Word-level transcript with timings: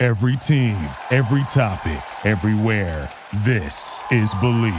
Every 0.00 0.36
team, 0.36 0.76
every 1.10 1.42
topic, 1.48 2.00
everywhere. 2.24 3.10
This 3.44 4.00
is 4.12 4.32
Believe. 4.34 4.72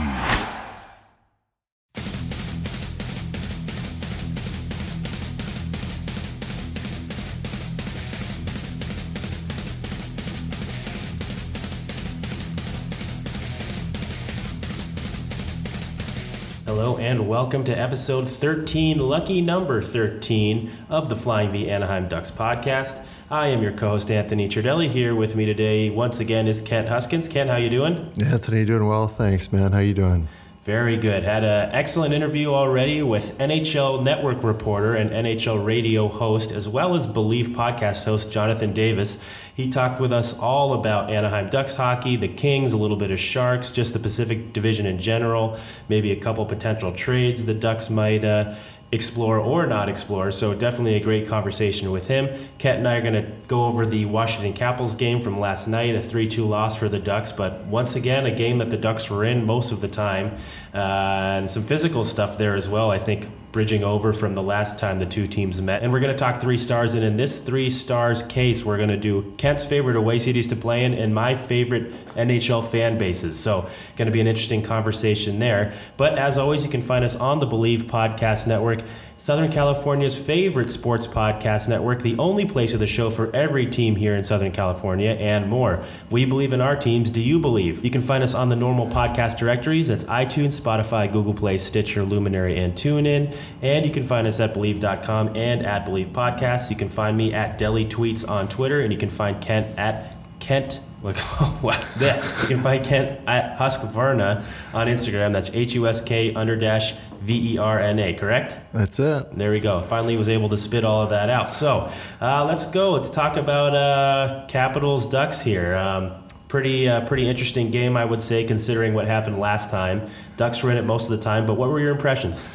Hello 16.64 16.96
and 16.96 17.28
welcome 17.28 17.62
to 17.64 17.78
episode 17.78 18.26
13, 18.26 18.98
lucky 18.98 19.42
number 19.42 19.82
13 19.82 20.70
of 20.88 21.10
the 21.10 21.16
Flying 21.16 21.52
V 21.52 21.68
Anaheim 21.68 22.08
Ducks 22.08 22.30
podcast. 22.30 23.04
I 23.32 23.46
am 23.46 23.62
your 23.62 23.70
co-host 23.70 24.10
Anthony 24.10 24.48
Tridelli. 24.48 24.88
Here 24.88 25.14
with 25.14 25.36
me 25.36 25.46
today, 25.46 25.88
once 25.88 26.18
again, 26.18 26.48
is 26.48 26.60
Kent 26.60 26.88
Huskins. 26.88 27.28
Kent, 27.28 27.48
how 27.48 27.58
you 27.58 27.70
doing? 27.70 28.12
Anthony, 28.20 28.64
doing 28.64 28.88
well, 28.88 29.06
thanks, 29.06 29.52
man. 29.52 29.70
How 29.70 29.78
you 29.78 29.94
doing? 29.94 30.26
Very 30.64 30.96
good. 30.96 31.22
Had 31.22 31.44
an 31.44 31.70
excellent 31.70 32.12
interview 32.12 32.52
already 32.52 33.04
with 33.04 33.38
NHL 33.38 34.02
Network 34.02 34.42
reporter 34.42 34.96
and 34.96 35.10
NHL 35.10 35.64
radio 35.64 36.08
host, 36.08 36.50
as 36.50 36.68
well 36.68 36.96
as 36.96 37.06
Believe 37.06 37.50
podcast 37.50 38.04
host 38.04 38.32
Jonathan 38.32 38.72
Davis. 38.72 39.22
He 39.54 39.70
talked 39.70 40.00
with 40.00 40.12
us 40.12 40.36
all 40.36 40.74
about 40.74 41.08
Anaheim 41.08 41.48
Ducks 41.50 41.74
hockey, 41.74 42.16
the 42.16 42.26
Kings, 42.26 42.72
a 42.72 42.76
little 42.76 42.96
bit 42.96 43.12
of 43.12 43.20
Sharks, 43.20 43.70
just 43.70 43.92
the 43.92 44.00
Pacific 44.00 44.52
Division 44.52 44.86
in 44.86 44.98
general, 44.98 45.56
maybe 45.88 46.10
a 46.10 46.16
couple 46.16 46.44
potential 46.46 46.92
trades 46.92 47.46
the 47.46 47.54
Ducks 47.54 47.90
might 47.90 48.24
uh, 48.24 48.56
explore 48.92 49.38
or 49.38 49.66
not 49.66 49.88
explore. 49.88 50.32
So 50.32 50.54
definitely 50.54 50.96
a 50.96 51.00
great 51.00 51.28
conversation 51.28 51.90
with 51.92 52.08
him. 52.08 52.28
Kent 52.58 52.78
and 52.78 52.88
I 52.88 52.96
are 52.96 53.00
going 53.00 53.14
to 53.14 53.30
go 53.46 53.64
over 53.64 53.86
the 53.86 54.04
Washington 54.06 54.52
Capitals 54.52 54.94
game 54.96 55.20
from 55.20 55.38
last 55.38 55.68
night, 55.68 55.94
a 55.94 56.00
3-2 56.00 56.48
loss 56.48 56.76
for 56.76 56.88
the 56.88 56.98
Ducks, 56.98 57.32
but 57.32 57.60
once 57.66 57.94
again 57.94 58.26
a 58.26 58.34
game 58.34 58.58
that 58.58 58.70
the 58.70 58.76
Ducks 58.76 59.08
were 59.08 59.24
in 59.24 59.46
most 59.46 59.70
of 59.70 59.80
the 59.80 59.88
time, 59.88 60.36
uh, 60.74 60.78
and 60.78 61.50
some 61.50 61.62
physical 61.62 62.02
stuff 62.02 62.36
there 62.36 62.56
as 62.56 62.68
well. 62.68 62.90
I 62.90 62.98
think 62.98 63.28
bridging 63.52 63.82
over 63.82 64.12
from 64.12 64.34
the 64.34 64.42
last 64.42 64.78
time 64.78 64.98
the 64.98 65.06
two 65.06 65.26
teams 65.26 65.60
met. 65.60 65.82
And 65.82 65.92
we're 65.92 66.00
going 66.00 66.12
to 66.12 66.18
talk 66.18 66.40
three 66.40 66.56
stars. 66.56 66.94
And 66.94 67.04
in 67.04 67.16
this 67.16 67.40
three 67.40 67.68
stars 67.68 68.22
case, 68.22 68.64
we're 68.64 68.76
going 68.76 68.90
to 68.90 68.96
do 68.96 69.34
Kent's 69.38 69.64
favorite 69.64 69.96
away 69.96 70.18
cities 70.18 70.48
to 70.48 70.56
play 70.56 70.84
in 70.84 70.94
and 70.94 71.14
my 71.14 71.34
favorite 71.34 71.92
NHL 72.14 72.66
fan 72.66 72.98
bases. 72.98 73.38
So, 73.38 73.68
going 73.96 74.06
to 74.06 74.12
be 74.12 74.20
an 74.20 74.26
interesting 74.26 74.62
conversation 74.62 75.38
there. 75.38 75.72
But 75.96 76.18
as 76.18 76.38
always, 76.38 76.64
you 76.64 76.70
can 76.70 76.82
find 76.82 77.04
us 77.04 77.16
on 77.16 77.40
the 77.40 77.46
Believe 77.46 77.82
Podcast 77.82 78.46
Network. 78.46 78.82
Southern 79.20 79.52
California's 79.52 80.16
favorite 80.16 80.70
sports 80.70 81.06
podcast 81.06 81.68
network, 81.68 82.00
the 82.00 82.16
only 82.16 82.46
place 82.46 82.72
with 82.72 82.80
a 82.80 82.86
show 82.86 83.10
for 83.10 83.30
every 83.36 83.66
team 83.66 83.94
here 83.94 84.16
in 84.16 84.24
Southern 84.24 84.50
California 84.50 85.10
and 85.10 85.46
more. 85.46 85.84
We 86.08 86.24
believe 86.24 86.54
in 86.54 86.62
our 86.62 86.74
teams. 86.74 87.10
Do 87.10 87.20
you 87.20 87.38
believe? 87.38 87.84
You 87.84 87.90
can 87.90 88.00
find 88.00 88.24
us 88.24 88.32
on 88.32 88.48
the 88.48 88.56
normal 88.56 88.86
podcast 88.86 89.36
directories. 89.36 89.88
That's 89.88 90.04
iTunes, 90.04 90.58
Spotify, 90.58 91.12
Google 91.12 91.34
Play, 91.34 91.58
Stitcher, 91.58 92.02
Luminary, 92.02 92.58
and 92.58 92.72
TuneIn. 92.72 93.36
And 93.60 93.84
you 93.84 93.92
can 93.92 94.04
find 94.04 94.26
us 94.26 94.40
at 94.40 94.54
Believe.com 94.54 95.36
and 95.36 95.66
at 95.66 95.84
Believe 95.84 96.08
Podcasts. 96.08 96.70
You 96.70 96.76
can 96.76 96.88
find 96.88 97.14
me 97.14 97.34
at 97.34 97.58
Deli 97.58 97.84
Tweets 97.84 98.26
on 98.26 98.48
Twitter, 98.48 98.80
and 98.80 98.90
you 98.90 98.98
can 98.98 99.10
find 99.10 99.38
Kent 99.42 99.78
at 99.78 100.16
Kent 100.38 100.80
like 101.02 101.18
what? 101.62 101.86
You 102.00 102.48
can 102.48 102.62
find 102.62 102.84
Kent 102.84 103.20
at 103.26 103.58
Husqvarna 103.58 104.44
on 104.74 104.86
Instagram. 104.86 105.32
That's 105.32 105.50
H 105.52 105.74
U 105.74 105.86
S 105.86 106.02
K 106.02 106.34
under 106.34 106.56
dash 106.56 106.94
V 107.20 107.54
E 107.54 107.58
R 107.58 107.78
N 107.78 107.98
A. 107.98 108.14
Correct? 108.14 108.56
That's 108.72 108.98
it. 108.98 109.32
There 109.32 109.50
we 109.50 109.60
go. 109.60 109.80
Finally, 109.80 110.16
was 110.16 110.28
able 110.28 110.48
to 110.48 110.56
spit 110.56 110.84
all 110.84 111.02
of 111.02 111.10
that 111.10 111.30
out. 111.30 111.52
So 111.52 111.90
uh, 112.20 112.44
let's 112.44 112.66
go. 112.66 112.92
Let's 112.92 113.10
talk 113.10 113.36
about 113.36 113.74
uh, 113.74 114.46
Capitals 114.48 115.06
Ducks 115.06 115.40
here. 115.40 115.74
Um, 115.76 116.12
pretty 116.48 116.88
uh, 116.88 117.06
pretty 117.06 117.28
interesting 117.28 117.70
game, 117.70 117.96
I 117.96 118.04
would 118.04 118.22
say, 118.22 118.44
considering 118.44 118.94
what 118.94 119.06
happened 119.06 119.38
last 119.38 119.70
time. 119.70 120.08
Ducks 120.36 120.62
were 120.62 120.70
in 120.70 120.76
it 120.76 120.84
most 120.84 121.10
of 121.10 121.16
the 121.16 121.22
time, 121.22 121.46
but 121.46 121.54
what 121.54 121.70
were 121.70 121.80
your 121.80 121.92
impressions? 121.92 122.48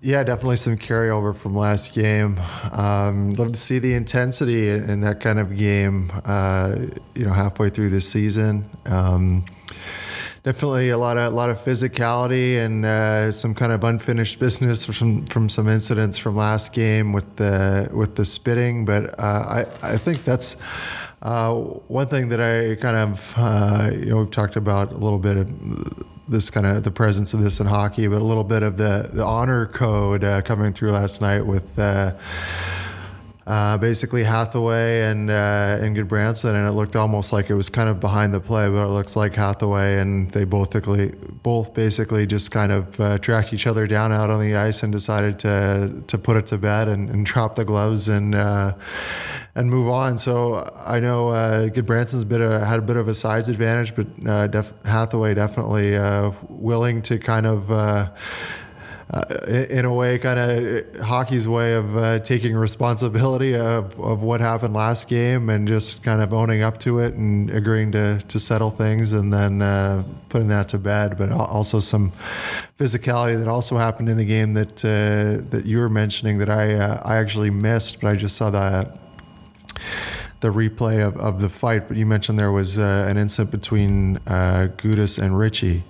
Yeah, 0.00 0.22
definitely 0.22 0.56
some 0.56 0.76
carryover 0.76 1.34
from 1.34 1.56
last 1.56 1.94
game. 1.94 2.38
Um, 2.72 3.32
love 3.32 3.52
to 3.52 3.58
see 3.58 3.78
the 3.78 3.94
intensity 3.94 4.68
in 4.68 5.00
that 5.00 5.20
kind 5.20 5.38
of 5.38 5.56
game. 5.56 6.12
Uh, 6.24 6.76
you 7.14 7.24
know, 7.24 7.32
halfway 7.32 7.70
through 7.70 7.88
this 7.88 8.08
season. 8.08 8.68
Um, 8.84 9.44
definitely 10.46 10.90
a 10.90 10.96
lot 10.96 11.18
of 11.18 11.32
a 11.32 11.34
lot 11.34 11.50
of 11.50 11.58
physicality 11.58 12.56
and 12.64 12.86
uh, 12.86 13.32
some 13.32 13.52
kind 13.52 13.72
of 13.72 13.82
unfinished 13.82 14.38
business 14.38 14.84
from 14.96 15.26
from 15.26 15.48
some 15.48 15.68
incidents 15.68 16.16
from 16.16 16.36
last 16.36 16.72
game 16.72 17.12
with 17.12 17.36
the 17.36 17.90
with 17.92 18.14
the 18.14 18.24
spitting. 18.24 18.84
But 18.86 19.18
uh, 19.18 19.66
I 19.82 19.92
I 19.94 19.96
think 19.98 20.24
that's. 20.24 20.56
Uh, 21.22 21.54
one 21.88 22.06
thing 22.06 22.28
that 22.28 22.40
I 22.40 22.76
kind 22.76 22.94
of, 22.94 23.34
uh, 23.36 23.90
you 23.90 24.04
know, 24.04 24.18
we've 24.18 24.30
talked 24.30 24.54
about 24.54 24.92
a 24.92 24.96
little 24.96 25.18
bit 25.18 25.38
of 25.38 25.48
this 26.28 26.50
kind 26.50 26.66
of 26.66 26.84
the 26.84 26.90
presence 26.90 27.32
of 27.34 27.40
this 27.40 27.58
in 27.58 27.66
hockey, 27.66 28.06
but 28.06 28.20
a 28.20 28.24
little 28.24 28.44
bit 28.44 28.62
of 28.62 28.76
the 28.76 29.10
the 29.12 29.24
honor 29.24 29.66
code 29.66 30.22
uh, 30.22 30.42
coming 30.42 30.72
through 30.72 30.92
last 30.92 31.20
night 31.20 31.40
with. 31.40 31.78
Uh, 33.46 33.56
uh, 33.66 33.78
basically 33.78 34.22
Hathaway 34.22 35.02
and 35.02 35.28
uh, 35.28 35.78
and 35.80 35.96
Gudbranson, 35.96 36.54
and 36.54 36.68
it 36.68 36.72
looked 36.72 36.94
almost 36.94 37.32
like 37.32 37.50
it 37.50 37.54
was 37.54 37.68
kind 37.68 37.88
of 37.88 38.00
behind 38.00 38.32
the 38.32 38.40
play, 38.40 38.68
but 38.68 38.84
it 38.84 38.88
looks 38.88 39.16
like 39.16 39.34
Hathaway 39.34 39.98
and 39.98 40.30
they 40.30 40.44
both 40.44 40.70
basically, 40.70 41.12
both 41.42 41.74
basically 41.74 42.26
just 42.26 42.50
kind 42.50 42.70
of 42.70 43.00
uh, 43.00 43.18
tracked 43.18 43.52
each 43.52 43.66
other 43.66 43.86
down 43.86 44.12
out 44.12 44.30
on 44.30 44.40
the 44.40 44.54
ice 44.54 44.82
and 44.82 44.92
decided 44.92 45.38
to 45.40 46.02
to 46.06 46.16
put 46.16 46.36
it 46.36 46.46
to 46.46 46.58
bed 46.58 46.88
and, 46.88 47.10
and 47.10 47.26
drop 47.26 47.56
the 47.56 47.64
gloves 47.64 48.08
and 48.08 48.34
uh, 48.34 48.72
and 49.54 49.68
move 49.68 49.88
on. 49.88 50.16
So 50.16 50.72
I 50.84 51.00
know 51.00 51.30
uh, 51.30 51.68
Gudbranson's 51.68 52.24
bit 52.24 52.40
of, 52.40 52.62
had 52.62 52.78
a 52.78 52.82
bit 52.82 52.96
of 52.96 53.08
a 53.08 53.14
size 53.14 53.48
advantage, 53.48 53.94
but 53.94 54.06
uh, 54.26 54.46
def- 54.46 54.74
Hathaway 54.84 55.34
definitely 55.34 55.96
uh, 55.96 56.32
willing 56.48 57.02
to 57.02 57.18
kind 57.18 57.46
of. 57.46 57.70
Uh, 59.08 59.22
in 59.70 59.84
a 59.84 59.94
way, 59.94 60.18
kind 60.18 60.38
of 60.38 60.96
hockey's 61.00 61.46
way 61.46 61.74
of 61.74 61.96
uh, 61.96 62.18
taking 62.18 62.56
responsibility 62.56 63.54
of, 63.54 63.98
of 64.00 64.20
what 64.20 64.40
happened 64.40 64.74
last 64.74 65.08
game 65.08 65.48
and 65.48 65.68
just 65.68 66.02
kind 66.02 66.20
of 66.20 66.34
owning 66.34 66.62
up 66.62 66.80
to 66.80 66.98
it 66.98 67.14
and 67.14 67.48
agreeing 67.50 67.92
to, 67.92 68.20
to 68.26 68.40
settle 68.40 68.68
things 68.68 69.12
and 69.12 69.32
then 69.32 69.62
uh, 69.62 70.02
putting 70.28 70.48
that 70.48 70.68
to 70.68 70.78
bed. 70.78 71.16
But 71.16 71.30
also 71.30 71.78
some 71.78 72.10
physicality 72.78 73.38
that 73.38 73.46
also 73.46 73.76
happened 73.76 74.08
in 74.08 74.16
the 74.16 74.24
game 74.24 74.54
that 74.54 74.84
uh, 74.84 75.48
that 75.50 75.66
you 75.66 75.78
were 75.78 75.88
mentioning 75.88 76.38
that 76.38 76.50
I 76.50 76.74
uh, 76.74 77.00
I 77.04 77.18
actually 77.18 77.50
missed, 77.50 78.00
but 78.00 78.08
I 78.08 78.16
just 78.16 78.36
saw 78.36 78.50
that 78.50 78.98
the 80.40 80.48
replay 80.48 81.06
of, 81.06 81.16
of 81.16 81.40
the 81.40 81.48
fight. 81.48 81.86
But 81.86 81.96
you 81.96 82.06
mentioned 82.06 82.40
there 82.40 82.50
was 82.50 82.76
uh, 82.76 83.06
an 83.08 83.18
incident 83.18 83.52
between 83.52 84.16
uh, 84.26 84.68
Gudas 84.76 85.22
and 85.22 85.38
Ritchie. 85.38 85.84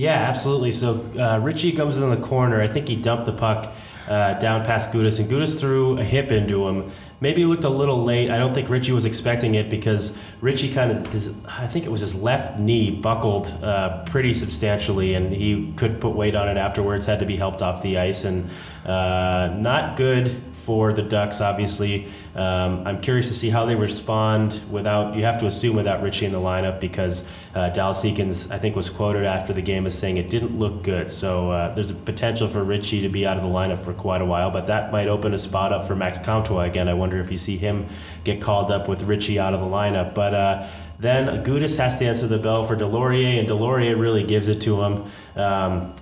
Yeah, 0.00 0.14
absolutely. 0.14 0.72
So 0.72 1.04
uh, 1.18 1.40
Ritchie 1.42 1.72
comes 1.72 1.98
in 1.98 2.08
the 2.08 2.16
corner. 2.16 2.58
I 2.62 2.68
think 2.68 2.88
he 2.88 2.96
dumped 2.96 3.26
the 3.26 3.34
puck 3.34 3.70
uh, 4.08 4.32
down 4.38 4.64
past 4.64 4.92
Gudas, 4.92 5.20
and 5.20 5.30
Gudas 5.30 5.60
threw 5.60 5.98
a 5.98 6.02
hip 6.02 6.32
into 6.32 6.66
him. 6.66 6.90
Maybe 7.20 7.42
he 7.42 7.46
looked 7.46 7.64
a 7.64 7.68
little 7.68 8.02
late. 8.02 8.30
I 8.30 8.38
don't 8.38 8.54
think 8.54 8.70
Ritchie 8.70 8.92
was 8.92 9.04
expecting 9.04 9.56
it 9.56 9.68
because 9.68 10.18
Ritchie 10.40 10.72
kind 10.72 10.90
of, 10.90 11.06
his, 11.08 11.36
I 11.44 11.66
think 11.66 11.84
it 11.84 11.90
was 11.90 12.00
his 12.00 12.14
left 12.14 12.58
knee 12.58 12.90
buckled 12.90 13.52
uh, 13.62 14.02
pretty 14.06 14.32
substantially, 14.32 15.12
and 15.12 15.34
he 15.34 15.70
could 15.76 16.00
put 16.00 16.14
weight 16.14 16.34
on 16.34 16.48
it 16.48 16.56
afterwards. 16.56 17.04
Had 17.04 17.18
to 17.18 17.26
be 17.26 17.36
helped 17.36 17.60
off 17.60 17.82
the 17.82 17.98
ice, 17.98 18.24
and 18.24 18.48
uh, 18.86 19.54
not 19.58 19.98
good 19.98 20.40
for 20.70 20.92
the 20.92 21.02
Ducks, 21.02 21.40
obviously. 21.40 22.06
Um, 22.36 22.86
I'm 22.86 23.00
curious 23.00 23.26
to 23.26 23.34
see 23.34 23.50
how 23.50 23.64
they 23.64 23.74
respond 23.74 24.60
without, 24.70 25.16
you 25.16 25.24
have 25.24 25.36
to 25.38 25.46
assume 25.46 25.74
without 25.74 26.00
Ritchie 26.00 26.26
in 26.26 26.30
the 26.30 26.38
lineup 26.38 26.78
because 26.78 27.28
uh, 27.56 27.70
Dallas 27.70 28.04
Eakins, 28.04 28.52
I 28.52 28.58
think, 28.58 28.76
was 28.76 28.88
quoted 28.88 29.24
after 29.24 29.52
the 29.52 29.62
game 29.62 29.84
as 29.84 29.98
saying 29.98 30.18
it 30.18 30.30
didn't 30.30 30.56
look 30.56 30.84
good. 30.84 31.10
So 31.10 31.50
uh, 31.50 31.74
there's 31.74 31.90
a 31.90 31.94
potential 31.94 32.46
for 32.46 32.62
Ritchie 32.62 33.00
to 33.00 33.08
be 33.08 33.26
out 33.26 33.36
of 33.36 33.42
the 33.42 33.48
lineup 33.48 33.78
for 33.78 33.92
quite 33.92 34.20
a 34.20 34.24
while, 34.24 34.52
but 34.52 34.68
that 34.68 34.92
might 34.92 35.08
open 35.08 35.34
a 35.34 35.40
spot 35.40 35.72
up 35.72 35.88
for 35.88 35.96
Max 35.96 36.20
Comtois 36.20 36.66
again. 36.66 36.88
I 36.88 36.94
wonder 36.94 37.18
if 37.18 37.32
you 37.32 37.38
see 37.38 37.56
him 37.56 37.88
get 38.22 38.40
called 38.40 38.70
up 38.70 38.88
with 38.88 39.02
Ritchie 39.02 39.40
out 39.40 39.54
of 39.54 39.58
the 39.58 39.66
lineup. 39.66 40.14
But 40.14 40.34
uh, 40.34 40.68
then 41.00 41.44
Gudas 41.44 41.78
has 41.78 41.98
to 41.98 42.06
answer 42.06 42.28
the 42.28 42.38
bell 42.38 42.64
for 42.64 42.76
Deslauriers, 42.76 43.40
and 43.40 43.48
Deslauriers 43.48 43.98
really 43.98 44.22
gives 44.22 44.46
it 44.46 44.60
to 44.60 44.82
him. 44.84 45.04
Um, 45.34 45.94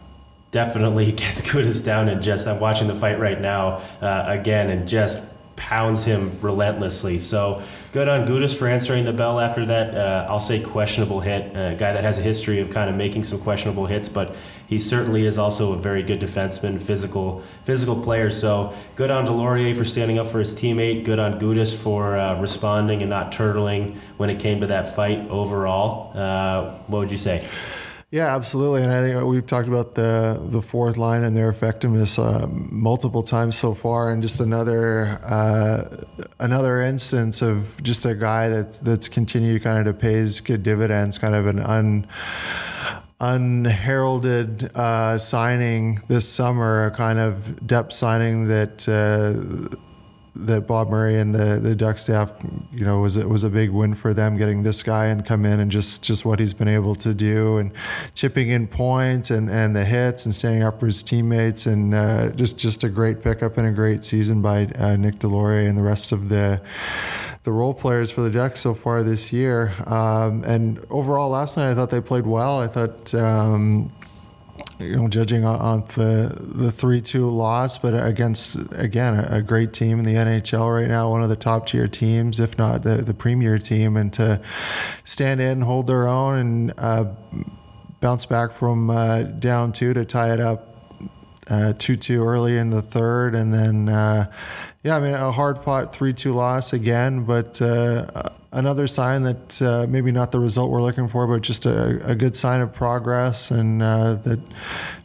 definitely 0.50 1.12
gets 1.12 1.40
Gudas 1.40 1.84
down 1.84 2.08
and 2.08 2.22
just 2.22 2.46
I'm 2.46 2.60
watching 2.60 2.88
the 2.88 2.94
fight 2.94 3.18
right 3.18 3.40
now 3.40 3.82
uh, 4.00 4.24
again 4.26 4.70
and 4.70 4.88
just 4.88 5.34
pounds 5.58 6.04
him 6.04 6.30
relentlessly. 6.40 7.18
So 7.18 7.62
good 7.92 8.08
on 8.08 8.26
Gudas 8.28 8.56
for 8.56 8.68
answering 8.68 9.04
the 9.04 9.12
bell 9.12 9.40
after 9.40 9.66
that. 9.66 9.94
Uh, 9.94 10.26
I'll 10.30 10.40
say 10.40 10.62
questionable 10.62 11.20
hit. 11.20 11.46
A 11.56 11.74
guy 11.76 11.92
that 11.92 12.04
has 12.04 12.18
a 12.18 12.22
history 12.22 12.60
of 12.60 12.70
kind 12.70 12.88
of 12.88 12.94
making 12.94 13.24
some 13.24 13.40
questionable 13.40 13.86
hits, 13.86 14.08
but 14.08 14.36
he 14.68 14.78
certainly 14.78 15.26
is 15.26 15.36
also 15.36 15.72
a 15.72 15.76
very 15.76 16.02
good 16.02 16.20
defenseman, 16.20 16.80
physical 16.80 17.40
physical 17.64 18.00
player. 18.00 18.30
So 18.30 18.72
good 18.94 19.10
on 19.10 19.26
Deslauriers 19.26 19.76
for 19.76 19.84
standing 19.84 20.18
up 20.18 20.26
for 20.26 20.38
his 20.38 20.54
teammate. 20.54 21.04
Good 21.04 21.18
on 21.18 21.40
Gudas 21.40 21.76
for 21.76 22.16
uh, 22.16 22.40
responding 22.40 23.02
and 23.02 23.10
not 23.10 23.32
turtling 23.32 23.96
when 24.16 24.30
it 24.30 24.38
came 24.38 24.60
to 24.60 24.68
that 24.68 24.94
fight 24.94 25.28
overall. 25.28 26.16
Uh, 26.16 26.70
what 26.86 27.00
would 27.00 27.10
you 27.10 27.18
say? 27.18 27.46
Yeah, 28.10 28.34
absolutely, 28.34 28.84
and 28.84 28.90
I 28.92 29.02
think 29.02 29.22
we've 29.22 29.46
talked 29.46 29.68
about 29.68 29.94
the 29.94 30.40
the 30.42 30.62
fourth 30.62 30.96
line 30.96 31.24
and 31.24 31.36
their 31.36 31.50
effectiveness 31.50 32.18
uh, 32.18 32.46
multiple 32.48 33.22
times 33.22 33.54
so 33.58 33.74
far, 33.74 34.10
and 34.10 34.22
just 34.22 34.40
another 34.40 35.20
uh, 35.22 36.04
another 36.38 36.80
instance 36.80 37.42
of 37.42 37.82
just 37.82 38.06
a 38.06 38.14
guy 38.14 38.48
that's 38.48 38.78
that's 38.78 39.08
continued 39.10 39.62
kind 39.62 39.86
of 39.86 39.94
to 39.94 40.00
pay 40.00 40.14
his 40.14 40.40
good 40.40 40.62
dividends, 40.62 41.18
kind 41.18 41.34
of 41.34 41.46
an 41.46 41.58
un 41.58 42.06
unheralded 43.20 44.74
uh, 44.74 45.18
signing 45.18 46.00
this 46.08 46.26
summer, 46.26 46.86
a 46.86 46.90
kind 46.90 47.18
of 47.18 47.66
depth 47.66 47.92
signing 47.92 48.48
that 48.48 48.88
uh, 48.88 49.76
that 50.38 50.66
Bob 50.66 50.88
Murray 50.88 51.18
and 51.18 51.34
the 51.34 51.58
the 51.60 51.74
Duck 51.74 51.98
staff, 51.98 52.32
you 52.72 52.84
know, 52.84 53.00
was 53.00 53.16
it 53.16 53.28
was 53.28 53.44
a 53.44 53.50
big 53.50 53.70
win 53.70 53.94
for 53.94 54.14
them 54.14 54.36
getting 54.36 54.62
this 54.62 54.82
guy 54.82 55.06
and 55.06 55.24
come 55.24 55.44
in 55.44 55.60
and 55.60 55.70
just 55.70 56.04
just 56.04 56.24
what 56.24 56.38
he's 56.38 56.54
been 56.54 56.68
able 56.68 56.94
to 56.96 57.12
do 57.12 57.58
and 57.58 57.72
chipping 58.14 58.48
in 58.48 58.66
points 58.68 59.30
and 59.30 59.50
and 59.50 59.74
the 59.74 59.84
hits 59.84 60.24
and 60.24 60.34
standing 60.34 60.62
up 60.62 60.78
for 60.80 60.86
his 60.86 61.02
teammates 61.02 61.66
and 61.66 61.94
uh, 61.94 62.30
just 62.30 62.58
just 62.58 62.84
a 62.84 62.88
great 62.88 63.22
pickup 63.22 63.58
and 63.58 63.66
a 63.66 63.72
great 63.72 64.04
season 64.04 64.40
by 64.40 64.66
uh, 64.78 64.96
Nick 64.96 65.16
Deslauriers 65.16 65.68
and 65.68 65.76
the 65.76 65.82
rest 65.82 66.12
of 66.12 66.28
the 66.28 66.60
the 67.42 67.52
role 67.52 67.74
players 67.74 68.10
for 68.10 68.20
the 68.20 68.30
Ducks 68.30 68.60
so 68.60 68.74
far 68.74 69.02
this 69.02 69.32
year. 69.32 69.74
Um, 69.86 70.44
and 70.44 70.84
overall, 70.90 71.30
last 71.30 71.56
night 71.56 71.70
I 71.70 71.74
thought 71.74 71.90
they 71.90 72.00
played 72.00 72.26
well. 72.26 72.60
I 72.60 72.68
thought. 72.68 73.14
Um, 73.14 73.92
you 74.78 74.96
know, 74.96 75.08
judging 75.08 75.44
on, 75.44 75.84
the 75.96 76.36
the 76.38 76.70
three 76.70 77.00
two 77.00 77.28
loss, 77.28 77.78
but 77.78 77.94
against 77.94 78.56
again 78.72 79.14
a, 79.14 79.38
a, 79.38 79.42
great 79.42 79.72
team 79.72 79.98
in 79.98 80.04
the 80.04 80.14
NHL 80.14 80.72
right 80.72 80.88
now, 80.88 81.10
one 81.10 81.22
of 81.22 81.28
the 81.28 81.36
top 81.36 81.66
tier 81.66 81.88
teams, 81.88 82.38
if 82.40 82.56
not 82.58 82.82
the 82.82 82.96
the 82.96 83.14
premier 83.14 83.58
team, 83.58 83.96
and 83.96 84.12
to 84.14 84.40
stand 85.04 85.40
in, 85.40 85.62
hold 85.62 85.86
their 85.86 86.06
own, 86.06 86.38
and 86.38 86.74
uh, 86.78 87.06
bounce 88.00 88.26
back 88.26 88.52
from 88.52 88.90
uh, 88.90 89.22
down 89.22 89.72
two 89.72 89.92
to 89.94 90.04
tie 90.04 90.32
it 90.32 90.40
up 90.40 90.68
uh, 91.50 91.72
two 91.78 91.96
two 91.96 92.24
early 92.24 92.56
in 92.56 92.70
the 92.70 92.82
third, 92.82 93.34
and 93.34 93.52
then 93.52 93.88
uh, 93.88 94.30
yeah, 94.88 94.96
I 94.96 95.00
mean 95.00 95.12
a 95.12 95.30
hard 95.30 95.58
fought 95.58 95.94
three 95.94 96.14
two 96.14 96.32
loss 96.32 96.72
again, 96.72 97.24
but 97.24 97.60
uh, 97.60 98.06
another 98.52 98.86
sign 98.86 99.24
that 99.24 99.60
uh, 99.60 99.86
maybe 99.86 100.10
not 100.12 100.32
the 100.32 100.40
result 100.40 100.70
we're 100.70 100.80
looking 100.80 101.08
for, 101.08 101.26
but 101.26 101.42
just 101.42 101.66
a, 101.66 102.00
a 102.10 102.14
good 102.14 102.34
sign 102.34 102.62
of 102.62 102.72
progress 102.72 103.50
and 103.50 103.82
uh, 103.82 104.14
that 104.14 104.40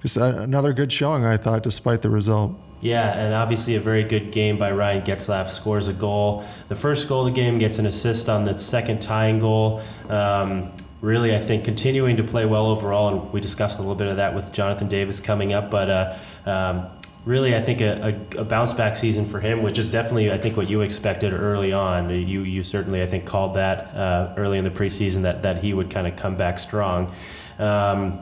just 0.02 0.16
another 0.16 0.72
good 0.72 0.90
showing, 0.90 1.26
I 1.26 1.36
thought, 1.36 1.64
despite 1.64 2.02
the 2.02 2.10
result. 2.10 2.58
Yeah, 2.80 3.12
and 3.12 3.34
obviously 3.34 3.76
a 3.76 3.82
very 3.82 4.06
good 4.06 4.32
game 4.32 4.58
by 4.58 4.72
Ryan 4.72 5.02
Getzlaf. 5.02 5.50
Scores 5.50 5.90
a 5.90 5.94
goal. 5.94 6.46
The 6.70 6.76
first 6.76 7.10
goal 7.10 7.28
of 7.28 7.34
the 7.34 7.42
game 7.42 7.58
gets 7.58 7.78
an 7.78 7.86
assist 7.86 8.30
on 8.30 8.46
the 8.46 8.58
second 8.60 9.02
tying 9.02 9.42
goal. 9.42 9.82
Um, 10.08 10.72
really, 11.02 11.36
I 11.36 11.40
think 11.40 11.66
continuing 11.66 12.16
to 12.16 12.24
play 12.24 12.46
well 12.46 12.68
overall, 12.68 13.10
and 13.10 13.34
we 13.34 13.42
discussed 13.42 13.80
a 13.80 13.82
little 13.82 13.96
bit 13.96 14.08
of 14.08 14.16
that 14.16 14.34
with 14.34 14.54
Jonathan 14.54 14.88
Davis 14.88 15.20
coming 15.20 15.52
up. 15.52 15.70
But 15.70 15.90
uh, 15.90 16.18
um, 16.46 16.88
really, 17.25 17.56
I 17.56 17.62
think 17.62 17.81
a, 17.81 18.16
a, 18.36 18.42
a, 18.42 18.46
bounce 18.46 18.74
back 18.74 18.98
season 18.98 19.25
for 19.25 19.40
him, 19.40 19.64
which 19.64 19.80
is 19.80 19.90
definitely, 19.90 20.31
I 20.31 20.38
think, 20.38 20.58
what 20.58 20.70
you 20.70 20.81
expected 20.81 21.34
early 21.34 21.74
on. 21.74 22.10
You 22.10 22.42
you 22.44 22.64
certainly, 22.64 23.02
I 23.02 23.06
think, 23.06 23.25
called 23.25 23.56
that 23.56 23.96
uh, 23.96 24.34
early 24.38 24.58
in 24.58 24.64
the 24.64 24.72
preseason 24.72 25.24
that 25.24 25.42
that 25.44 25.60
he 25.60 25.74
would 25.74 25.90
kind 25.90 26.08
of 26.08 26.16
come 26.16 26.36
back 26.36 26.60
strong. 26.60 27.14
Um, 27.60 28.20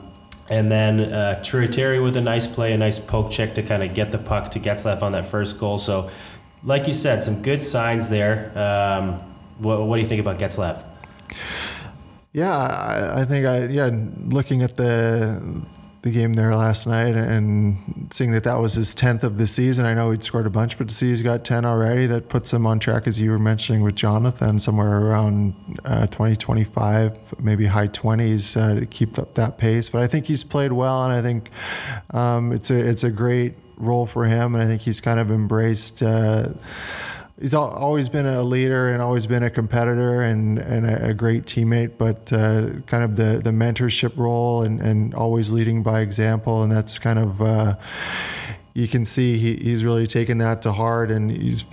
and 0.48 0.70
then 0.70 1.00
uh, 1.00 1.42
with 1.52 2.16
a 2.16 2.20
nice 2.20 2.46
play, 2.46 2.72
a 2.72 2.78
nice 2.78 2.98
poke 2.98 3.30
check 3.30 3.54
to 3.54 3.62
kind 3.62 3.82
of 3.82 3.94
get 3.94 4.10
the 4.12 4.18
puck 4.18 4.50
to 4.50 4.60
Getzlaf 4.60 5.02
on 5.02 5.12
that 5.12 5.24
first 5.24 5.58
goal. 5.58 5.78
So, 5.78 6.10
like 6.62 6.86
you 6.86 6.92
said, 6.92 7.22
some 7.22 7.42
good 7.42 7.62
signs 7.62 8.10
there. 8.10 8.52
Um, 8.58 9.14
what, 9.58 9.82
what 9.86 9.96
do 9.96 10.02
you 10.02 10.08
think 10.08 10.20
about 10.20 10.38
Getzlaf? 10.38 10.82
Yeah, 12.32 12.52
I, 12.52 13.22
I 13.22 13.24
think 13.24 13.46
I 13.46 13.66
yeah 13.66 13.90
looking 14.26 14.62
at 14.62 14.76
the 14.76 15.62
the 16.02 16.10
game 16.10 16.32
there 16.34 16.54
last 16.54 16.84
night 16.86 17.14
and 17.14 18.08
seeing 18.10 18.32
that 18.32 18.42
that 18.42 18.58
was 18.58 18.74
his 18.74 18.92
10th 18.92 19.22
of 19.22 19.38
the 19.38 19.46
season. 19.46 19.86
I 19.86 19.94
know 19.94 20.10
he'd 20.10 20.24
scored 20.24 20.46
a 20.46 20.50
bunch, 20.50 20.76
but 20.76 20.88
to 20.88 20.94
see 20.94 21.10
he's 21.10 21.22
got 21.22 21.44
10 21.44 21.64
already, 21.64 22.06
that 22.06 22.28
puts 22.28 22.52
him 22.52 22.66
on 22.66 22.80
track, 22.80 23.06
as 23.06 23.20
you 23.20 23.30
were 23.30 23.38
mentioning 23.38 23.82
with 23.82 23.94
Jonathan, 23.94 24.58
somewhere 24.58 25.00
around 25.00 25.54
uh, 25.84 26.06
2025, 26.08 27.40
maybe 27.40 27.66
high 27.66 27.86
20s 27.86 28.60
uh, 28.60 28.80
to 28.80 28.86
keep 28.86 29.16
up 29.16 29.34
that 29.34 29.58
pace. 29.58 29.88
But 29.88 30.02
I 30.02 30.08
think 30.08 30.26
he's 30.26 30.42
played 30.42 30.72
well, 30.72 31.04
and 31.04 31.12
I 31.12 31.22
think 31.22 31.50
um, 32.10 32.52
it's, 32.52 32.70
a, 32.70 32.88
it's 32.88 33.04
a 33.04 33.10
great 33.10 33.54
role 33.76 34.06
for 34.06 34.24
him, 34.24 34.56
and 34.56 34.62
I 34.62 34.66
think 34.66 34.82
he's 34.82 35.00
kind 35.00 35.20
of 35.20 35.30
embraced. 35.30 36.02
Uh, 36.02 36.48
he's 37.42 37.54
always 37.54 38.08
been 38.08 38.24
a 38.24 38.40
leader 38.40 38.88
and 38.88 39.02
always 39.02 39.26
been 39.26 39.42
a 39.42 39.50
competitor 39.50 40.22
and, 40.22 40.60
and 40.60 40.88
a, 40.88 41.12
great 41.12 41.42
teammate, 41.42 41.98
but 41.98 42.32
uh, 42.32 42.80
kind 42.86 43.02
of 43.02 43.16
the, 43.16 43.40
the 43.42 43.50
mentorship 43.50 44.16
role 44.16 44.62
and, 44.62 44.80
and 44.80 45.12
always 45.12 45.50
leading 45.50 45.82
by 45.82 46.02
example. 46.02 46.62
And 46.62 46.70
that's 46.70 47.00
kind 47.00 47.18
of, 47.18 47.42
uh, 47.42 47.74
you 48.74 48.86
can 48.86 49.04
see 49.04 49.38
he, 49.38 49.56
he's 49.56 49.84
really 49.84 50.06
taken 50.06 50.38
that 50.38 50.62
to 50.62 50.72
heart 50.72 51.10
and 51.10 51.32
he's 51.32 51.64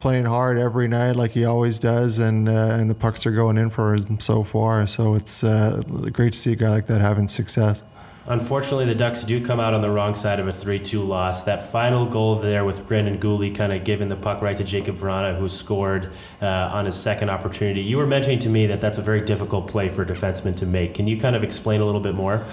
playing 0.00 0.24
hard 0.24 0.56
every 0.58 0.88
night 0.88 1.14
like 1.14 1.32
he 1.32 1.44
always 1.44 1.78
does. 1.78 2.18
And, 2.18 2.48
uh, 2.48 2.78
and 2.80 2.88
the 2.88 2.94
pucks 2.94 3.26
are 3.26 3.30
going 3.30 3.58
in 3.58 3.68
for 3.68 3.94
him 3.94 4.20
so 4.20 4.42
far. 4.42 4.86
So 4.86 5.14
it's 5.14 5.44
uh, 5.44 5.82
great 6.10 6.32
to 6.32 6.38
see 6.38 6.52
a 6.52 6.56
guy 6.56 6.70
like 6.70 6.86
that 6.86 7.02
having 7.02 7.28
success. 7.28 7.84
Unfortunately, 8.28 8.84
the 8.84 8.94
Ducks 8.94 9.22
do 9.22 9.42
come 9.42 9.58
out 9.58 9.72
on 9.72 9.80
the 9.80 9.90
wrong 9.90 10.14
side 10.14 10.38
of 10.38 10.46
a 10.48 10.52
3 10.52 10.78
2 10.78 11.02
loss. 11.02 11.44
That 11.44 11.70
final 11.70 12.04
goal 12.04 12.34
there 12.34 12.62
with 12.66 12.86
Brendan 12.86 13.18
Guhle 13.18 13.54
kind 13.54 13.72
of 13.72 13.84
giving 13.84 14.10
the 14.10 14.16
puck 14.16 14.42
right 14.42 14.56
to 14.56 14.64
Jakub 14.64 14.98
Vrana, 14.98 15.34
who 15.38 15.48
scored 15.48 16.12
uh, 16.42 16.46
on 16.46 16.84
his 16.84 16.94
second 16.94 17.30
opportunity. 17.30 17.80
You 17.80 17.96
were 17.96 18.06
mentioning 18.06 18.38
to 18.40 18.50
me 18.50 18.66
that 18.66 18.82
that's 18.82 18.98
a 18.98 19.02
very 19.02 19.22
difficult 19.22 19.66
play 19.66 19.88
for 19.88 20.02
a 20.02 20.06
defenseman 20.06 20.54
to 20.58 20.66
make. 20.66 20.92
Can 20.92 21.06
you 21.06 21.18
kind 21.18 21.36
of 21.36 21.42
explain 21.42 21.80
a 21.80 21.84
little 21.86 22.02
bit 22.02 22.14
more? 22.14 22.44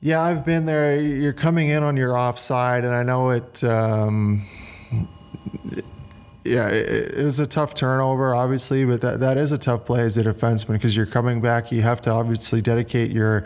Yeah, 0.00 0.20
I've 0.20 0.44
been 0.44 0.66
there. 0.66 1.00
You're 1.00 1.32
coming 1.32 1.68
in 1.68 1.84
on 1.84 1.96
your 1.96 2.18
offside, 2.18 2.84
and 2.84 2.92
I 2.92 3.04
know 3.04 3.30
it. 3.30 3.62
Um, 3.62 4.44
yeah, 6.46 6.68
it, 6.68 7.14
it, 7.14 7.24
was 7.24 7.40
a 7.40 7.46
tough 7.46 7.74
turnover, 7.74 8.34
obviously, 8.34 8.84
but 8.84 9.00
that, 9.00 9.20
that 9.20 9.36
is 9.36 9.52
a 9.52 9.58
tough 9.58 9.84
play 9.84 10.02
as 10.02 10.16
a 10.16 10.24
defenseman 10.24 10.74
because 10.74 10.96
you're 10.96 11.06
coming 11.06 11.40
back. 11.40 11.70
You 11.72 11.82
have 11.82 12.00
to 12.02 12.10
obviously 12.10 12.60
dedicate 12.60 13.10
your 13.10 13.44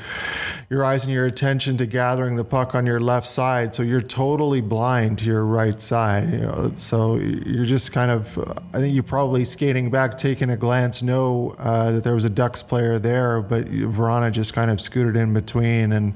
your 0.69 0.85
eyes 0.85 1.05
and 1.05 1.13
your 1.13 1.27
attention 1.27 1.77
to 1.79 1.87
gathering 1.87 2.37
the 2.37 2.45
puck 2.45 2.75
on 2.75 2.87
your 2.87 3.01
left 3.01 3.27
side, 3.27 3.75
so 3.75 3.83
you're 3.83 4.01
totally 4.01 4.61
blind 4.61 5.19
to 5.21 5.25
your 5.25 5.45
right 5.45 5.81
side. 5.81 6.31
You 6.33 6.39
know, 6.39 6.73
so 6.77 7.17
you're 7.17 7.65
just 7.65 7.93
kind 7.93 8.11
of. 8.11 8.39
I 8.73 8.79
think 8.79 8.95
you're 8.95 9.03
probably 9.03 9.45
skating 9.45 9.91
back, 9.91 10.17
taking 10.17 10.51
a 10.51 10.57
glance, 10.57 11.03
know 11.03 11.57
uh, 11.59 11.93
that 11.93 12.05
there 12.05 12.15
was 12.15 12.25
a 12.25 12.31
Ducks 12.31 12.63
player 12.63 12.99
there, 12.99 13.41
but 13.43 13.67
Vrana 13.67 14.31
just 14.31 14.55
kind 14.55 14.71
of 14.71 14.81
scooted 14.81 15.17
in 15.17 15.35
between 15.35 15.93
and. 15.93 16.15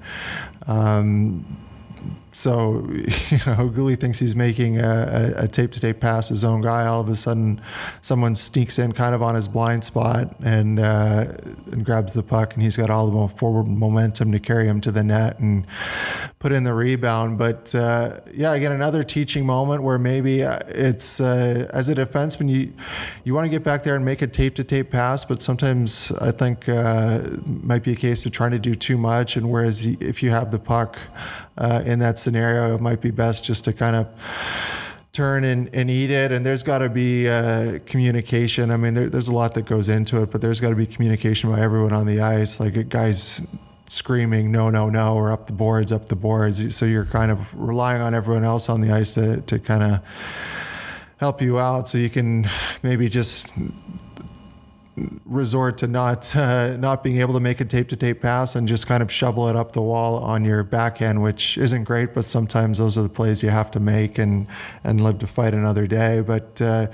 Um, 0.66 1.44
so, 2.34 2.84
you 2.90 3.38
know, 3.46 3.70
Guhle 3.70 3.98
thinks 3.98 4.18
he's 4.18 4.34
making 4.34 4.78
a, 4.80 5.46
tape 5.46 5.70
to 5.72 5.80
tape 5.80 6.00
pass, 6.00 6.28
his 6.30 6.42
own 6.42 6.62
guy. 6.62 6.84
All 6.84 7.00
of 7.00 7.08
a 7.08 7.14
sudden, 7.14 7.60
someone 8.00 8.34
sneaks 8.34 8.78
in 8.78 8.92
kind 8.92 9.14
of 9.14 9.22
on 9.22 9.36
his 9.36 9.46
blind 9.46 9.84
spot 9.84 10.34
and, 10.42 10.80
uh, 10.80 11.26
and 11.70 11.84
grabs 11.84 12.12
the 12.12 12.24
puck, 12.24 12.54
and 12.54 12.62
he's 12.62 12.76
got 12.76 12.90
all 12.90 13.08
the 13.08 13.34
forward 13.36 13.68
momentum 13.68 14.32
to 14.32 14.40
carry 14.40 14.66
him 14.66 14.80
to 14.80 14.90
the 14.90 15.04
net 15.04 15.38
and 15.38 15.64
put 16.40 16.50
in 16.50 16.64
the 16.64 16.74
rebound. 16.74 17.38
But 17.38 17.72
uh, 17.72 18.20
yeah, 18.32 18.52
again, 18.52 18.72
another 18.72 19.04
teaching 19.04 19.46
moment 19.46 19.84
where 19.84 19.98
maybe 19.98 20.42
uh, 20.42 20.58
it's 20.66 21.20
uh, 21.20 21.70
as 21.72 21.88
a 21.88 21.94
defenseman, 21.94 22.50
you 22.50 22.72
you 23.22 23.32
want 23.32 23.44
to 23.44 23.48
get 23.48 23.62
back 23.62 23.84
there 23.84 23.94
and 23.94 24.04
make 24.04 24.22
a 24.22 24.26
tape 24.26 24.56
to 24.56 24.64
tape 24.64 24.90
pass, 24.90 25.24
but 25.24 25.40
sometimes 25.40 26.10
I 26.20 26.32
think 26.32 26.68
uh, 26.68 27.20
might 27.46 27.84
be 27.84 27.92
a 27.92 27.96
case 27.96 28.26
of 28.26 28.32
trying 28.32 28.50
to 28.50 28.58
do 28.58 28.74
too 28.74 28.98
much. 28.98 29.36
And 29.36 29.50
whereas 29.50 29.84
if 29.84 30.22
you 30.22 30.30
have 30.30 30.50
the 30.50 30.58
puck 30.58 30.98
uh, 31.56 31.82
in 31.84 31.98
that 32.00 32.18
scenario, 32.18 32.74
it 32.74 32.80
might 32.80 33.00
be 33.00 33.10
best 33.10 33.44
just 33.44 33.64
to 33.64 33.72
kind 33.72 33.96
of 33.96 34.08
turn 35.12 35.44
and, 35.44 35.70
and 35.72 35.90
eat 35.90 36.10
it. 36.10 36.32
And 36.32 36.44
there's 36.44 36.62
got 36.62 36.78
to 36.78 36.88
be 36.88 37.28
uh, 37.28 37.78
communication. 37.86 38.70
I 38.70 38.76
mean, 38.76 38.94
there, 38.94 39.08
there's 39.08 39.28
a 39.28 39.32
lot 39.32 39.54
that 39.54 39.64
goes 39.66 39.88
into 39.88 40.20
it, 40.22 40.30
but 40.30 40.40
there's 40.40 40.60
got 40.60 40.70
to 40.70 40.76
be 40.76 40.86
communication 40.86 41.50
by 41.50 41.60
everyone 41.60 41.92
on 41.92 42.06
the 42.06 42.20
ice. 42.20 42.58
Like 42.58 42.88
guys 42.88 43.46
screaming, 43.86 44.50
no, 44.50 44.70
no, 44.70 44.90
no, 44.90 45.14
or 45.14 45.30
up 45.30 45.46
the 45.46 45.52
boards, 45.52 45.92
up 45.92 46.06
the 46.06 46.16
boards. 46.16 46.74
So 46.74 46.84
you're 46.84 47.04
kind 47.04 47.30
of 47.30 47.54
relying 47.54 48.02
on 48.02 48.14
everyone 48.14 48.44
else 48.44 48.68
on 48.68 48.80
the 48.80 48.90
ice 48.90 49.14
to, 49.14 49.40
to 49.42 49.58
kind 49.58 49.82
of 49.82 50.00
help 51.18 51.40
you 51.40 51.60
out. 51.60 51.88
So 51.88 51.98
you 51.98 52.10
can 52.10 52.48
maybe 52.82 53.08
just 53.08 53.52
resort 55.24 55.78
to 55.78 55.86
not 55.86 56.34
uh, 56.36 56.76
not 56.76 57.02
being 57.02 57.20
able 57.20 57.34
to 57.34 57.40
make 57.40 57.60
a 57.60 57.64
tape 57.64 57.88
to 57.88 57.96
tape 57.96 58.22
pass 58.22 58.54
and 58.54 58.68
just 58.68 58.86
kind 58.86 59.02
of 59.02 59.10
shovel 59.10 59.48
it 59.48 59.56
up 59.56 59.72
the 59.72 59.82
wall 59.82 60.16
on 60.16 60.44
your 60.44 60.62
backhand, 60.62 61.22
which 61.22 61.58
isn't 61.58 61.84
great, 61.84 62.14
but 62.14 62.24
sometimes 62.24 62.78
those 62.78 62.96
are 62.96 63.02
the 63.02 63.08
plays 63.08 63.42
you 63.42 63.50
have 63.50 63.70
to 63.72 63.80
make 63.80 64.18
and 64.18 64.46
and 64.84 65.02
live 65.02 65.18
to 65.18 65.26
fight 65.26 65.54
another 65.54 65.86
day. 65.86 66.20
But 66.20 66.60
uh, 66.60 66.86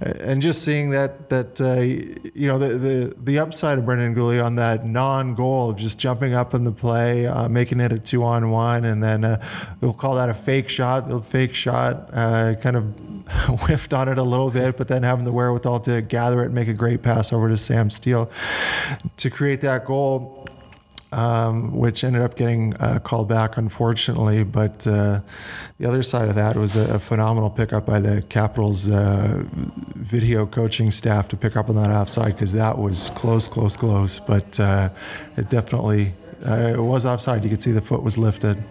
and 0.00 0.40
just 0.40 0.64
seeing 0.64 0.90
that 0.90 1.28
that 1.28 1.60
uh, 1.60 1.80
you 1.80 2.48
know 2.48 2.58
the, 2.58 2.78
the 2.78 3.14
the 3.22 3.38
upside 3.38 3.78
of 3.78 3.84
Brendan 3.84 4.14
Guhle 4.14 4.44
on 4.44 4.56
that 4.56 4.86
non 4.86 5.34
goal 5.34 5.70
of 5.70 5.76
just 5.76 5.98
jumping 5.98 6.34
up 6.34 6.54
in 6.54 6.64
the 6.64 6.72
play, 6.72 7.26
uh, 7.26 7.48
making 7.48 7.80
it 7.80 7.92
a 7.92 7.98
two 7.98 8.24
on 8.24 8.50
one, 8.50 8.84
and 8.84 9.02
then 9.02 9.24
uh, 9.24 9.42
we'll 9.80 9.92
call 9.92 10.14
that 10.16 10.28
a 10.28 10.34
fake 10.34 10.68
shot, 10.68 11.10
a 11.10 11.20
fake 11.20 11.54
shot, 11.54 12.10
uh, 12.12 12.54
kind 12.54 12.76
of 12.76 12.84
whiffed 13.62 13.94
on 13.94 14.08
it 14.08 14.18
a 14.18 14.22
little 14.22 14.50
bit, 14.50 14.76
but 14.76 14.88
then 14.88 15.02
having 15.02 15.24
the 15.24 15.32
wherewithal 15.32 15.80
to 15.80 16.02
gather 16.02 16.42
it 16.42 16.46
and 16.46 16.54
make 16.54 16.68
a 16.68 16.74
great 16.74 17.02
pass 17.02 17.32
over 17.34 17.48
to 17.48 17.56
Sam 17.56 17.90
Steele 17.90 18.30
to 19.16 19.30
create 19.30 19.60
that 19.62 19.84
goal. 19.84 20.40
Um, 21.12 21.76
which 21.76 22.02
ended 22.02 22.22
up 22.22 22.34
getting 22.34 22.74
uh, 22.78 22.98
called 22.98 23.28
back, 23.28 23.56
unfortunately. 23.56 24.42
But 24.42 24.84
uh, 24.84 25.20
the 25.78 25.86
other 25.86 26.02
side 26.02 26.28
of 26.28 26.34
that 26.34 26.56
was 26.56 26.74
a, 26.74 26.94
a 26.94 26.98
phenomenal 26.98 27.50
pickup 27.50 27.86
by 27.86 28.00
the 28.00 28.22
Capitals 28.22 28.90
uh, 28.90 29.44
video 29.94 30.44
coaching 30.44 30.90
staff 30.90 31.28
to 31.28 31.36
pick 31.36 31.56
up 31.56 31.68
on 31.68 31.76
that 31.76 31.92
offside 31.92 32.34
because 32.34 32.52
that 32.54 32.78
was 32.78 33.10
close, 33.10 33.46
close, 33.46 33.76
close. 33.76 34.18
But 34.18 34.58
uh, 34.58 34.88
it 35.36 35.48
definitely 35.50 36.14
uh, 36.44 36.74
it 36.74 36.80
was 36.80 37.06
offside. 37.06 37.44
You 37.44 37.50
could 37.50 37.62
see 37.62 37.72
the 37.72 37.80
foot 37.80 38.02
was 38.02 38.18
lifted. 38.18 38.62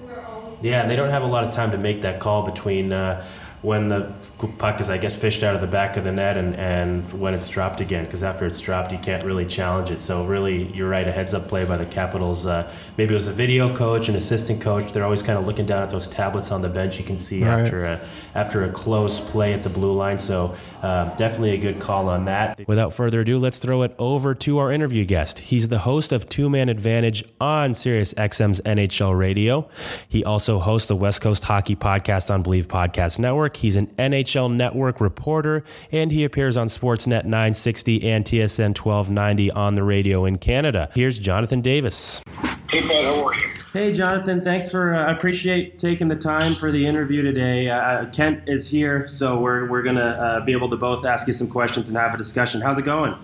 Yeah, 0.62 0.82
and 0.82 0.90
they 0.90 0.96
don't 0.96 1.10
have 1.10 1.24
a 1.24 1.28
lot 1.28 1.44
of 1.44 1.52
time 1.52 1.72
to 1.72 1.78
make 1.78 2.02
that 2.02 2.20
call 2.20 2.44
between 2.44 2.94
uh, 2.94 3.26
when 3.64 3.88
the 3.88 4.14
puck 4.58 4.82
is, 4.82 4.90
I 4.90 4.98
guess, 4.98 5.16
fished 5.16 5.42
out 5.42 5.56
of 5.56 5.62
the 5.62 5.68
back 5.68 5.96
of 5.96 6.04
the 6.04 6.12
net 6.12 6.36
and, 6.36 6.54
and 6.56 7.02
when 7.18 7.34
it's 7.34 7.48
dropped 7.48 7.80
again. 7.80 8.04
Because 8.04 8.22
after 8.22 8.46
it's 8.46 8.60
dropped, 8.60 8.92
you 8.92 8.98
can't 8.98 9.24
really 9.24 9.46
challenge 9.46 9.90
it. 9.90 10.02
So, 10.02 10.26
really, 10.26 10.66
you're 10.74 10.90
right, 10.90 11.08
a 11.08 11.14
heads 11.14 11.34
up 11.34 11.48
play 11.48 11.64
by 11.64 11.78
the 11.78 11.86
Capitals. 11.86 12.46
Uh, 12.46 12.70
maybe 12.98 13.14
it 13.14 13.16
was 13.16 13.30
a 13.30 13.32
video 13.32 13.74
coach, 13.74 14.10
an 14.10 14.16
assistant 14.16 14.62
coach. 14.62 14.92
They're 14.92 15.06
always 15.06 15.24
kind 15.24 15.40
of 15.40 15.48
looking 15.48 15.66
down 15.66 15.82
at 15.82 15.90
those 15.90 16.08
tablets 16.08 16.52
on 16.52 16.62
the 16.62 16.68
bench 16.68 17.00
you 17.00 17.06
can 17.06 17.18
see 17.18 17.42
right. 17.42 17.62
after, 17.62 17.86
a, 17.86 18.02
after 18.36 18.66
a 18.66 18.70
close 18.70 19.22
play 19.22 19.54
at 19.54 19.64
the 19.64 19.70
blue 19.70 19.94
line. 19.94 20.20
So, 20.20 20.56
uh, 20.84 21.06
definitely 21.16 21.52
a 21.52 21.58
good 21.58 21.80
call 21.80 22.10
on 22.10 22.26
that. 22.26 22.68
Without 22.68 22.94
further 22.94 23.22
ado, 23.22 23.40
let's 23.40 23.60
throw 23.60 23.84
it 23.84 23.96
over 23.98 24.36
to 24.36 24.58
our 24.58 24.72
interview 24.72 25.06
guest. 25.06 25.40
He's 25.40 25.70
the 25.70 25.80
host 25.80 26.12
of 26.12 26.28
Two 26.28 26.50
Man 26.50 26.70
Advantage 26.70 27.24
on 27.40 27.74
Sirius 27.74 28.14
XM's 28.16 28.60
NHL 28.62 29.18
Radio. 29.18 29.70
He 30.10 30.26
also 30.26 30.60
hosts 30.60 30.90
the 30.90 30.96
West 30.96 31.22
Coast 31.22 31.44
Hockey 31.44 31.76
Podcast 31.76 32.30
on 32.32 32.44
Believe 32.44 32.68
Podcast 32.68 33.18
Network. 33.18 33.56
He's 33.56 33.78
an 33.78 33.88
NHL 33.98 34.54
Network 34.54 35.00
reporter, 35.00 35.64
and 35.92 36.12
he 36.12 36.26
appears 36.26 36.58
on 36.58 36.68
Sportsnet 36.68 37.24
960 37.24 38.04
and 38.04 38.26
TSN 38.26 38.78
1290 38.78 39.52
on 39.52 39.76
the 39.76 39.84
radio 39.84 40.26
in 40.26 40.38
Canada. 40.38 40.90
Here's 40.94 41.18
Jonathan 41.18 41.62
Davis. 41.62 42.22
Hey, 42.70 42.82
bud, 42.82 43.06
how 43.06 43.28
are 43.28 43.38
you? 43.38 43.54
Hey, 43.74 43.92
Jonathan. 43.92 44.44
Thanks 44.44 44.70
for. 44.70 44.94
Uh, 44.94 45.06
I 45.06 45.12
appreciate 45.12 45.80
taking 45.80 46.08
the 46.08 46.16
time 46.16 46.54
for 46.56 46.72
the 46.72 46.86
interview 46.86 47.24
today. 47.24 47.70
Uh, 47.70 48.06
Kent 48.12 48.44
is 48.48 48.68
here, 48.68 49.08
so 49.08 49.40
we're 49.40 49.68
we're 49.68 49.82
gonna 49.82 50.02
uh, 50.02 50.46
be 50.46 50.52
able 50.52 50.70
to 50.74 50.78
both 50.78 51.06
ask 51.06 51.28
you 51.28 51.34
some 51.34 51.48
questions 51.48 51.88
and 51.88 51.98
have 51.98 52.14
a 52.14 52.18
discussion. 52.18 52.62
How's 52.62 52.78
it 52.78 52.86
going? 52.86 53.16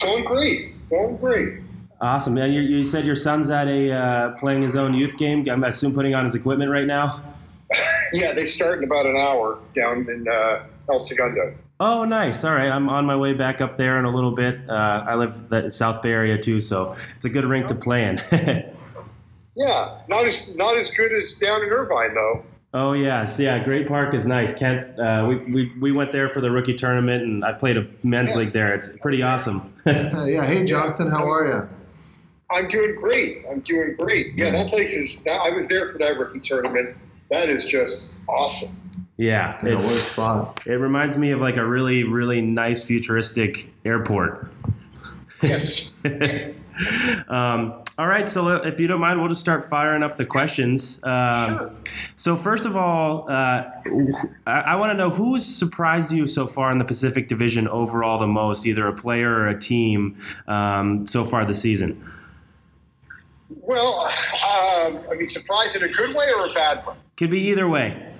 Going 0.00 0.24
great. 0.24 0.88
Going 0.88 1.16
great. 1.16 1.60
Awesome, 2.00 2.34
man. 2.34 2.52
You, 2.52 2.60
you 2.60 2.84
said 2.84 3.06
your 3.06 3.16
son's 3.16 3.50
at 3.50 3.68
a 3.68 3.90
uh, 3.90 4.30
playing 4.38 4.62
his 4.62 4.76
own 4.76 4.94
youth 4.94 5.16
game. 5.16 5.48
I'm 5.48 5.64
assume 5.64 5.94
putting 5.94 6.14
on 6.14 6.24
his 6.24 6.34
equipment 6.34 6.70
right 6.70 6.86
now. 6.86 7.22
yeah, 8.12 8.32
they 8.32 8.44
start 8.44 8.78
in 8.78 8.84
about 8.84 9.06
an 9.06 9.16
hour 9.16 9.58
down 9.74 10.08
in 10.08 10.26
uh, 10.28 10.66
El 10.90 10.98
Segundo. 10.98 11.54
Oh, 11.80 12.04
nice. 12.04 12.44
All 12.44 12.54
right, 12.54 12.70
I'm 12.70 12.88
on 12.88 13.04
my 13.04 13.16
way 13.16 13.34
back 13.34 13.60
up 13.60 13.76
there 13.76 13.98
in 13.98 14.04
a 14.04 14.10
little 14.10 14.32
bit. 14.32 14.58
Uh, 14.68 15.04
I 15.06 15.14
live 15.14 15.48
the 15.48 15.70
South 15.70 16.02
Bay 16.02 16.12
area 16.12 16.38
too, 16.38 16.60
so 16.60 16.94
it's 17.16 17.24
a 17.24 17.30
good 17.30 17.44
rink 17.44 17.66
to 17.66 17.74
play 17.74 18.04
in. 18.04 18.16
yeah, 19.56 19.98
not 20.08 20.26
as 20.26 20.38
not 20.54 20.76
as 20.78 20.90
good 20.90 21.12
as 21.12 21.32
down 21.32 21.62
in 21.62 21.68
Irvine 21.68 22.14
though. 22.14 22.44
Oh 22.78 22.92
yes, 22.92 23.38
yeah. 23.38 23.58
Great 23.64 23.88
Park 23.88 24.12
is 24.12 24.26
nice. 24.26 24.52
Kent, 24.52 25.00
uh, 25.00 25.24
we, 25.26 25.36
we 25.36 25.72
we 25.80 25.92
went 25.92 26.12
there 26.12 26.28
for 26.28 26.42
the 26.42 26.50
rookie 26.50 26.74
tournament, 26.74 27.22
and 27.22 27.42
I 27.42 27.54
played 27.54 27.78
a 27.78 27.86
men's 28.02 28.32
yeah. 28.32 28.36
league 28.36 28.52
there. 28.52 28.74
It's 28.74 28.94
pretty 28.98 29.22
awesome. 29.22 29.72
yeah. 29.86 30.44
Hey, 30.44 30.62
Jonathan, 30.66 31.10
how 31.10 31.26
are 31.26 31.46
you? 31.46 31.68
I'm 32.54 32.68
doing 32.68 32.96
great. 32.96 33.46
I'm 33.50 33.60
doing 33.60 33.96
great. 33.96 34.34
Yeah, 34.36 34.50
that 34.50 34.66
place 34.66 34.92
is. 34.92 35.16
I 35.26 35.48
was 35.48 35.66
there 35.68 35.90
for 35.90 35.96
that 35.96 36.18
rookie 36.18 36.40
tournament. 36.40 36.98
That 37.30 37.48
is 37.48 37.64
just 37.64 38.12
awesome. 38.28 38.76
Yeah, 39.16 39.64
it, 39.64 39.78
what 39.78 39.86
a 39.86 39.96
spot. 39.96 40.62
It 40.66 40.74
reminds 40.74 41.16
me 41.16 41.30
of 41.30 41.40
like 41.40 41.56
a 41.56 41.64
really, 41.64 42.04
really 42.04 42.42
nice 42.42 42.84
futuristic 42.84 43.72
airport. 43.86 44.52
Yes. 45.42 45.88
um, 47.28 47.82
all 47.98 48.06
right, 48.06 48.28
so 48.28 48.46
uh, 48.48 48.60
if 48.64 48.78
you 48.78 48.86
don't 48.86 49.00
mind, 49.00 49.18
we'll 49.18 49.28
just 49.28 49.40
start 49.40 49.64
firing 49.64 50.02
up 50.02 50.18
the 50.18 50.26
questions. 50.26 51.00
Um, 51.02 51.56
sure. 51.56 51.72
So 52.16 52.36
first 52.36 52.66
of 52.66 52.76
all, 52.76 53.30
uh, 53.30 53.64
I, 54.46 54.60
I 54.60 54.76
want 54.76 54.90
to 54.90 54.94
know 54.96 55.08
who's 55.08 55.46
surprised 55.46 56.12
you 56.12 56.26
so 56.26 56.46
far 56.46 56.70
in 56.70 56.76
the 56.76 56.84
Pacific 56.84 57.26
Division 57.26 57.66
overall 57.68 58.18
the 58.18 58.26
most, 58.26 58.66
either 58.66 58.86
a 58.86 58.92
player 58.92 59.30
or 59.30 59.48
a 59.48 59.58
team, 59.58 60.16
um, 60.46 61.06
so 61.06 61.24
far 61.24 61.46
this 61.46 61.62
season. 61.62 62.12
Well, 63.48 64.00
um, 64.00 65.00
I 65.10 65.14
mean, 65.16 65.28
surprised 65.28 65.76
in 65.76 65.82
a 65.82 65.88
good 65.88 66.14
way 66.14 66.26
or 66.36 66.46
a 66.46 66.52
bad 66.52 66.86
way? 66.86 66.96
Could 67.16 67.30
be 67.30 67.40
either 67.48 67.68
way. 67.68 68.12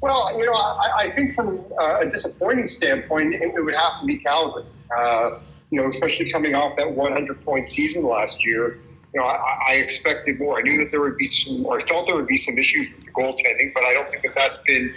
Well, 0.00 0.38
you 0.38 0.46
know, 0.46 0.52
I, 0.52 1.06
I 1.06 1.10
think 1.16 1.34
from 1.34 1.64
uh, 1.80 2.00
a 2.00 2.06
disappointing 2.06 2.68
standpoint, 2.68 3.34
it, 3.34 3.42
it, 3.42 3.64
would 3.64 3.74
have 3.74 4.00
to 4.00 4.06
be 4.06 4.18
Calgary. 4.18 4.64
Uh, 4.96 5.40
you 5.70 5.80
know, 5.80 5.88
especially 5.88 6.30
coming 6.32 6.54
off 6.54 6.76
that 6.76 6.90
100 6.90 7.44
point 7.44 7.68
season 7.68 8.04
last 8.04 8.44
year. 8.44 8.78
You 9.14 9.20
know, 9.20 9.26
I, 9.26 9.70
I, 9.70 9.72
expected 9.74 10.38
more. 10.38 10.58
I 10.58 10.62
knew 10.62 10.78
that 10.84 10.90
there 10.90 11.00
would 11.00 11.16
be 11.16 11.30
some, 11.30 11.64
or 11.64 11.80
I 11.80 11.86
thought 11.86 12.06
there 12.06 12.16
would 12.16 12.26
be 12.26 12.36
some 12.36 12.58
issues 12.58 12.88
with 12.94 13.06
the 13.06 13.12
goaltending, 13.12 13.72
but 13.72 13.82
I 13.84 13.94
don't 13.94 14.10
think 14.10 14.22
that 14.22 14.34
that's 14.34 14.58
been, 14.66 14.94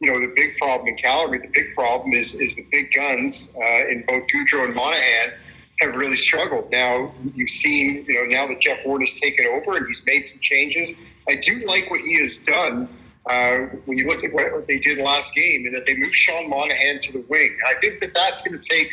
you 0.00 0.12
know, 0.12 0.20
the 0.20 0.32
big 0.34 0.56
problem 0.58 0.88
in 0.88 0.96
Calgary. 0.96 1.38
The 1.38 1.50
big 1.54 1.74
problem 1.74 2.12
is 2.12 2.34
is 2.34 2.56
the 2.56 2.66
big 2.72 2.92
guns 2.92 3.54
uh, 3.56 3.88
in 3.88 4.04
both 4.06 4.24
Gaudreau 4.26 4.64
and 4.64 4.74
Monahan 4.74 5.32
have 5.80 5.94
really 5.94 6.16
struggled. 6.16 6.70
Now 6.70 7.12
you've 7.34 7.50
seen, 7.50 8.04
you 8.08 8.14
know, 8.14 8.24
now 8.24 8.48
that 8.48 8.60
Geoff 8.60 8.78
Ward 8.84 9.02
has 9.02 9.12
taken 9.14 9.46
over 9.46 9.76
and 9.76 9.86
he's 9.86 10.02
made 10.06 10.26
some 10.26 10.38
changes. 10.40 10.94
I 11.28 11.36
do 11.36 11.64
like 11.66 11.90
what 11.90 12.00
he 12.00 12.18
has 12.18 12.38
done 12.38 12.88
uh, 13.26 13.58
when 13.86 13.98
you 13.98 14.08
look 14.08 14.24
at 14.24 14.32
what 14.32 14.66
they 14.66 14.78
did 14.78 14.98
last 14.98 15.34
game 15.34 15.66
and 15.66 15.74
that 15.74 15.86
they 15.86 15.96
moved 15.96 16.14
Sean 16.14 16.48
Monahan 16.48 16.98
to 16.98 17.12
the 17.12 17.24
wing. 17.28 17.56
I 17.66 17.78
think 17.78 18.00
that 18.00 18.12
that's 18.14 18.42
going 18.42 18.60
to 18.60 18.68
take 18.68 18.88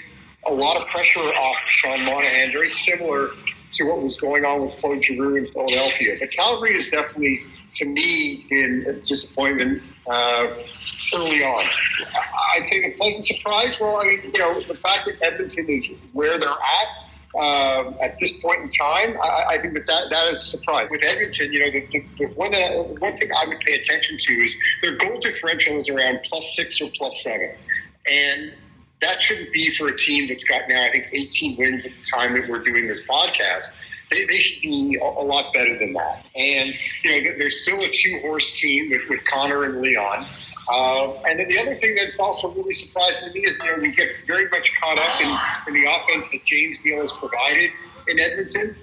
a 0.45 0.53
lot 0.53 0.81
of 0.81 0.87
pressure 0.87 1.19
off 1.19 1.57
Sean 1.67 2.03
Monahan, 2.05 2.51
very 2.51 2.69
similar 2.69 3.31
to 3.73 3.83
what 3.83 4.01
was 4.01 4.17
going 4.17 4.45
on 4.45 4.65
with 4.65 4.79
Claude 4.79 5.03
Giroux 5.03 5.35
in 5.35 5.51
Philadelphia. 5.51 6.17
But 6.19 6.31
Calgary 6.31 6.73
has 6.73 6.87
definitely, 6.87 7.41
to 7.73 7.85
me, 7.85 8.45
been 8.49 8.85
a 8.87 8.93
disappointment 9.05 9.83
uh, 10.07 10.47
early 11.13 11.43
on. 11.43 11.69
I'd 12.55 12.65
say 12.65 12.81
the 12.81 12.95
pleasant 12.95 13.25
surprise, 13.25 13.75
well, 13.79 13.97
I 13.97 14.05
mean, 14.05 14.31
you 14.33 14.39
know, 14.39 14.61
the 14.67 14.75
fact 14.75 15.07
that 15.07 15.21
Edmonton 15.21 15.69
is 15.69 15.85
where 16.13 16.39
they're 16.39 16.49
at, 16.49 16.87
um, 17.37 17.95
at 18.01 18.17
this 18.19 18.31
point 18.41 18.61
in 18.61 18.69
time, 18.69 19.15
I, 19.21 19.45
I, 19.49 19.61
think 19.61 19.75
that, 19.75 19.85
that 19.85 20.09
that 20.09 20.31
is 20.31 20.41
a 20.41 20.45
surprise. 20.45 20.87
With 20.89 21.03
Edmonton, 21.03 21.53
you 21.53 21.59
know, 21.59 21.71
the, 21.71 21.85
the, 21.91 22.03
the 22.17 22.33
one, 22.33 22.55
uh, 22.55 22.81
one 22.97 23.15
thing 23.17 23.29
I 23.39 23.47
would 23.47 23.59
pay 23.59 23.73
attention 23.73 24.17
to 24.17 24.33
is 24.33 24.55
their 24.81 24.95
goal 24.95 25.19
differential 25.19 25.75
is 25.75 25.89
around 25.89 26.21
plus 26.25 26.55
six 26.55 26.81
or 26.81 26.89
plus 26.95 27.21
seven. 27.21 27.51
And 28.11 28.53
that 29.01 29.21
shouldn't 29.21 29.51
be 29.53 29.71
for 29.71 29.87
a 29.87 29.97
team 29.97 30.27
that's 30.27 30.43
got 30.43 30.63
now, 30.67 30.83
I 30.83 30.91
think, 30.91 31.07
18 31.13 31.57
wins 31.57 31.85
at 31.85 31.93
the 31.93 32.03
time 32.03 32.33
that 32.33 32.49
we're 32.49 32.61
doing 32.61 32.87
this 32.87 33.05
podcast. 33.07 33.79
They, 34.11 34.25
they 34.25 34.39
should 34.39 34.61
be 34.61 34.99
a, 35.01 35.05
a 35.05 35.23
lot 35.23 35.53
better 35.53 35.77
than 35.77 35.93
that. 35.93 36.25
And, 36.35 36.73
you 37.03 37.11
know, 37.11 37.37
there's 37.37 37.61
still 37.61 37.81
a 37.81 37.89
two 37.89 38.19
horse 38.21 38.59
team 38.59 38.89
with, 38.89 39.01
with 39.09 39.23
Connor 39.25 39.63
and 39.63 39.81
Leon. 39.81 40.27
Uh, 40.67 41.13
and 41.23 41.39
then 41.39 41.47
the 41.47 41.57
other 41.57 41.75
thing 41.75 41.95
that's 41.95 42.19
also 42.19 42.51
really 42.53 42.73
surprising 42.73 43.27
to 43.27 43.33
me 43.33 43.45
is, 43.45 43.57
you 43.63 43.71
know, 43.71 43.81
we 43.81 43.91
get 43.91 44.09
very 44.27 44.49
much 44.49 44.71
caught 44.79 44.99
up 44.99 45.21
in, 45.21 45.73
in 45.73 45.81
the 45.81 45.89
offense 45.89 46.29
that 46.31 46.43
James 46.45 46.83
Neal 46.83 46.99
has 46.99 47.11
provided 47.11 47.71
in 48.07 48.19
Edmonton. 48.19 48.75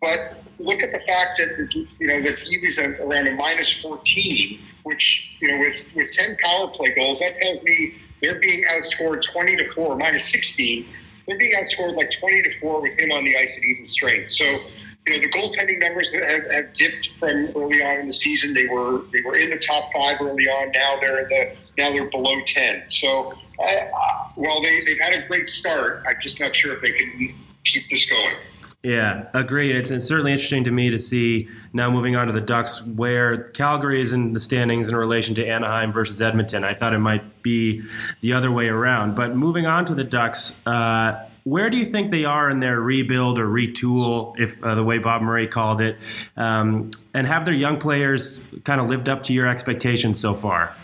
But 0.00 0.42
look 0.58 0.82
at 0.82 0.92
the 0.92 0.98
fact 1.00 1.38
that, 1.38 1.74
you 1.98 2.06
know, 2.06 2.20
that 2.22 2.40
he 2.40 2.58
was 2.58 2.78
a, 2.78 3.02
around 3.02 3.28
a 3.28 3.34
minus 3.34 3.80
14, 3.80 4.60
which, 4.82 5.36
you 5.40 5.50
know, 5.50 5.60
with, 5.60 5.84
with 5.94 6.10
10 6.10 6.36
power 6.42 6.68
play 6.68 6.94
goals, 6.94 7.20
that 7.20 7.34
tells 7.34 7.62
me 7.62 7.94
they're 8.20 8.38
being 8.38 8.64
outscored 8.64 9.22
20 9.22 9.56
to 9.56 9.64
4, 9.72 9.96
minus 9.96 10.30
16. 10.30 10.86
They're 11.26 11.38
being 11.38 11.54
outscored 11.54 11.96
like 11.96 12.10
20 12.10 12.42
to 12.42 12.60
4 12.60 12.82
with 12.82 12.98
him 12.98 13.12
on 13.12 13.24
the 13.24 13.36
ice 13.36 13.56
at 13.56 13.64
even 13.64 13.86
strength. 13.86 14.32
So, 14.32 14.44
you 14.44 15.14
know, 15.14 15.20
the 15.20 15.30
goaltending 15.30 15.80
numbers 15.80 16.12
have, 16.12 16.50
have 16.50 16.74
dipped 16.74 17.10
from 17.10 17.52
early 17.56 17.82
on 17.82 17.98
in 17.98 18.06
the 18.06 18.12
season. 18.12 18.52
They 18.52 18.66
were 18.66 19.02
they 19.12 19.22
were 19.24 19.36
in 19.36 19.50
the 19.50 19.58
top 19.58 19.92
five 19.92 20.20
early 20.20 20.46
on. 20.48 20.72
Now 20.72 20.98
they're 21.00 21.20
in 21.20 21.28
the 21.28 21.56
now 21.78 21.90
they're 21.90 22.10
below 22.10 22.36
10. 22.44 22.84
So, 22.88 23.32
uh, 23.58 23.86
while 24.34 24.62
they, 24.62 24.84
they've 24.84 25.00
had 25.00 25.14
a 25.14 25.26
great 25.26 25.48
start, 25.48 26.02
I'm 26.06 26.16
just 26.20 26.40
not 26.40 26.54
sure 26.54 26.72
if 26.72 26.80
they 26.80 26.92
can 26.92 27.34
keep 27.64 27.88
this 27.88 28.08
going. 28.08 28.36
Yeah, 28.82 29.26
agreed. 29.34 29.76
It's, 29.76 29.90
it's, 29.90 30.06
certainly 30.06 30.32
interesting 30.32 30.64
to 30.64 30.70
me 30.70 30.88
to 30.88 30.98
see 30.98 31.50
now 31.74 31.90
moving 31.90 32.16
on 32.16 32.28
to 32.28 32.32
the 32.32 32.40
Ducks 32.40 32.82
where 32.82 33.50
Calgary 33.50 34.00
is 34.00 34.14
in 34.14 34.32
the 34.32 34.40
standings 34.40 34.88
in 34.88 34.96
relation 34.96 35.34
to 35.34 35.46
Anaheim 35.46 35.92
versus 35.92 36.22
Edmonton. 36.22 36.64
I 36.64 36.72
thought 36.72 36.94
it 36.94 36.98
might 36.98 37.42
be 37.42 37.82
the 38.22 38.32
other 38.32 38.50
way 38.50 38.68
around. 38.68 39.16
But 39.16 39.36
moving 39.36 39.66
on 39.66 39.84
to 39.84 39.94
the 39.94 40.04
Ducks, 40.04 40.62
uh, 40.64 41.26
where 41.44 41.68
do 41.68 41.76
you 41.76 41.84
think 41.84 42.10
they 42.10 42.24
are 42.24 42.48
in 42.48 42.60
their 42.60 42.80
rebuild 42.80 43.38
or 43.38 43.48
retool, 43.48 44.38
if 44.40 44.62
uh, 44.64 44.74
the 44.74 44.84
way 44.84 44.96
Bob 44.96 45.20
Murray 45.20 45.46
called 45.46 45.82
it? 45.82 45.98
Um, 46.38 46.90
and 47.12 47.26
have 47.26 47.44
their 47.44 47.54
young 47.54 47.78
players 47.78 48.40
kind 48.64 48.80
of 48.80 48.88
lived 48.88 49.10
up 49.10 49.22
to 49.24 49.34
your 49.34 49.46
expectations 49.46 50.18
so 50.18 50.34
far? 50.34 50.74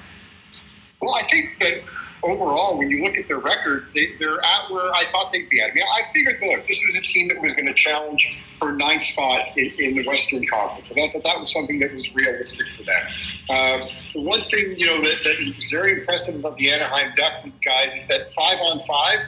Well, 1.01 1.15
I 1.15 1.23
think 1.29 1.59
that 1.61 1.83
overall, 2.27 2.79
when 2.79 2.91
you 2.91 3.05
look 3.05 3.17
at 3.17 3.29
their 3.29 3.39
record, 3.39 3.87
they, 3.95 4.13
are 4.25 4.43
at 4.43 4.71
where 4.71 4.93
I 4.93 5.05
thought 5.13 5.33
they'd 5.33 5.49
be 5.49 5.61
at. 5.61 5.71
I 5.71 5.75
mean, 5.75 5.85
I 5.85 6.13
figured, 6.13 6.41
look, 6.41 6.67
this 6.69 6.81
was 6.85 6.97
a 6.97 7.01
team 7.03 7.29
that 7.29 7.41
was 7.41 7.55
going 7.55 7.67
to 7.67 7.75
challenge 7.75 8.45
for 8.59 8.73
ninth 8.73 9.03
spot 9.03 9.57
in, 9.57 9.73
in, 9.79 9.95
the 9.97 10.07
Western 10.07 10.47
Conference, 10.47 10.91
and 10.91 11.01
I 11.01 11.13
thought 11.13 11.25
that 11.25 11.41
was 11.41 11.53
something 11.53 11.79
that 11.81 11.95
was 11.95 12.15
realistic 12.15 12.67
for 12.77 12.85
them. 12.85 13.07
Uh, 13.49 13.87
one 14.15 14.43
thing, 14.45 14.75
you 14.77 14.87
know, 14.87 15.01
that, 15.03 15.25
that 15.25 15.41
is 15.41 15.71
very 15.71 16.01
impressive 16.01 16.37
about 16.37 16.57
the 16.59 16.71
Anaheim 16.71 17.13
Ducks, 17.17 17.45
guys, 17.65 17.95
is 17.95 18.07
that 18.07 18.33
five 18.33 18.59
on 18.61 18.81
five, 18.81 19.21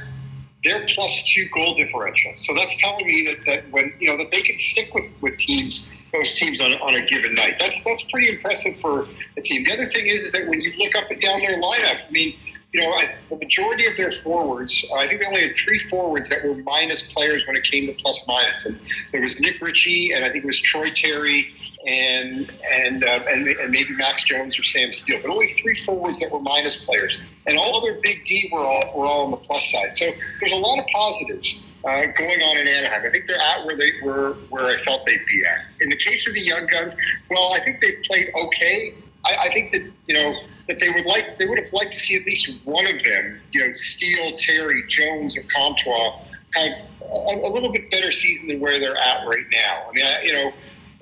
they're 0.64 0.87
plus 0.95 1.23
two 1.25 1.49
goal 1.55 1.75
differential. 1.75 2.33
So 2.37 2.55
that's 2.55 2.76
telling 2.78 3.07
me 3.07 3.26
that, 3.26 3.47
that 3.47 3.71
when 3.71 3.93
you 4.00 4.09
know 4.09 4.17
that 4.19 4.31
they 4.31 4.43
can 4.43 4.57
stick 4.57 4.93
with, 4.93 5.05
with 5.21 5.38
teams, 5.38 5.93
those 6.12 6.35
teams 6.35 6.61
on, 6.61 6.73
on 6.75 6.95
a 6.95 7.07
given 7.07 7.35
night. 7.35 7.57
That's 7.59 7.83
that's 7.85 8.02
pretty 8.11 8.31
impressive 8.31 8.76
for 8.76 9.07
a 9.37 9.40
team. 9.40 9.64
The 9.64 9.73
other 9.73 9.90
thing 9.90 10.07
is, 10.07 10.23
is 10.23 10.33
that 10.33 10.49
when 10.49 10.61
you 10.61 10.73
look 10.78 10.97
up 10.97 11.11
and 11.11 11.21
down 11.21 11.40
their 11.40 11.61
lineup, 11.61 12.07
I 12.07 12.11
mean, 12.11 12.37
you 12.73 12.83
know, 12.83 12.91
I, 12.91 13.15
the 13.31 13.37
majority 13.37 13.87
of 13.87 13.97
their 13.97 14.13
forwards, 14.13 14.85
I 14.95 15.09
think 15.09 15.21
they 15.21 15.27
only 15.27 15.41
had 15.41 15.57
three 15.57 15.79
forwards 15.79 16.29
that 16.29 16.45
were 16.45 16.55
minus 16.57 17.11
players 17.13 17.47
when 17.47 17.57
it 17.57 17.65
came 17.65 17.87
to 17.87 17.95
plus 17.95 18.27
minus, 18.29 18.67
and 18.67 18.79
there 19.11 19.23
was 19.23 19.41
Nick 19.41 19.61
Ritchie, 19.63 20.13
and 20.13 20.25
I 20.25 20.31
think 20.31 20.45
it 20.45 20.47
was 20.47 20.61
Troy 20.61 20.91
Terry, 20.91 21.49
and 21.87 22.55
and, 22.71 23.05
uh, 23.05 23.21
and 23.31 23.49
and 23.49 23.71
maybe 23.71 23.95
Max 23.97 24.25
Jones 24.25 24.59
or 24.59 24.63
Sam 24.63 24.91
Steele, 24.91 25.21
but 25.23 25.31
only 25.31 25.55
three 25.63 25.75
forwards 25.75 26.21
that 26.21 26.31
were 26.31 26.41
minus 26.41 26.85
players, 26.85 27.17
and 27.47 27.57
all 27.57 27.79
other 27.79 27.99
big 28.03 28.25
D 28.27 28.51
were 28.53 28.61
all 28.61 28.93
were 28.95 29.07
all 29.07 29.25
on 29.25 29.31
the 29.31 29.39
plus 29.39 29.71
side. 29.71 29.95
So 29.95 30.11
there's 30.41 30.53
a 30.53 30.57
lot 30.57 30.79
of 30.79 30.85
positives 30.93 31.65
uh, 31.85 32.07
going 32.19 32.43
on 32.43 32.59
in 32.59 32.69
Anaheim. 32.69 33.03
I 33.07 33.11
think 33.11 33.27
they're 33.27 33.41
at 33.41 33.65
where 33.65 33.79
they 33.79 33.93
were 34.03 34.35
where 34.51 34.67
I 34.67 34.77
felt 34.83 35.07
they'd 35.07 35.25
be 35.27 35.43
at. 35.47 35.65
In 35.81 35.89
the 35.89 35.97
case 35.97 36.29
of 36.29 36.35
the 36.35 36.43
young 36.43 36.67
guns, 36.67 36.97
well, 37.31 37.55
I 37.55 37.61
think 37.61 37.81
they've 37.81 38.03
played 38.05 38.27
okay. 38.35 38.95
I, 39.25 39.37
I 39.45 39.53
think 39.55 39.73
that 39.73 39.91
you 40.07 40.15
know 40.15 40.35
that 40.69 40.79
they 40.79 40.91
would 40.91 41.07
like 41.07 41.39
they 41.39 41.47
would 41.47 41.59
have 41.59 41.73
liked 41.73 41.93
to 41.93 41.99
see 41.99 42.15
at 42.15 42.25
least 42.27 42.53
one 42.65 42.87
of 42.87 43.03
them, 43.03 43.41
you 43.53 43.67
know, 43.67 43.73
Steele, 43.75 44.35
Terry, 44.37 44.85
Jones, 44.87 45.37
or 45.37 45.43
Comtois 45.55 46.21
have 46.55 46.79
a, 47.03 47.05
a, 47.05 47.51
little 47.51 47.73
bit 47.73 47.91
better 47.91 48.13
season 48.13 48.49
than 48.49 48.61
where 48.61 48.79
they're 48.79 48.97
at 48.97 49.27
right 49.27 49.45
now. 49.51 49.87
I 49.89 49.93
mean, 49.93 50.07
I, 50.07 50.23
you 50.23 50.33
know, 50.33 50.53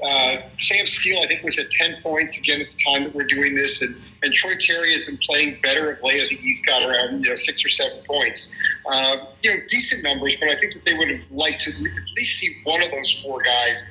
uh, 0.03 0.37
Sam 0.59 0.87
Steele 0.87 1.21
I 1.21 1.27
think 1.27 1.43
was 1.43 1.59
at 1.59 1.71
ten 1.71 2.01
points 2.03 2.39
again 2.39 2.61
at 2.61 2.69
the 2.71 2.85
time 2.91 3.05
that 3.05 3.15
we're 3.15 3.27
doing 3.27 3.55
this, 3.55 3.83
and 3.83 3.97
and 4.23 4.33
Troy 4.33 4.53
Terry 4.59 4.93
has 4.93 5.05
been 5.05 5.19
playing 5.29 5.59
better 5.63 5.91
of 5.91 6.03
late. 6.03 6.23
I 6.23 6.29
think 6.29 6.41
he's 6.41 6.63
got 6.63 6.83
around 6.83 7.25
you 7.25 7.31
know 7.31 7.37
six 7.37 7.65
or 7.65 7.69
seven 7.69 7.99
points. 8.07 8.55
Uh, 8.91 9.17
you 9.43 9.53
know, 9.53 9.61
decent 9.67 10.05
numbers, 10.05 10.37
but 10.37 10.51
I 10.51 10.57
think 10.57 10.75
that 10.75 10.85
they 10.85 10.95
would 10.95 11.09
have 11.09 11.29
liked 11.33 11.63
to 11.63 11.71
at 11.71 12.17
least 12.17 12.39
see 12.39 12.57
one 12.63 12.83
of 12.83 12.91
those 12.91 13.21
four 13.23 13.43
guys. 13.43 13.87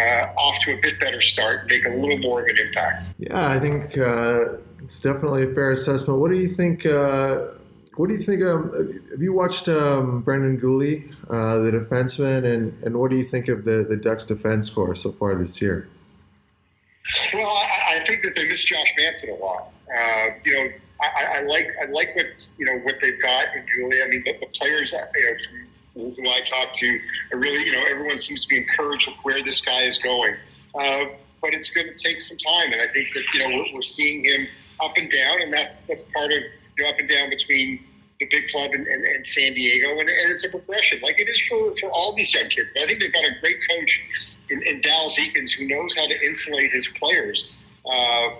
Uh, 0.00 0.32
off 0.38 0.60
to 0.60 0.72
a 0.72 0.80
bit 0.80 1.00
better 1.00 1.20
start, 1.20 1.66
make 1.66 1.84
a 1.84 1.88
little 1.88 2.18
more 2.18 2.42
of 2.42 2.46
an 2.46 2.56
impact. 2.56 3.08
Yeah, 3.18 3.50
I 3.50 3.58
think 3.58 3.98
uh, 3.98 4.58
it's 4.88 5.00
definitely 5.00 5.42
a 5.42 5.54
fair 5.54 5.70
assessment. 5.70 6.18
What 6.18 6.30
do 6.30 6.38
you 6.38 6.48
think? 6.48 6.86
Uh, 6.86 7.48
what 7.96 8.08
do 8.08 8.14
you 8.14 8.22
think? 8.22 8.42
Um, 8.42 9.02
have 9.10 9.20
you 9.20 9.34
watched 9.34 9.68
um, 9.68 10.22
Brendan 10.22 10.58
Guhle, 10.58 11.12
uh, 11.28 11.58
the 11.58 11.70
defenseman, 11.70 12.50
and, 12.50 12.82
and 12.82 12.96
what 12.96 13.10
do 13.10 13.16
you 13.18 13.24
think 13.24 13.48
of 13.48 13.66
the, 13.66 13.84
the 13.86 13.96
Ducks 13.96 14.24
defense 14.24 14.70
core 14.70 14.94
so 14.94 15.12
far 15.12 15.34
this 15.34 15.60
year? 15.60 15.86
Well, 17.34 17.46
I, 17.46 17.98
I 17.98 18.04
think 18.06 18.22
that 18.22 18.34
they 18.34 18.48
miss 18.48 18.64
Josh 18.64 18.94
Manson 18.96 19.28
a 19.28 19.34
lot. 19.34 19.70
Uh, 19.94 20.28
you 20.42 20.54
know, 20.54 20.70
I, 21.02 21.24
I, 21.34 21.40
like 21.42 21.66
I 21.82 21.84
like 21.90 22.16
what 22.16 22.48
you 22.56 22.64
know 22.64 22.78
what 22.78 22.94
they've 23.02 23.20
got 23.20 23.44
in 23.54 23.64
Guhle. 23.64 24.02
I 24.02 24.08
mean, 24.08 24.22
the, 24.24 24.38
the 24.40 24.46
players 24.54 24.94
uh, 24.94 25.04
you 25.14 25.30
know, 25.30 26.14
from 26.14 26.24
who 26.24 26.30
I 26.30 26.40
talk 26.40 26.72
to, 26.72 27.00
are 27.32 27.38
really 27.38 27.62
you 27.62 27.72
know 27.72 27.84
everyone 27.90 28.16
seems 28.16 28.44
to 28.44 28.48
be 28.48 28.56
encouraged 28.56 29.06
with 29.06 29.18
where 29.18 29.44
this 29.44 29.60
guy 29.60 29.82
is 29.82 29.98
going. 29.98 30.34
Uh, 30.74 31.04
but 31.42 31.52
it's 31.52 31.68
going 31.68 31.88
to 31.88 31.94
take 31.94 32.22
some 32.22 32.38
time, 32.38 32.72
and 32.72 32.80
I 32.80 32.90
think 32.94 33.08
that 33.14 33.22
you 33.34 33.40
know 33.40 33.54
we're, 33.54 33.74
we're 33.74 33.82
seeing 33.82 34.24
him 34.24 34.48
up 34.80 34.96
and 34.96 35.10
down, 35.10 35.42
and 35.42 35.52
that's 35.52 35.86
that's 35.86 36.04
part 36.14 36.32
of 36.32 36.38
you 36.76 36.84
know 36.84 36.90
up 36.90 36.98
and 36.98 37.08
down 37.08 37.30
between 37.30 37.84
the 38.20 38.26
big 38.26 38.48
club 38.48 38.72
and, 38.72 38.86
and, 38.86 39.04
and 39.04 39.24
San 39.24 39.54
Diego, 39.54 39.90
and, 40.00 40.08
and, 40.08 40.30
it's 40.32 40.44
a 40.44 40.50
progression, 40.50 41.00
like 41.04 41.20
it 41.20 41.28
is 41.28 41.40
for, 41.46 41.72
for 41.76 41.88
all 41.90 42.16
these 42.16 42.34
young 42.34 42.48
kids. 42.48 42.72
But 42.74 42.82
I 42.82 42.86
think 42.86 43.00
they've 43.00 43.12
got 43.12 43.22
a 43.22 43.30
great 43.40 43.58
coach 43.70 44.04
in, 44.50 44.60
in 44.64 44.80
Dallas 44.80 45.16
Eakins 45.20 45.52
who 45.52 45.68
knows 45.68 45.94
how 45.94 46.04
to 46.04 46.26
insulate 46.26 46.72
his 46.72 46.88
players. 46.98 47.54
Uh, 47.86 48.30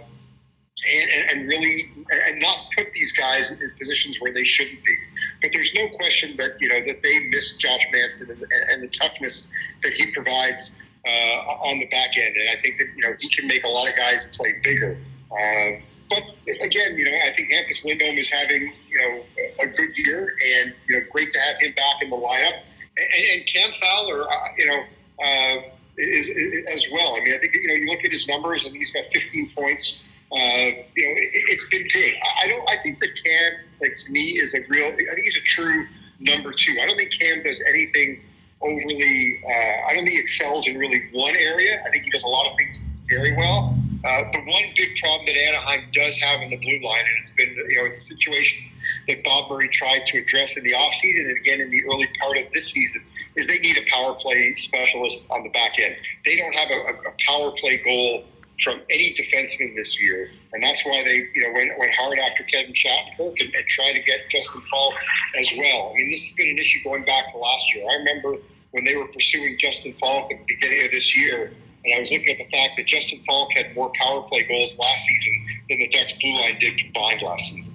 and, 1.32 1.48
really 1.48 1.90
and 2.26 2.40
not 2.40 2.56
put 2.76 2.92
these 2.92 3.12
guys 3.12 3.50
in 3.50 3.58
positions 3.78 4.20
where 4.20 4.32
they 4.32 4.44
shouldn't 4.44 4.82
be. 4.84 4.96
But 5.42 5.50
there's 5.52 5.74
no 5.74 5.88
question 5.88 6.36
that 6.38 6.60
you 6.60 6.68
know 6.68 6.80
that 6.86 7.02
they 7.02 7.18
miss 7.30 7.56
Josh 7.56 7.84
Manson 7.92 8.30
and, 8.30 8.70
and 8.70 8.82
the 8.82 8.88
toughness 8.88 9.52
that 9.82 9.92
he 9.92 10.12
provides 10.12 10.78
uh, 11.06 11.38
on 11.68 11.78
the 11.78 11.86
back 11.86 12.16
end. 12.16 12.36
And 12.36 12.50
I 12.50 12.60
think 12.60 12.78
that 12.78 12.86
you 12.96 13.02
know 13.02 13.14
he 13.18 13.28
can 13.28 13.46
make 13.46 13.64
a 13.64 13.68
lot 13.68 13.88
of 13.88 13.96
guys 13.96 14.24
play 14.36 14.54
bigger. 14.62 14.98
Uh, 15.30 15.80
but 16.08 16.22
again, 16.62 16.96
you 16.96 17.04
know, 17.04 17.16
I 17.24 17.30
think 17.32 17.50
Hampus 17.52 17.84
Lindholm 17.84 18.16
is 18.18 18.30
having 18.30 18.72
you 18.88 18.98
know 18.98 19.22
a 19.62 19.66
good 19.68 19.96
year, 19.96 20.36
and 20.56 20.74
you 20.88 20.98
know, 20.98 21.06
great 21.10 21.30
to 21.30 21.38
have 21.38 21.60
him 21.60 21.72
back 21.74 22.02
in 22.02 22.10
the 22.10 22.16
lineup. 22.16 22.60
And, 22.96 23.24
and 23.32 23.46
Cam 23.46 23.70
Fowler, 23.72 24.30
uh, 24.30 24.48
you 24.56 24.66
know, 24.66 24.82
uh, 25.24 25.56
is, 25.96 26.28
is, 26.28 26.64
as 26.68 26.84
well. 26.92 27.16
I 27.16 27.20
mean, 27.20 27.34
I 27.34 27.38
think 27.38 27.54
you 27.54 27.68
know, 27.68 27.74
you 27.74 27.86
look 27.86 28.04
at 28.04 28.10
his 28.10 28.26
numbers, 28.28 28.64
and 28.64 28.74
he's 28.74 28.90
got 28.90 29.04
15 29.12 29.52
points. 29.54 30.04
Uh, 30.30 30.36
you 30.36 31.06
know, 31.06 31.14
it, 31.16 31.52
has 31.52 31.64
been 31.70 31.86
good. 31.88 32.12
I 32.42 32.48
don't. 32.48 32.62
I 32.70 32.76
think 32.76 33.00
that 33.00 33.10
Cam, 33.24 33.52
like 33.80 33.94
to 33.94 34.12
me, 34.12 34.38
is 34.38 34.54
a 34.54 34.58
real. 34.68 34.86
I 34.86 34.96
think 34.96 35.24
he's 35.24 35.36
a 35.36 35.42
true 35.42 35.86
number 36.20 36.52
two. 36.52 36.78
I 36.82 36.86
don't 36.86 36.96
think 36.96 37.12
Cam 37.12 37.42
does 37.42 37.62
anything 37.68 38.22
overly. 38.60 39.40
Uh, 39.46 39.88
I 39.88 39.94
don't 39.94 40.04
think 40.04 40.10
he 40.10 40.18
excels 40.18 40.66
in 40.66 40.76
really 40.76 41.08
one 41.12 41.36
area. 41.36 41.82
I 41.86 41.90
think 41.90 42.04
he 42.04 42.10
does 42.10 42.24
a 42.24 42.28
lot 42.28 42.50
of 42.50 42.56
things 42.56 42.78
very 43.08 43.34
well. 43.36 43.76
Uh, 44.04 44.22
the 44.30 44.38
one 44.38 44.62
big 44.76 44.96
problem 44.96 45.26
that 45.26 45.36
Anaheim 45.36 45.88
does 45.92 46.16
have 46.18 46.40
in 46.40 46.50
the 46.50 46.56
blue 46.58 46.78
line, 46.86 47.00
and 47.00 47.18
it's 47.20 47.32
been 47.32 47.50
you 47.68 47.76
know 47.76 47.84
it's 47.84 47.96
a 47.96 48.14
situation 48.14 48.62
that 49.08 49.24
Bob 49.24 49.50
Murray 49.50 49.68
tried 49.68 50.06
to 50.06 50.18
address 50.18 50.56
in 50.56 50.62
the 50.62 50.72
offseason 50.72 51.28
and 51.28 51.36
again 51.36 51.60
in 51.60 51.70
the 51.70 51.84
early 51.86 52.08
part 52.20 52.38
of 52.38 52.44
this 52.52 52.70
season, 52.70 53.02
is 53.34 53.48
they 53.48 53.58
need 53.58 53.76
a 53.76 53.90
power 53.90 54.14
play 54.14 54.54
specialist 54.54 55.26
on 55.30 55.42
the 55.42 55.48
back 55.48 55.80
end. 55.80 55.96
They 56.24 56.36
don't 56.36 56.54
have 56.54 56.70
a, 56.70 57.08
a 57.08 57.12
power 57.26 57.50
play 57.58 57.78
goal 57.84 58.24
from 58.62 58.80
any 58.88 59.14
defenseman 59.14 59.74
this 59.74 60.00
year, 60.00 60.30
and 60.52 60.62
that's 60.62 60.84
why 60.84 61.02
they 61.02 61.28
you 61.34 61.42
know 61.42 61.52
went, 61.54 61.76
went 61.76 61.92
hard 61.98 62.20
after 62.20 62.44
Kevin 62.44 62.74
Shattenkirk 62.74 63.34
and, 63.40 63.52
and 63.52 63.66
tried 63.66 63.94
to 63.94 64.02
get 64.02 64.28
Justin 64.28 64.62
Faulk 64.70 64.94
as 65.36 65.50
well. 65.56 65.90
I 65.90 65.94
mean, 65.96 66.10
this 66.12 66.28
has 66.28 66.36
been 66.36 66.50
an 66.50 66.58
issue 66.58 66.84
going 66.84 67.04
back 67.04 67.26
to 67.28 67.38
last 67.38 67.74
year. 67.74 67.84
I 67.90 67.94
remember 67.96 68.36
when 68.70 68.84
they 68.84 68.94
were 68.94 69.08
pursuing 69.08 69.58
Justin 69.58 69.92
Faulk 69.94 70.30
at 70.30 70.38
the 70.38 70.54
beginning 70.54 70.84
of 70.84 70.92
this 70.92 71.16
year 71.16 71.52
and 71.84 71.94
I 71.94 72.00
was 72.00 72.10
looking 72.10 72.28
at 72.28 72.38
the 72.38 72.48
fact 72.50 72.74
that 72.76 72.86
Justin 72.86 73.20
Faulk 73.26 73.50
had 73.54 73.74
more 73.74 73.90
power 74.00 74.22
play 74.22 74.42
goals 74.44 74.76
last 74.78 75.04
season 75.04 75.46
than 75.68 75.78
the 75.78 75.88
Ducks 75.88 76.12
blue 76.20 76.34
line 76.34 76.58
did 76.58 76.76
combined 76.78 77.22
last 77.22 77.52
season. 77.52 77.74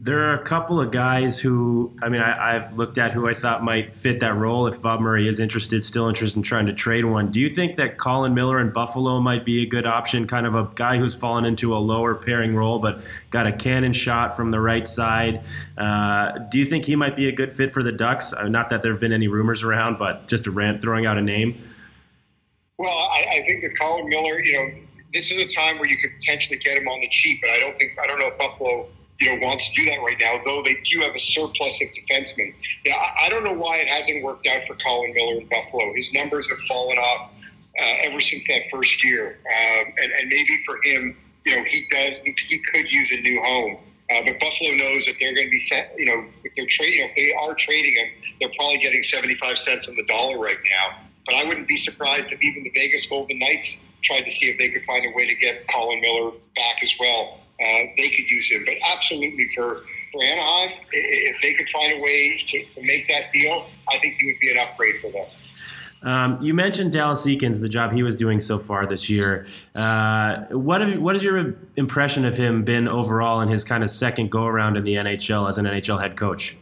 There 0.00 0.30
are 0.30 0.34
a 0.34 0.42
couple 0.42 0.80
of 0.80 0.90
guys 0.90 1.38
who, 1.40 1.92
I 2.00 2.08
mean, 2.08 2.22
I, 2.22 2.52
have 2.54 2.78
looked 2.78 2.98
at 2.98 3.12
who 3.12 3.28
I 3.28 3.34
thought 3.34 3.64
might 3.64 3.94
fit 3.94 4.20
that 4.20 4.34
role 4.36 4.66
if 4.68 4.80
Bob 4.80 5.00
Murray 5.00 5.28
is 5.28 5.38
interested, 5.40 5.84
still 5.84 6.08
interested 6.08 6.36
in 6.36 6.44
trying 6.44 6.66
to 6.66 6.72
trade 6.72 7.04
one. 7.04 7.32
Do 7.32 7.40
you 7.40 7.50
think 7.50 7.76
that 7.76 7.98
Colin 7.98 8.32
Miller 8.32 8.60
in 8.60 8.72
Buffalo 8.72 9.20
might 9.20 9.44
be 9.44 9.62
a 9.64 9.66
good 9.66 9.86
option? 9.86 10.26
Kind 10.26 10.46
of 10.46 10.54
a 10.54 10.70
guy 10.76 10.96
who's 10.98 11.14
fallen 11.14 11.44
into 11.44 11.76
a 11.76 11.78
lower 11.78 12.14
pairing 12.14 12.54
role, 12.54 12.78
but 12.78 13.02
got 13.30 13.48
a 13.48 13.52
cannon 13.52 13.92
shot 13.92 14.36
from 14.36 14.52
the 14.52 14.60
right 14.60 14.86
side. 14.86 15.42
Uh, 15.76 16.38
do 16.48 16.58
you 16.58 16.64
think 16.64 16.84
he 16.84 16.94
might 16.94 17.16
be 17.16 17.28
a 17.28 17.32
good 17.32 17.52
fit 17.52 17.72
for 17.72 17.82
the 17.82 17.92
Ducks? 17.92 18.32
Uh, 18.32 18.48
not 18.48 18.70
that 18.70 18.82
there 18.82 18.92
have 18.92 19.00
been 19.00 19.12
any 19.12 19.28
rumors 19.28 19.64
around, 19.64 19.98
but 19.98 20.28
just 20.28 20.46
a 20.46 20.50
rant 20.50 20.80
throwing 20.80 21.06
out 21.06 21.18
a 21.18 21.22
name. 21.22 21.60
Well, 22.78 22.96
I, 22.96 23.38
I 23.38 23.42
think 23.44 23.62
that 23.62 23.76
Colin 23.76 24.08
Miller, 24.08 24.40
you 24.40 24.52
know, 24.52 24.80
this 25.12 25.32
is 25.32 25.38
a 25.38 25.48
time 25.48 25.78
where 25.78 25.88
you 25.88 25.98
could 25.98 26.12
potentially 26.14 26.58
get 26.58 26.78
him 26.78 26.86
on 26.86 27.00
the 27.00 27.08
cheap, 27.08 27.40
but 27.40 27.50
I 27.50 27.58
don't 27.58 27.76
think 27.76 27.98
I 28.02 28.06
don't 28.06 28.20
know 28.20 28.28
if 28.28 28.38
Buffalo, 28.38 28.86
you 29.20 29.30
know, 29.30 29.44
wants 29.44 29.68
to 29.70 29.74
do 29.74 29.90
that 29.90 29.96
right 29.96 30.16
now. 30.20 30.40
Though 30.44 30.62
they 30.62 30.76
do 30.84 31.00
have 31.00 31.12
a 31.14 31.18
surplus 31.18 31.82
of 31.82 31.88
defensemen. 31.88 32.54
Yeah, 32.84 32.94
I, 32.94 33.26
I 33.26 33.28
don't 33.30 33.42
know 33.42 33.52
why 33.52 33.78
it 33.78 33.88
hasn't 33.88 34.22
worked 34.22 34.46
out 34.46 34.64
for 34.64 34.76
Colin 34.76 35.12
Miller 35.12 35.40
in 35.40 35.48
Buffalo. 35.48 35.92
His 35.92 36.12
numbers 36.12 36.48
have 36.50 36.58
fallen 36.60 36.98
off 36.98 37.30
uh, 37.80 37.94
ever 38.02 38.20
since 38.20 38.46
that 38.46 38.62
first 38.70 39.04
year, 39.04 39.40
um, 39.46 39.92
and, 40.00 40.12
and 40.12 40.28
maybe 40.28 40.62
for 40.64 40.78
him, 40.84 41.16
you 41.44 41.56
know, 41.56 41.64
he 41.64 41.84
does 41.90 42.20
he, 42.20 42.32
he 42.48 42.58
could 42.60 42.90
use 42.92 43.10
a 43.10 43.20
new 43.20 43.42
home. 43.42 43.78
Uh, 44.10 44.22
but 44.24 44.38
Buffalo 44.38 44.70
knows 44.70 45.04
that 45.04 45.16
they're 45.20 45.34
going 45.34 45.48
to 45.48 45.50
be, 45.50 45.58
set, 45.58 45.94
you 45.98 46.06
know, 46.06 46.24
if 46.42 46.52
they're 46.56 46.66
trading, 46.66 47.06
if 47.06 47.14
they 47.14 47.34
are 47.34 47.54
trading 47.54 47.94
him, 47.94 48.06
they're 48.40 48.52
probably 48.56 48.78
getting 48.78 49.02
75 49.02 49.58
cents 49.58 49.86
on 49.86 49.96
the 49.96 50.04
dollar 50.04 50.38
right 50.38 50.56
now. 50.64 51.07
But 51.28 51.36
I 51.36 51.44
wouldn't 51.44 51.68
be 51.68 51.76
surprised 51.76 52.32
if 52.32 52.42
even 52.42 52.62
the 52.62 52.70
Vegas 52.70 53.04
Golden 53.04 53.38
Knights 53.38 53.84
tried 54.02 54.22
to 54.22 54.30
see 54.30 54.46
if 54.46 54.56
they 54.56 54.70
could 54.70 54.82
find 54.86 55.04
a 55.04 55.10
way 55.14 55.26
to 55.26 55.34
get 55.34 55.68
Colin 55.68 56.00
Miller 56.00 56.30
back 56.56 56.82
as 56.82 56.90
well. 56.98 57.40
Uh, 57.60 57.84
they 57.98 58.08
could 58.08 58.30
use 58.30 58.50
him. 58.50 58.64
But 58.64 58.76
absolutely 58.90 59.46
for, 59.54 59.82
for 60.10 60.24
Anaheim, 60.24 60.70
if 60.90 61.42
they 61.42 61.52
could 61.52 61.68
find 61.68 61.92
a 61.92 62.00
way 62.00 62.40
to, 62.46 62.64
to 62.64 62.82
make 62.82 63.08
that 63.08 63.28
deal, 63.28 63.66
I 63.90 63.98
think 63.98 64.16
he 64.18 64.26
would 64.26 64.40
be 64.40 64.52
an 64.52 64.58
upgrade 64.58 65.02
for 65.02 65.12
them. 65.12 65.26
Um, 66.00 66.40
you 66.40 66.54
mentioned 66.54 66.92
Dallas 66.92 67.26
Eakins, 67.26 67.60
the 67.60 67.68
job 67.68 67.92
he 67.92 68.02
was 68.02 68.16
doing 68.16 68.40
so 68.40 68.58
far 68.58 68.86
this 68.86 69.10
year. 69.10 69.46
Uh, 69.74 70.44
what 70.50 70.80
have, 70.80 70.98
what 70.98 71.14
has 71.14 71.22
your 71.22 71.56
impression 71.76 72.24
of 72.24 72.38
him 72.38 72.64
been 72.64 72.88
overall 72.88 73.42
in 73.42 73.48
his 73.48 73.64
kind 73.64 73.84
of 73.84 73.90
second 73.90 74.30
go 74.30 74.46
around 74.46 74.78
in 74.78 74.84
the 74.84 74.94
NHL 74.94 75.46
as 75.46 75.58
an 75.58 75.66
NHL 75.66 76.00
head 76.00 76.16
coach? 76.16 76.56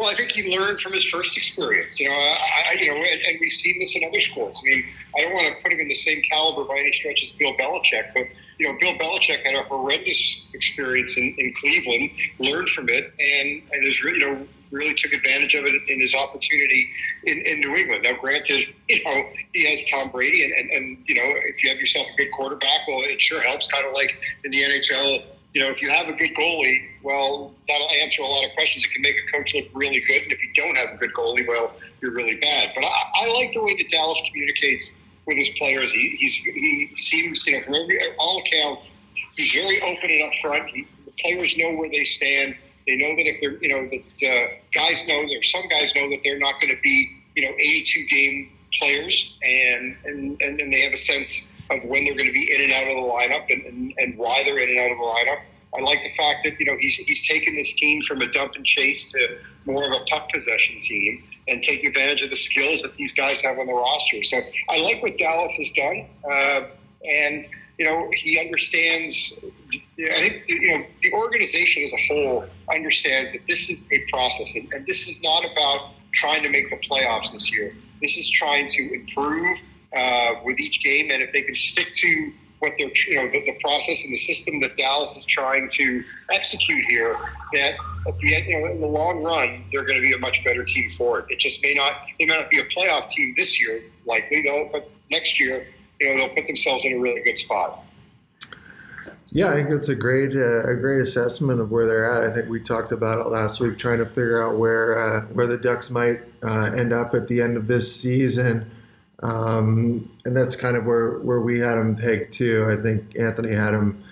Well, 0.00 0.08
I 0.08 0.14
think 0.14 0.32
he 0.32 0.56
learned 0.56 0.80
from 0.80 0.94
his 0.94 1.04
first 1.04 1.36
experience. 1.36 2.00
You 2.00 2.08
know, 2.08 2.14
I, 2.14 2.72
you 2.80 2.88
know, 2.88 2.96
and, 2.96 3.20
and, 3.20 3.38
we've 3.38 3.52
seen 3.52 3.78
this 3.78 3.94
in 3.94 4.02
other 4.02 4.18
sports. 4.18 4.62
I 4.64 4.70
mean, 4.70 4.84
I 5.14 5.20
don't 5.20 5.34
want 5.34 5.48
to 5.48 5.62
put 5.62 5.74
him 5.74 5.80
in 5.80 5.88
the 5.88 5.94
same 5.94 6.22
caliber 6.22 6.64
by 6.64 6.78
any 6.78 6.90
stretch 6.90 7.22
as 7.22 7.32
Bill 7.32 7.52
Belichick, 7.58 8.14
but 8.14 8.24
you 8.58 8.66
know, 8.66 8.78
Bill 8.80 8.94
Belichick 8.94 9.44
had 9.44 9.54
a 9.54 9.62
horrendous 9.64 10.46
experience 10.54 11.18
in, 11.18 11.34
in 11.36 11.52
Cleveland, 11.52 12.12
learned 12.38 12.70
from 12.70 12.88
it, 12.88 13.12
and 13.18 13.62
and 13.72 13.86
is 13.86 14.00
you 14.00 14.20
know 14.20 14.46
really 14.70 14.94
took 14.94 15.12
advantage 15.12 15.54
of 15.54 15.66
it 15.66 15.74
in 15.88 16.00
his 16.00 16.14
opportunity 16.14 16.88
in, 17.24 17.42
in 17.42 17.60
New 17.60 17.76
England. 17.76 18.04
Now, 18.04 18.14
granted, 18.18 18.68
you 18.88 19.04
know 19.04 19.22
he 19.52 19.68
has 19.68 19.84
Tom 19.84 20.10
Brady, 20.10 20.44
and, 20.44 20.52
and 20.52 20.70
and 20.70 21.04
you 21.08 21.14
know 21.14 21.30
if 21.44 21.62
you 21.62 21.68
have 21.68 21.78
yourself 21.78 22.06
a 22.10 22.16
good 22.16 22.32
quarterback, 22.32 22.88
well, 22.88 23.02
it 23.02 23.20
sure 23.20 23.42
helps. 23.42 23.68
Kind 23.68 23.84
of 23.84 23.92
like 23.92 24.14
in 24.44 24.50
the 24.50 24.62
NHL 24.62 25.24
you 25.52 25.60
know, 25.60 25.68
if 25.68 25.82
you 25.82 25.90
have 25.90 26.08
a 26.08 26.12
good 26.12 26.30
goalie, 26.34 26.88
well, 27.02 27.52
that'll 27.66 27.90
answer 27.90 28.22
a 28.22 28.26
lot 28.26 28.44
of 28.44 28.52
questions. 28.54 28.84
It 28.84 28.92
can 28.92 29.02
make 29.02 29.16
a 29.16 29.32
coach 29.32 29.54
look 29.54 29.66
really 29.74 30.00
good. 30.00 30.22
And 30.22 30.32
if 30.32 30.42
you 30.42 30.52
don't 30.54 30.76
have 30.76 30.90
a 30.90 30.96
good 30.96 31.12
goalie, 31.12 31.46
well, 31.46 31.72
you're 32.00 32.12
really 32.12 32.36
bad. 32.36 32.72
But 32.74 32.84
I, 32.84 32.90
I 33.22 33.26
like 33.32 33.52
the 33.52 33.62
way 33.62 33.76
that 33.76 33.88
Dallas 33.88 34.20
communicates 34.28 34.92
with 35.26 35.38
his 35.38 35.50
players. 35.50 35.90
He, 35.92 36.16
he 36.18 36.94
seems, 36.94 37.46
you 37.46 37.58
know, 37.58 37.64
from 37.64 37.74
every, 37.74 37.98
all 38.18 38.42
accounts, 38.46 38.94
he's 39.36 39.52
very 39.52 39.80
open 39.82 40.10
and 40.10 40.32
upfront. 40.32 40.68
He, 40.68 40.86
the 41.04 41.12
players 41.18 41.56
know 41.56 41.74
where 41.74 41.90
they 41.90 42.04
stand. 42.04 42.54
They 42.86 42.96
know 42.96 43.16
that 43.16 43.26
if 43.26 43.40
they're, 43.40 43.58
you 43.62 43.68
know, 43.68 43.90
that 43.90 44.28
uh, 44.28 44.54
guys 44.72 45.04
know, 45.06 45.26
there 45.28 45.42
some 45.42 45.68
guys 45.68 45.94
know 45.94 46.08
that 46.10 46.20
they're 46.22 46.38
not 46.38 46.60
going 46.60 46.74
to 46.74 46.80
be, 46.80 47.22
you 47.34 47.46
know, 47.46 47.54
82 47.58 48.06
game 48.06 48.52
players, 48.78 49.36
and 49.42 49.96
and 50.04 50.40
and, 50.40 50.60
and 50.60 50.72
they 50.72 50.80
have 50.82 50.92
a 50.92 50.96
sense 50.96 51.49
of 51.70 51.84
when 51.84 52.04
they're 52.04 52.14
going 52.14 52.26
to 52.26 52.32
be 52.32 52.52
in 52.52 52.62
and 52.62 52.72
out 52.72 52.82
of 52.82 52.96
the 52.96 53.12
lineup 53.12 53.46
and, 53.48 53.64
and, 53.64 53.94
and 53.98 54.18
why 54.18 54.42
they're 54.42 54.58
in 54.58 54.70
and 54.70 54.78
out 54.78 54.90
of 54.90 54.98
the 54.98 55.04
lineup. 55.04 55.40
I 55.76 55.80
like 55.82 56.02
the 56.02 56.08
fact 56.10 56.40
that 56.44 56.58
you 56.58 56.66
know 56.66 56.76
he's 56.80 56.96
he's 56.96 57.26
taken 57.28 57.54
this 57.54 57.72
team 57.74 58.02
from 58.02 58.20
a 58.22 58.26
dump 58.26 58.54
and 58.56 58.66
chase 58.66 59.12
to 59.12 59.38
more 59.66 59.84
of 59.84 59.92
a 59.92 60.04
puck 60.06 60.28
possession 60.32 60.80
team 60.80 61.22
and 61.46 61.62
taking 61.62 61.86
advantage 61.86 62.22
of 62.22 62.30
the 62.30 62.36
skills 62.36 62.82
that 62.82 62.96
these 62.96 63.12
guys 63.12 63.40
have 63.40 63.58
on 63.58 63.66
the 63.66 63.72
roster. 63.72 64.22
So 64.22 64.40
I 64.68 64.78
like 64.78 65.02
what 65.02 65.16
Dallas 65.16 65.56
has 65.56 65.70
done, 65.72 66.06
uh, 66.28 66.62
and 67.04 67.46
you 67.78 67.84
know 67.84 68.10
he 68.12 68.40
understands. 68.40 69.38
I 69.72 70.18
think 70.18 70.42
you 70.48 70.72
know 70.72 70.84
the 71.02 71.12
organization 71.12 71.84
as 71.84 71.92
a 71.92 72.06
whole 72.08 72.46
understands 72.72 73.32
that 73.32 73.42
this 73.46 73.70
is 73.70 73.84
a 73.92 74.10
process, 74.10 74.56
and, 74.56 74.72
and 74.72 74.86
this 74.86 75.06
is 75.08 75.22
not 75.22 75.44
about 75.44 75.92
trying 76.12 76.42
to 76.42 76.48
make 76.48 76.68
the 76.70 76.80
playoffs 76.88 77.30
this 77.30 77.52
year. 77.52 77.76
This 78.02 78.16
is 78.16 78.28
trying 78.28 78.68
to 78.68 78.94
improve 78.94 79.56
uh, 79.96 80.34
with 80.44 80.58
each 80.58 80.82
game, 80.82 81.10
and 81.10 81.22
if 81.22 81.32
they 81.32 81.42
can 81.42 81.54
stick 81.54 81.92
to 81.92 82.32
what 82.60 82.72
they're, 82.78 82.90
you 83.08 83.16
know, 83.16 83.30
the, 83.30 83.44
the, 83.46 83.56
process 83.62 84.04
and 84.04 84.12
the 84.12 84.18
system 84.18 84.60
that 84.60 84.76
Dallas 84.76 85.16
is 85.16 85.24
trying 85.24 85.68
to 85.70 86.04
execute 86.30 86.84
here, 86.90 87.16
that 87.54 87.74
at 88.06 88.18
the 88.18 88.34
end, 88.34 88.46
you 88.46 88.60
know, 88.60 88.70
in 88.70 88.80
the 88.80 88.86
long 88.86 89.22
run, 89.22 89.64
they're 89.72 89.84
going 89.84 89.96
to 89.96 90.02
be 90.02 90.12
a 90.12 90.18
much 90.18 90.44
better 90.44 90.62
team 90.62 90.90
for 90.90 91.20
it. 91.20 91.26
It 91.30 91.38
just 91.38 91.62
may 91.62 91.74
not, 91.74 91.92
they 92.18 92.26
may 92.26 92.36
not 92.36 92.50
be 92.50 92.60
a 92.60 92.64
playoff 92.64 93.08
team 93.08 93.34
this 93.36 93.58
year, 93.60 93.82
likely, 94.06 94.42
though, 94.42 94.68
but 94.70 94.90
next 95.10 95.40
year, 95.40 95.66
you 96.00 96.08
know, 96.08 96.18
they'll 96.18 96.34
put 96.34 96.46
themselves 96.46 96.84
in 96.84 96.92
a 96.92 96.98
really 96.98 97.22
good 97.22 97.38
spot. 97.38 97.82
Yeah, 99.32 99.50
I 99.50 99.54
think 99.54 99.70
that's 99.70 99.88
a 99.88 99.94
great 99.94 100.34
uh, 100.34 100.64
a 100.64 100.74
great 100.74 101.00
assessment 101.00 101.60
of 101.60 101.70
where 101.70 101.86
they're 101.86 102.10
at. 102.10 102.24
I 102.24 102.34
think 102.34 102.48
we 102.48 102.58
talked 102.58 102.90
about 102.90 103.20
it 103.20 103.28
last 103.28 103.60
week, 103.60 103.78
trying 103.78 103.98
to 103.98 104.06
figure 104.06 104.42
out 104.42 104.58
where 104.58 104.98
uh, 104.98 105.20
where 105.26 105.46
the 105.46 105.56
Ducks 105.56 105.88
might 105.88 106.20
uh, 106.42 106.72
end 106.72 106.92
up 106.92 107.14
at 107.14 107.28
the 107.28 107.40
end 107.40 107.56
of 107.56 107.68
this 107.68 107.94
season. 107.94 108.68
Um, 109.22 110.10
and 110.24 110.36
that's 110.36 110.56
kind 110.56 110.76
of 110.76 110.86
where, 110.86 111.18
where 111.18 111.40
we 111.40 111.60
had 111.60 111.76
him 111.76 111.96
pegged 111.96 112.32
too. 112.32 112.66
I 112.68 112.80
think 112.80 113.18
Anthony 113.18 113.54
had 113.54 113.74
him 113.74 114.02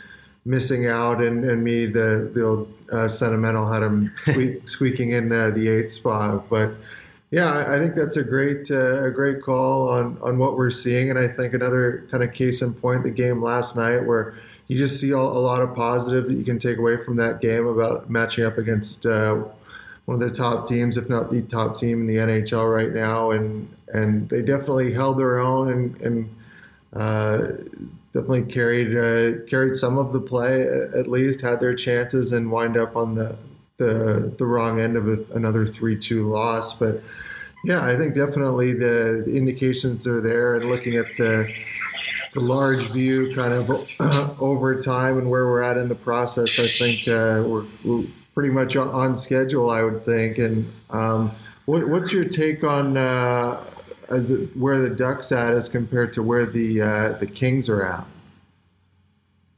missing 0.44 0.87
out, 0.87 1.21
and, 1.23 1.44
and 1.44 1.62
me, 1.62 1.87
the, 1.87 2.31
the 2.33 2.44
old 2.44 2.73
uh, 2.90 3.09
sentimental, 3.09 3.71
had 3.71 3.83
him 3.83 4.12
squeak, 4.16 4.68
squeaking 4.68 5.11
in 5.12 5.33
uh, 5.33 5.51
the 5.51 5.68
eighth 5.68 5.92
spot. 5.92 6.49
But 6.49 6.73
yeah, 7.31 7.64
I 7.68 7.79
think 7.79 7.94
that's 7.94 8.16
a 8.16 8.25
great 8.25 8.71
uh, 8.71 9.05
a 9.05 9.11
great 9.11 9.42
call 9.42 9.88
on, 9.90 10.18
on 10.23 10.38
what 10.38 10.57
we're 10.57 10.71
seeing. 10.71 11.11
And 11.11 11.18
I 11.18 11.29
think 11.29 11.53
another 11.53 12.07
kind 12.11 12.23
of 12.23 12.33
case 12.33 12.62
in 12.62 12.73
point, 12.75 13.03
the 13.03 13.11
game 13.11 13.42
last 13.42 13.77
night, 13.77 14.07
where 14.07 14.38
you 14.66 14.79
just 14.79 15.01
see 15.01 15.11
a, 15.11 15.16
a 15.16 15.18
lot 15.18 15.62
of 15.62 15.75
positives 15.75 16.29
that 16.29 16.37
you 16.37 16.44
can 16.44 16.59
take 16.59 16.79
away 16.79 17.03
from 17.03 17.16
that 17.16 17.40
game 17.40 17.66
about 17.66 18.09
matching 18.09 18.44
up 18.44 18.57
against 18.57 19.05
uh, 19.05 19.42
one 20.07 20.14
of 20.14 20.21
the 20.21 20.35
top 20.35 20.66
teams, 20.66 20.97
if 20.97 21.09
not 21.09 21.31
the 21.31 21.42
top 21.42 21.77
team 21.77 22.03
in 22.03 22.07
the 22.07 22.16
NHL 22.16 22.75
right 22.75 22.92
now, 22.92 23.31
and 23.31 23.68
and 23.92 24.29
they 24.29 24.42
definitely 24.42 24.92
held 24.92 25.18
their 25.18 25.38
own 25.38 25.70
and, 25.70 26.01
and 26.01 26.37
uh, 26.94 27.38
definitely 28.12 28.42
carried 28.42 28.96
uh, 28.96 29.44
carried 29.46 29.74
some 29.74 29.98
of 29.98 30.12
the 30.12 30.20
play 30.20 30.62
at 30.62 31.07
least, 31.09 31.40
had 31.40 31.61
their 31.61 31.74
chances, 31.74 32.33
and 32.33 32.51
wind 32.51 32.77
up 32.77 32.96
on 32.96 33.14
the 33.14 33.37
the 33.77 34.33
the 34.38 34.46
wrong 34.46 34.81
end 34.81 34.96
of 34.96 35.09
a, 35.09 35.24
another 35.35 35.66
three 35.66 35.98
two 35.98 36.31
loss. 36.31 36.79
But 36.79 37.03
yeah, 37.64 37.85
I 37.85 37.96
think 37.96 38.14
definitely 38.14 38.72
the, 38.72 39.24
the 39.27 39.37
indications 39.37 40.07
are 40.07 40.20
there, 40.20 40.55
and 40.55 40.70
looking 40.70 40.96
at 40.96 41.07
the 41.16 41.53
the 42.35 42.40
large 42.40 42.90
view 42.90 43.35
kind 43.35 43.53
of 43.53 43.70
over 44.40 44.81
time 44.81 45.18
and 45.18 45.31
where 45.31 45.46
we're 45.46 45.62
at 45.62 45.77
in 45.77 45.88
the 45.88 45.94
process, 45.94 46.59
I 46.59 46.66
think 46.66 47.09
uh, 47.09 47.42
we're, 47.46 47.64
we're 47.85 48.05
pretty 48.35 48.51
much 48.51 48.77
on 48.77 49.16
schedule, 49.16 49.70
I 49.70 49.83
would 49.83 50.05
think. 50.05 50.38
And 50.38 50.72
um, 50.90 51.33
what, 51.64 51.88
what's 51.88 52.12
your 52.12 52.24
take 52.24 52.64
on 52.64 52.96
uh, 52.96 53.64
as 54.09 54.27
the, 54.27 54.49
where 54.55 54.81
the 54.81 54.90
Ducks 54.90 55.33
at 55.33 55.53
as 55.53 55.68
compared 55.68 56.12
to 56.14 56.23
where 56.23 56.47
the 56.47 56.83
uh, 56.83 57.12
the 57.18 57.27
Kings 57.27 57.68
are 57.68 57.87
at? 57.87 58.05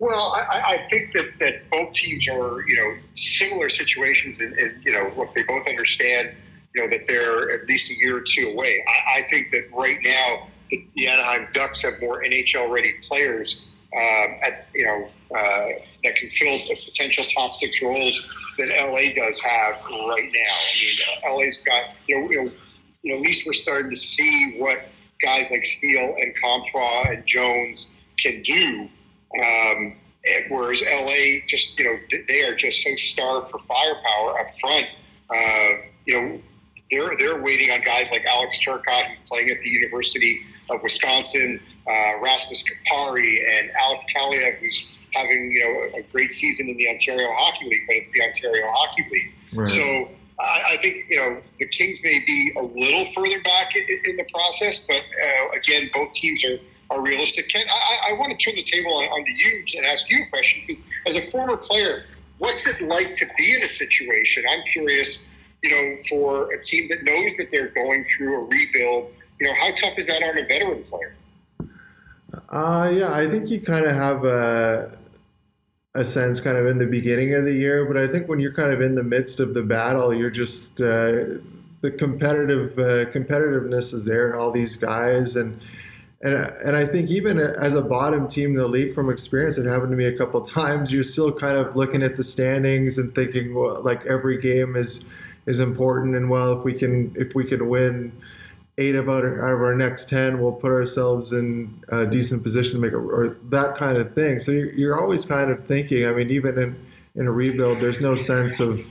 Well, 0.01 0.33
I, 0.35 0.61
I, 0.61 0.89
think 0.89 1.13
that, 1.13 1.39
that 1.41 1.69
both 1.69 1.93
teams 1.93 2.27
are, 2.33 2.67
you 2.67 2.75
know, 2.77 2.97
similar 3.15 3.69
situations, 3.69 4.41
and, 4.41 4.57
you 4.83 4.93
know, 4.93 5.11
what 5.11 5.35
they 5.35 5.43
both 5.43 5.67
understand, 5.67 6.35
you 6.75 6.83
know, 6.83 6.89
that 6.89 7.07
they're 7.07 7.51
at 7.51 7.69
least 7.69 7.91
a 7.91 7.95
year 7.99 8.17
or 8.17 8.23
two 8.23 8.49
away. 8.49 8.83
I, 8.89 9.19
I 9.19 9.29
think 9.29 9.51
that 9.51 9.69
right 9.75 9.99
now 10.03 10.49
the, 10.71 10.87
the 10.97 11.07
Anaheim 11.07 11.49
Ducks 11.53 11.83
have 11.83 11.93
more 12.01 12.23
NHL-ready 12.23 12.95
players 13.07 13.61
um, 13.95 14.39
at, 14.43 14.69
you 14.75 14.87
know, 14.87 15.11
uh, 15.37 15.69
that 16.03 16.17
can 16.17 16.31
fill 16.31 16.57
the 16.57 16.79
potential 16.87 17.25
top 17.27 17.55
six 17.55 17.83
roles 17.83 18.27
that 18.59 18.69
LA 18.69 19.13
does 19.15 19.39
have 19.41 19.75
right 19.85 20.31
now. 20.33 21.27
I 21.27 21.31
mean, 21.31 21.39
LA's 21.39 21.59
got 21.59 21.83
you 22.07 22.21
know, 22.21 22.31
you 22.31 22.45
know, 22.45 22.53
you 23.03 23.13
know 23.13 23.19
at 23.19 23.23
least 23.23 23.47
we're 23.47 23.53
starting 23.53 23.91
to 23.91 23.97
see 23.97 24.57
what 24.59 24.81
guys 25.23 25.51
like 25.51 25.65
Steele 25.65 26.15
and 26.21 26.35
Comtois 26.41 27.11
and 27.11 27.27
Jones 27.27 27.91
can 28.19 28.43
do. 28.43 28.89
Um, 29.43 29.97
whereas 30.49 30.83
LA 30.83 31.41
just 31.47 31.79
you 31.79 31.85
know 31.85 31.99
they 32.29 32.43
are 32.43 32.55
just 32.55 32.83
so 32.83 32.95
starved 32.97 33.51
for 33.51 33.59
firepower 33.59 34.41
up 34.41 34.59
front. 34.59 34.87
Uh, 35.31 35.83
you 36.07 36.21
know 36.21 36.41
they're 36.91 37.17
they're 37.19 37.43
waiting 37.43 37.71
on 37.71 37.81
guys 37.83 38.11
like 38.11 38.25
Alex 38.25 38.59
Turcotte, 38.65 39.09
who's 39.11 39.19
playing 39.29 39.51
at 39.51 39.59
the 39.61 39.69
University 39.69 40.41
of 40.71 40.83
Wisconsin, 40.83 41.61
uh, 41.89 42.21
Rasmus 42.21 42.65
Kupari, 42.65 43.39
and 43.49 43.71
Alex 43.79 44.05
Kaliyev, 44.15 44.59
who's 44.59 44.85
having 45.15 45.51
you 45.53 45.65
know 45.65 45.99
a 45.99 46.03
great 46.13 46.33
season 46.33 46.69
in 46.69 46.77
the 46.77 46.89
Ontario 46.89 47.29
Hockey 47.37 47.67
League, 47.67 47.83
but 47.87 47.97
it's 47.97 48.13
the 48.13 48.23
Ontario 48.23 48.67
Hockey 48.73 49.07
League. 49.11 49.33
Right. 49.55 49.69
So 49.69 50.09
I, 50.40 50.62
I, 50.70 50.76
think 50.79 51.09
you 51.09 51.16
know 51.16 51.40
the 51.59 51.66
Kings 51.66 51.98
may 52.03 52.20
be 52.26 52.53
a 52.57 52.62
little 52.62 53.12
further 53.12 53.40
back 53.42 53.74
in, 53.76 54.11
in 54.11 54.16
the 54.16 54.24
process, 54.33 54.79
but 54.79 55.00
uh, 55.00 55.59
again, 55.59 55.90
both 55.92 56.12
teams 56.12 56.44
are. 56.44 56.59
Are 56.92 57.00
realistic. 57.00 57.48
Ken, 57.48 57.64
I, 57.70 58.11
I 58.11 58.12
want 58.14 58.37
to 58.37 58.44
turn 58.44 58.57
the 58.57 58.64
table 58.64 58.92
on, 58.92 59.24
to 59.24 59.31
you 59.31 59.64
and 59.76 59.87
ask 59.87 60.11
you 60.11 60.24
a 60.24 60.29
question 60.29 60.61
because, 60.66 60.83
as 61.07 61.14
a 61.14 61.22
former 61.22 61.57
player, 61.57 62.03
what's 62.38 62.66
it 62.66 62.81
like 62.81 63.14
to 63.14 63.26
be 63.38 63.55
in 63.55 63.62
a 63.62 63.68
situation? 63.68 64.42
I'm 64.50 64.62
curious, 64.72 65.29
you 65.62 65.70
know, 65.70 65.96
for 66.09 66.53
a 66.53 66.61
team 66.61 66.88
that 66.88 67.05
knows 67.05 67.37
that 67.37 67.53
they're 67.53 67.68
going 67.68 68.05
through 68.07 68.42
a 68.42 68.44
rebuild. 68.44 69.12
You 69.38 69.46
know, 69.46 69.55
how 69.61 69.72
tough 69.72 69.98
is 69.98 70.09
that 70.09 70.20
on 70.24 70.37
a 70.37 70.44
veteran 70.44 70.83
player? 70.83 71.14
Uh, 72.48 72.90
yeah, 72.92 73.12
I 73.12 73.31
think 73.31 73.50
you 73.50 73.61
kind 73.61 73.85
of 73.87 73.94
have 73.94 74.24
a, 74.24 74.98
a 75.94 76.05
sense 76.05 76.40
kind 76.40 76.57
of 76.57 76.66
in 76.66 76.79
the 76.79 76.87
beginning 76.87 77.35
of 77.35 77.44
the 77.44 77.53
year, 77.53 77.85
but 77.85 77.96
I 77.96 78.07
think 78.07 78.29
when 78.29 78.38
you're 78.38 78.55
kind 78.55 78.72
of 78.72 78.81
in 78.81 78.94
the 78.94 79.03
midst 79.03 79.40
of 79.40 79.55
the 79.55 79.62
battle, 79.62 80.14
you're 80.14 80.31
just 80.31 80.81
uh, 80.81 81.24
the 81.81 81.90
competitive 81.90 82.79
uh, 82.79 83.11
competitiveness 83.11 83.92
is 83.92 84.05
there, 84.05 84.31
and 84.31 84.40
all 84.40 84.53
these 84.53 84.76
guys, 84.76 85.35
and 85.35 85.61
and 86.22 86.35
and 86.35 86.76
I 86.76 86.87
think 86.87 87.11
even 87.11 87.40
as 87.40 87.74
a 87.74 87.83
bottom 87.83 88.29
team 88.29 88.50
in 88.50 88.57
the 88.57 88.68
league, 88.68 88.94
from 88.94 89.11
experience, 89.11 89.59
it 89.59 89.66
happened 89.66 89.90
to 89.90 89.96
me 89.96 90.05
a 90.05 90.16
couple 90.16 90.40
times. 90.42 90.92
You're 90.92 91.03
still 91.03 91.33
kind 91.33 91.57
of 91.57 91.74
looking 91.74 92.03
at 92.03 92.16
the 92.16 92.24
standings 92.24 92.98
and 92.98 93.14
thinking, 93.14 93.55
well, 93.55 93.83
like 93.83 94.07
every 94.07 94.40
game 94.40 94.76
is 94.76 95.11
is 95.46 95.59
important, 95.59 96.14
and 96.14 96.31
well, 96.31 96.57
if 96.57 96.64
we 96.64 96.74
can 96.74 97.12
if 97.18 97.35
we 97.35 97.44
can 97.44 97.68
win 97.68 98.12
eight 98.79 98.95
of 98.95 99.09
our, 99.09 99.45
out 99.45 99.53
of 99.53 99.61
our 99.61 99.75
next 99.75 100.09
10 100.09 100.41
we'll 100.41 100.53
put 100.53 100.71
ourselves 100.71 101.33
in 101.33 101.83
a 101.89 102.07
decent 102.07 102.43
position 102.43 102.75
to 102.75 102.79
make 102.79 102.93
it 102.93 102.97
or 102.97 103.37
that 103.49 103.77
kind 103.77 103.99
of 103.99 104.15
thing 104.15 104.39
so 104.39 104.51
you're, 104.53 104.73
you're 104.73 105.01
always 105.01 105.25
kind 105.25 105.51
of 105.51 105.65
thinking 105.65 106.07
i 106.07 106.13
mean 106.13 106.31
even 106.31 106.59
in, 106.59 106.87
in 107.15 107.27
a 107.27 107.33
rebuild 107.33 107.81
there's 107.81 108.01
no 108.01 108.17
sense 108.17 108.61
of 108.61 108.85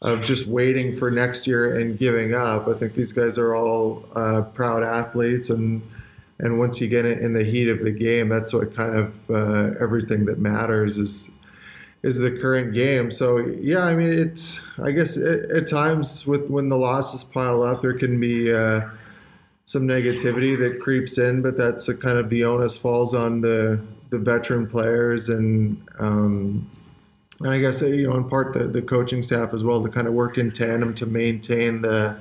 of 0.00 0.20
just 0.22 0.46
waiting 0.46 0.94
for 0.94 1.10
next 1.10 1.46
year 1.46 1.78
and 1.78 1.98
giving 1.98 2.34
up 2.34 2.68
i 2.68 2.72
think 2.72 2.94
these 2.94 3.12
guys 3.12 3.38
are 3.38 3.54
all 3.54 4.04
uh, 4.14 4.42
proud 4.42 4.82
athletes 4.82 5.50
and 5.50 5.82
and 6.38 6.58
once 6.58 6.80
you 6.80 6.88
get 6.88 7.04
in 7.04 7.18
in 7.18 7.32
the 7.32 7.44
heat 7.44 7.68
of 7.68 7.84
the 7.84 7.92
game 7.92 8.28
that's 8.28 8.52
what 8.52 8.74
kind 8.74 8.96
of 8.96 9.30
uh, 9.30 9.74
everything 9.80 10.24
that 10.24 10.38
matters 10.38 10.98
is 10.98 11.30
is 12.02 12.18
the 12.18 12.30
current 12.30 12.74
game. 12.74 13.10
So 13.10 13.38
yeah, 13.38 13.84
I 13.84 13.94
mean, 13.94 14.12
it's 14.12 14.60
I 14.82 14.90
guess 14.90 15.16
at, 15.16 15.50
at 15.50 15.68
times 15.68 16.26
with 16.26 16.48
when 16.50 16.68
the 16.68 16.76
losses 16.76 17.22
pile 17.22 17.62
up, 17.62 17.82
there 17.82 17.94
can 17.94 18.18
be 18.18 18.52
uh, 18.52 18.82
some 19.64 19.82
negativity 19.82 20.58
that 20.58 20.80
creeps 20.80 21.18
in, 21.18 21.42
but 21.42 21.56
that's 21.56 21.88
a 21.88 21.96
kind 21.96 22.18
of 22.18 22.30
the 22.30 22.44
onus 22.44 22.76
falls 22.76 23.14
on 23.14 23.40
the 23.40 23.80
the 24.10 24.18
veteran 24.18 24.66
players 24.66 25.28
and. 25.28 25.82
Um, 25.98 26.70
and 27.40 27.50
I 27.50 27.58
guess 27.58 27.82
you 27.82 28.08
know, 28.08 28.16
in 28.16 28.28
part, 28.28 28.52
the, 28.52 28.68
the 28.68 28.82
coaching 28.82 29.20
staff 29.20 29.52
as 29.52 29.64
well 29.64 29.82
to 29.82 29.88
kind 29.88 30.06
of 30.06 30.14
work 30.14 30.38
in 30.38 30.52
tandem 30.52 30.94
to 30.94 31.06
maintain 31.06 31.82
the 31.82 32.16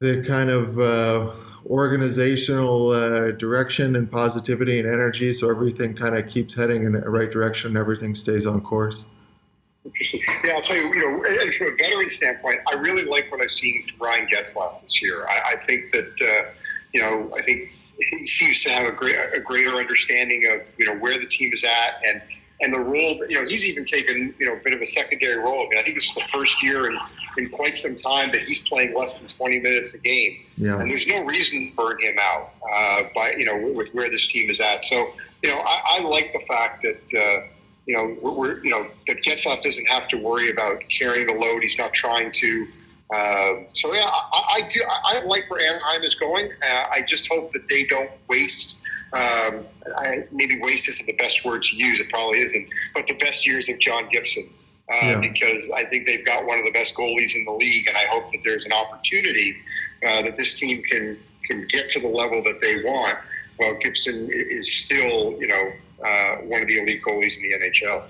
the 0.00 0.22
kind 0.26 0.48
of 0.48 0.78
uh, 0.78 1.30
organizational 1.66 2.90
uh, 2.90 3.30
direction 3.32 3.96
and 3.96 4.10
positivity 4.10 4.78
and 4.78 4.88
energy 4.88 5.32
so 5.32 5.50
everything 5.50 5.94
kind 5.94 6.16
of 6.16 6.28
keeps 6.28 6.54
heading 6.54 6.84
in 6.84 6.92
the 6.92 7.00
right 7.08 7.30
direction 7.30 7.68
and 7.68 7.76
everything 7.76 8.14
stays 8.14 8.46
on 8.46 8.60
course 8.60 9.06
Interesting. 9.86 10.20
Yeah, 10.44 10.52
I'll 10.52 10.62
tell 10.62 10.76
you, 10.76 10.92
you 10.94 11.00
know, 11.00 11.24
and 11.24 11.54
from 11.54 11.68
a 11.68 11.76
veteran 11.76 12.08
standpoint, 12.08 12.60
I 12.66 12.74
really 12.74 13.04
like 13.04 13.30
what 13.30 13.40
I've 13.40 13.50
seen 13.50 13.84
from 13.88 14.06
Ryan 14.06 14.26
Getzlaf 14.26 14.82
this 14.82 15.00
year. 15.00 15.26
I, 15.26 15.54
I 15.54 15.56
think 15.64 15.92
that, 15.92 16.20
uh, 16.20 16.50
you 16.92 17.00
know, 17.00 17.32
I 17.36 17.42
think 17.42 17.70
he 17.98 18.26
seems 18.26 18.62
to 18.64 18.70
have 18.70 18.86
a, 18.86 18.92
great, 18.92 19.16
a 19.34 19.40
greater 19.40 19.70
understanding 19.76 20.44
of, 20.52 20.60
you 20.78 20.86
know, 20.86 20.96
where 20.96 21.18
the 21.18 21.26
team 21.26 21.50
is 21.52 21.64
at 21.64 22.02
and 22.04 22.20
and 22.60 22.72
the 22.72 22.78
role, 22.78 23.20
you 23.28 23.38
know, 23.38 23.44
he's 23.46 23.66
even 23.66 23.84
taken, 23.84 24.34
you 24.38 24.46
know, 24.46 24.54
a 24.54 24.60
bit 24.64 24.72
of 24.72 24.80
a 24.80 24.86
secondary 24.86 25.36
role. 25.36 25.66
I 25.66 25.68
mean, 25.68 25.78
I 25.78 25.82
think 25.82 25.96
this 25.96 26.06
is 26.08 26.14
the 26.14 26.24
first 26.32 26.62
year 26.62 26.90
in, 26.90 26.98
in 27.36 27.50
quite 27.50 27.76
some 27.76 27.96
time 27.96 28.32
that 28.32 28.42
he's 28.42 28.66
playing 28.66 28.94
less 28.94 29.18
than 29.18 29.28
20 29.28 29.60
minutes 29.60 29.92
a 29.94 29.98
game. 29.98 30.38
Yeah. 30.56 30.80
And 30.80 30.90
there's 30.90 31.06
no 31.06 31.24
reason 31.24 31.70
to 31.70 31.76
burn 31.76 32.00
him 32.00 32.16
out, 32.18 32.52
uh, 32.74 33.02
by, 33.14 33.32
you 33.32 33.44
know, 33.44 33.72
with 33.74 33.90
where 33.90 34.10
this 34.10 34.26
team 34.26 34.48
is 34.50 34.60
at. 34.60 34.84
So, 34.86 35.12
you 35.42 35.50
know, 35.50 35.58
I, 35.58 35.98
I 35.98 36.00
like 36.00 36.32
the 36.32 36.46
fact 36.46 36.82
that, 36.82 37.18
uh, 37.18 37.46
you 37.86 37.96
know, 37.96 38.16
we're, 38.20 38.32
we're, 38.32 38.64
you 38.64 38.70
know, 38.70 38.88
that 39.06 39.18
Getzlaf 39.22 39.62
doesn't 39.62 39.86
have 39.86 40.08
to 40.08 40.16
worry 40.16 40.50
about 40.50 40.82
carrying 40.98 41.26
the 41.26 41.32
load. 41.32 41.62
He's 41.62 41.78
not 41.78 41.92
trying 41.94 42.32
to. 42.32 42.66
Uh, 43.14 43.54
so 43.72 43.94
yeah, 43.94 44.04
I, 44.04 44.42
I 44.56 44.68
do. 44.68 44.82
I, 44.82 45.18
I 45.18 45.24
like 45.24 45.48
where 45.48 45.60
Anaheim 45.60 46.02
is 46.02 46.16
going. 46.16 46.50
Uh, 46.62 46.84
I 46.90 47.02
just 47.06 47.28
hope 47.28 47.52
that 47.52 47.68
they 47.68 47.84
don't 47.84 48.10
waste 48.28 48.76
um, 49.12 49.66
I, 49.96 50.24
maybe 50.32 50.60
waste 50.60 50.88
isn't 50.88 51.06
the 51.06 51.16
best 51.16 51.44
word 51.44 51.62
to 51.64 51.76
use. 51.76 52.00
It 52.00 52.08
probably 52.10 52.40
isn't, 52.40 52.68
but 52.92 53.06
the 53.06 53.14
best 53.14 53.46
years 53.46 53.68
of 53.68 53.78
John 53.78 54.08
Gibson. 54.10 54.50
Uh, 54.92 54.96
yeah. 55.02 55.20
Because 55.20 55.68
I 55.74 55.84
think 55.84 56.06
they've 56.06 56.24
got 56.24 56.46
one 56.46 56.58
of 56.58 56.64
the 56.64 56.70
best 56.70 56.94
goalies 56.94 57.34
in 57.34 57.44
the 57.44 57.52
league, 57.52 57.88
and 57.88 57.96
I 57.96 58.06
hope 58.06 58.30
that 58.30 58.38
there's 58.44 58.64
an 58.64 58.72
opportunity 58.72 59.56
uh, 60.06 60.22
that 60.22 60.36
this 60.36 60.54
team 60.54 60.82
can 60.82 61.18
can 61.44 61.66
get 61.68 61.88
to 61.90 62.00
the 62.00 62.08
level 62.08 62.42
that 62.44 62.60
they 62.60 62.82
want. 62.84 63.18
While 63.56 63.76
Gibson 63.78 64.28
is 64.30 64.72
still, 64.76 65.36
you 65.40 65.46
know, 65.46 65.72
uh, 66.04 66.36
one 66.36 66.62
of 66.62 66.68
the 66.68 66.78
elite 66.78 67.02
goalies 67.02 67.36
in 67.36 67.42
the 67.42 67.66
NHL. 67.66 68.04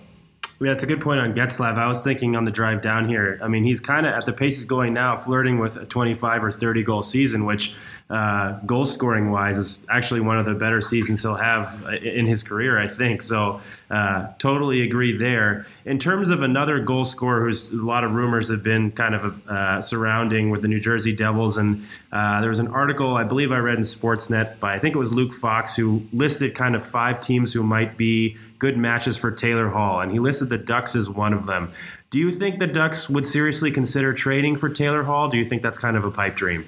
Yeah, 0.58 0.70
that's 0.70 0.82
a 0.82 0.86
good 0.86 1.02
point 1.02 1.20
on 1.20 1.34
Getzlaf. 1.34 1.76
I 1.76 1.86
was 1.86 2.00
thinking 2.00 2.34
on 2.34 2.46
the 2.46 2.50
drive 2.50 2.80
down 2.80 3.06
here. 3.06 3.38
I 3.42 3.48
mean, 3.48 3.62
he's 3.62 3.78
kind 3.78 4.06
of 4.06 4.14
at 4.14 4.24
the 4.24 4.32
pace 4.32 4.56
he's 4.56 4.64
going 4.64 4.94
now, 4.94 5.14
flirting 5.14 5.58
with 5.58 5.76
a 5.76 5.84
25 5.84 6.44
or 6.44 6.50
30 6.50 6.82
goal 6.82 7.02
season, 7.02 7.44
which 7.44 7.76
uh, 8.08 8.52
goal 8.60 8.86
scoring 8.86 9.32
wise 9.32 9.58
is 9.58 9.84
actually 9.90 10.20
one 10.20 10.38
of 10.38 10.46
the 10.46 10.54
better 10.54 10.80
seasons 10.80 11.22
he'll 11.22 11.34
have 11.34 11.84
in 12.02 12.24
his 12.24 12.40
career, 12.40 12.78
I 12.78 12.86
think. 12.86 13.20
So, 13.20 13.60
uh, 13.90 14.28
totally 14.38 14.82
agree 14.82 15.16
there. 15.16 15.66
In 15.84 15.98
terms 15.98 16.30
of 16.30 16.42
another 16.42 16.78
goal 16.78 17.04
scorer, 17.04 17.44
who's 17.44 17.68
a 17.70 17.74
lot 17.74 18.04
of 18.04 18.12
rumors 18.12 18.48
have 18.48 18.62
been 18.62 18.92
kind 18.92 19.14
of 19.16 19.48
uh, 19.48 19.80
surrounding 19.80 20.50
with 20.50 20.62
the 20.62 20.68
New 20.68 20.78
Jersey 20.78 21.12
Devils, 21.12 21.56
and 21.56 21.84
uh, 22.12 22.40
there 22.40 22.50
was 22.50 22.60
an 22.60 22.68
article 22.68 23.16
I 23.16 23.24
believe 23.24 23.50
I 23.50 23.58
read 23.58 23.78
in 23.78 23.82
Sportsnet 23.84 24.60
by 24.60 24.74
I 24.74 24.78
think 24.78 24.94
it 24.94 24.98
was 24.98 25.12
Luke 25.12 25.32
Fox 25.32 25.74
who 25.74 26.02
listed 26.12 26.54
kind 26.54 26.76
of 26.76 26.86
five 26.86 27.20
teams 27.20 27.52
who 27.52 27.64
might 27.64 27.96
be 27.96 28.36
good 28.60 28.78
matches 28.78 29.16
for 29.16 29.32
Taylor 29.32 29.68
Hall, 29.68 30.00
and 30.00 30.12
he 30.12 30.20
listed 30.20 30.48
the 30.48 30.58
Ducks 30.58 30.94
as 30.94 31.10
one 31.10 31.32
of 31.32 31.46
them. 31.46 31.72
Do 32.12 32.18
you 32.18 32.30
think 32.30 32.60
the 32.60 32.68
Ducks 32.68 33.10
would 33.10 33.26
seriously 33.26 33.72
consider 33.72 34.14
trading 34.14 34.56
for 34.56 34.68
Taylor 34.68 35.02
Hall? 35.02 35.28
Do 35.28 35.36
you 35.36 35.44
think 35.44 35.62
that's 35.62 35.76
kind 35.76 35.96
of 35.96 36.04
a 36.04 36.10
pipe 36.12 36.36
dream? 36.36 36.66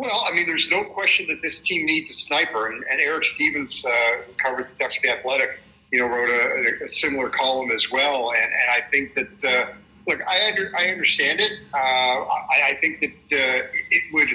Well, 0.00 0.24
I 0.26 0.32
mean, 0.32 0.46
there's 0.46 0.70
no 0.70 0.82
question 0.82 1.26
that 1.26 1.42
this 1.42 1.60
team 1.60 1.84
needs 1.84 2.08
a 2.08 2.14
sniper, 2.14 2.68
and, 2.68 2.82
and 2.90 3.02
Eric 3.02 3.26
Stephens 3.26 3.84
uh, 3.84 4.22
covers 4.42 4.70
the 4.70 4.76
Ducks 4.76 4.98
the 5.02 5.10
Athletic, 5.10 5.60
you 5.92 5.98
know, 5.98 6.06
wrote 6.06 6.30
a, 6.30 6.84
a, 6.84 6.88
similar 6.88 7.28
column 7.28 7.70
as 7.70 7.90
well. 7.90 8.32
And, 8.32 8.44
and 8.44 8.70
I 8.70 8.80
think 8.90 9.14
that, 9.14 9.44
uh, 9.44 9.72
look, 10.08 10.20
I 10.26 10.48
under, 10.48 10.72
I 10.74 10.88
understand 10.88 11.40
it. 11.40 11.52
Uh, 11.74 11.76
I, 11.76 12.62
I, 12.68 12.78
think 12.80 13.00
that 13.00 13.10
uh, 13.10 13.66
it 13.90 14.02
would. 14.14 14.28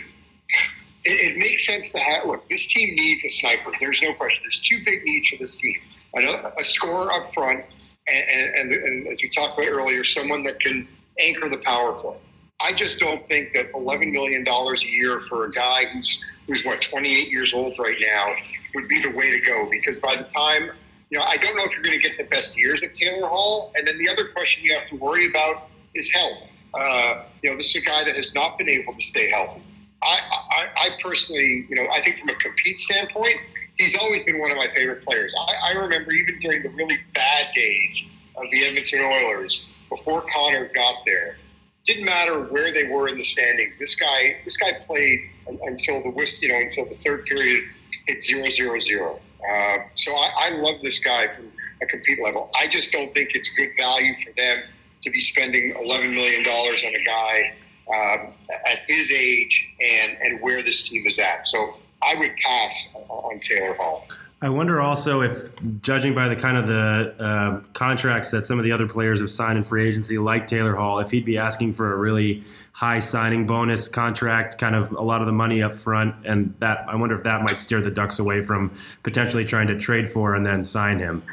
It, 1.04 1.32
it, 1.32 1.38
makes 1.38 1.66
sense 1.66 1.90
to 1.94 2.00
have. 2.00 2.28
Look, 2.28 2.48
this 2.48 2.68
team 2.68 2.96
needs 2.96 3.26
a 3.26 3.30
sniper. 3.30 3.72
There's 3.80 4.04
no 4.04 4.14
question. 4.14 4.44
There's 4.44 4.60
two 4.60 4.84
big 4.86 5.04
needs 5.04 5.30
for 5.30 5.38
this 5.38 5.56
team: 5.56 5.78
a, 6.16 6.52
a 6.60 6.64
scorer 6.64 7.12
up 7.12 7.34
front, 7.34 7.66
and, 8.08 8.56
and, 8.56 8.72
and 8.72 9.08
as 9.08 9.18
we 9.24 9.30
talked 9.30 9.58
about 9.58 9.68
earlier, 9.68 10.04
someone 10.04 10.44
that 10.44 10.60
can 10.60 10.88
anchor 11.20 11.50
the 11.50 11.58
power 11.58 11.94
play. 11.94 12.18
I 12.60 12.72
just 12.72 13.00
don't 13.00 13.28
think 13.28 13.54
that 13.54 13.72
$11 13.74 14.12
million 14.12 14.48
a 14.48 14.86
year 14.86 15.20
for 15.20 15.46
a 15.46 15.52
guy 15.52 15.86
who's, 15.92 16.24
who's 16.48 16.64
what, 16.64 16.82
28 16.82 17.30
years 17.30 17.54
old 17.54 17.78
right 17.78 17.98
now 18.00 18.34
would 18.74 18.88
be 18.88 19.02
the 19.02 19.12
way 19.12 19.30
to 19.32 19.40
go 19.42 19.68
because 19.70 20.00
by 20.00 20.16
the 20.16 20.24
time, 20.24 20.72
you 21.10 21.20
know, 21.20 21.26
I 21.26 21.38
don't 21.38 21.56
know 21.56 21.64
if 21.64 21.74
you're 21.74 21.84
going 21.84 22.00
to 22.00 22.08
get 22.08 22.18
the 22.18 22.24
best 22.24 22.58
years 22.58 22.82
of 22.84 22.94
Taylor 22.94 23.28
Hall. 23.28 23.74
And 23.76 23.88
then 23.88 23.98
the 23.98 24.10
other 24.10 24.30
question 24.30 24.64
you 24.64 24.74
have 24.74 24.88
to 24.90 24.96
worry 24.96 25.28
about 25.28 25.68
is 25.94 26.10
health. 26.12 26.50
Uh, 26.74 27.24
you 27.42 27.52
know, 27.52 27.58
this 27.58 27.70
is 27.70 27.76
a 27.76 27.86
guy 27.86 28.04
that 28.04 28.16
has 28.16 28.34
not 28.34 28.58
been 28.58 28.70
able 28.70 28.94
to 28.94 29.02
stay 29.02 29.30
healthy. 29.30 29.62
I, 30.02 30.20
I, 30.52 30.68
I 30.78 30.90
personally, 31.02 31.66
you 31.70 31.76
know, 31.76 31.88
I 31.92 32.02
think 32.02 32.20
from 32.20 32.30
a 32.30 32.36
compete 32.36 32.78
standpoint, 32.80 33.38
he's 33.78 33.96
always 33.96 34.24
been 34.24 34.40
one 34.40 34.52
of 34.52 34.58
my 34.58 34.68
favorite 34.74 35.04
players. 35.06 35.34
I, 35.38 35.72
I 35.72 35.72
remember 35.74 36.12
even 36.12 36.40
during 36.40 36.64
the 36.64 36.70
really 36.70 37.00
bad 37.14 37.48
days 37.54 38.04
of 38.36 38.44
the 38.52 38.66
Edmonton 38.66 39.02
Oilers, 39.02 39.66
before 39.90 40.26
Connor 40.34 40.70
got 40.74 40.96
there, 41.06 41.38
didn't 41.86 42.06
matter 42.06 42.44
where 42.46 42.74
they 42.74 42.86
were 42.86 43.08
in 43.08 43.18
the 43.18 43.24
standings. 43.24 43.78
This 43.78 43.96
guy, 43.96 44.38
this 44.44 44.58
guy 44.58 44.74
played 44.86 45.20
until 45.48 46.02
the 46.02 46.38
you 46.42 46.50
know, 46.50 46.60
until 46.60 46.86
the 46.86 46.96
third 46.96 47.26
period 47.26 47.64
hit 48.08 48.22
zero 48.22 48.50
zero 48.50 48.80
zero. 48.80 49.20
Uh, 49.48 49.78
so 49.94 50.14
I, 50.14 50.32
I 50.38 50.50
love 50.50 50.82
this 50.82 51.00
guy 51.00 51.28
from 51.36 51.52
a 51.82 51.86
compete 51.86 52.20
level. 52.24 52.50
I 52.56 52.68
just 52.68 52.92
don't 52.92 53.14
think 53.14 53.32
it's 53.34 53.50
good 53.50 53.70
value 53.78 54.16
for 54.24 54.32
them 54.36 54.64
to 55.04 55.10
be 55.12 55.20
spending 55.20 55.76
eleven 55.80 56.14
million 56.16 56.44
dollars 56.44 56.84
on 56.84 56.96
a 56.96 57.04
guy 57.04 57.54
um, 57.94 58.34
at 58.66 58.80
his 58.88 59.12
age 59.12 59.68
and 59.80 60.18
and 60.22 60.42
where 60.42 60.64
this 60.64 60.82
team 60.82 61.06
is 61.06 61.20
at. 61.20 61.48
So 61.48 61.78
I 62.02 62.16
would 62.16 62.36
pass 62.38 62.96
on 63.10 63.40
Taylor 63.40 63.76
Hall. 63.76 64.08
I 64.42 64.50
wonder 64.50 64.82
also 64.82 65.22
if, 65.22 65.50
judging 65.82 66.14
by 66.14 66.28
the 66.28 66.36
kind 66.36 66.58
of 66.58 66.68
the 66.68 67.16
uh, 67.20 67.64
contracts 67.74 68.32
that 68.32 68.46
some 68.46 68.60
of 68.60 68.66
the 68.66 68.72
other 68.74 68.88
players 68.88 69.22
have 69.22 69.32
signed 69.32 69.58
in 69.58 69.64
free 69.64 69.88
agency, 69.88 70.18
like 70.18 70.46
Taylor 70.46 70.76
Hall, 70.76 71.00
if 71.00 71.10
he'd 71.10 71.26
be 71.26 71.38
asking 71.38 71.74
for 71.74 71.94
a 71.94 71.98
really 71.98 72.44
high 72.74 73.00
signing 73.00 73.48
bonus 73.48 73.88
contract, 73.88 74.58
kind 74.58 74.76
of 74.76 74.92
a 74.92 75.02
lot 75.02 75.22
of 75.22 75.28
the 75.28 75.34
money 75.34 75.64
up 75.64 75.74
front, 75.74 76.14
and 76.26 76.54
that 76.60 76.86
I 76.88 76.96
wonder 76.96 77.16
if 77.16 77.24
that 77.24 77.42
might 77.44 77.62
steer 77.62 77.82
the 77.82 77.90
Ducks 77.90 78.20
away 78.20 78.42
from 78.42 78.76
potentially 79.04 79.46
trying 79.46 79.68
to 79.68 79.80
trade 79.80 80.12
for 80.12 80.36
and 80.36 80.46
then 80.46 80.62
sign 80.62 81.00
him. 81.00 81.24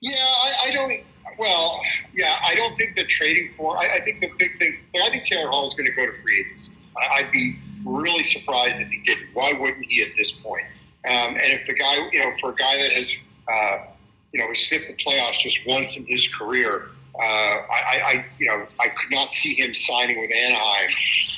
Yeah, 0.00 0.14
I, 0.16 0.68
I 0.68 0.70
don't. 0.70 1.00
Well, 1.36 1.80
yeah, 2.14 2.36
I 2.46 2.54
don't 2.54 2.76
think 2.76 2.94
that 2.94 3.08
trading 3.08 3.48
for. 3.50 3.76
I, 3.76 3.96
I 3.96 4.00
think 4.00 4.20
the 4.20 4.30
big 4.38 4.56
thing. 4.60 4.78
I 5.02 5.10
think 5.10 5.24
Taylor 5.24 5.50
Hall 5.50 5.66
is 5.66 5.74
going 5.74 5.86
to 5.86 5.92
go 5.92 6.06
to 6.06 6.12
free 6.22 6.40
agency. 6.40 6.72
I, 6.96 7.16
I'd 7.16 7.32
be 7.32 7.58
really 7.84 8.22
surprised 8.22 8.80
if 8.80 8.88
he 8.88 9.00
didn't. 9.02 9.30
Why 9.34 9.52
wouldn't 9.52 9.84
he 9.88 10.02
at 10.02 10.10
this 10.16 10.30
point? 10.30 10.64
Um, 11.06 11.36
and 11.36 11.52
if 11.52 11.66
the 11.66 11.74
guy, 11.74 11.96
you 12.12 12.20
know, 12.20 12.32
for 12.40 12.50
a 12.50 12.54
guy 12.54 12.76
that 12.78 12.92
has, 12.92 13.12
uh, 13.52 13.78
you 14.32 14.40
know, 14.40 14.52
sniffed 14.52 14.86
the 14.88 14.96
playoffs 15.04 15.38
just 15.38 15.58
once 15.66 15.96
in 15.96 16.06
his 16.06 16.26
career, 16.28 16.88
uh, 17.16 17.22
I, 17.22 18.00
I, 18.04 18.26
you 18.38 18.46
know, 18.46 18.66
I 18.80 18.88
could 18.88 19.10
not 19.10 19.32
see 19.32 19.54
him 19.54 19.74
signing 19.74 20.20
with 20.20 20.30
Anaheim 20.32 20.90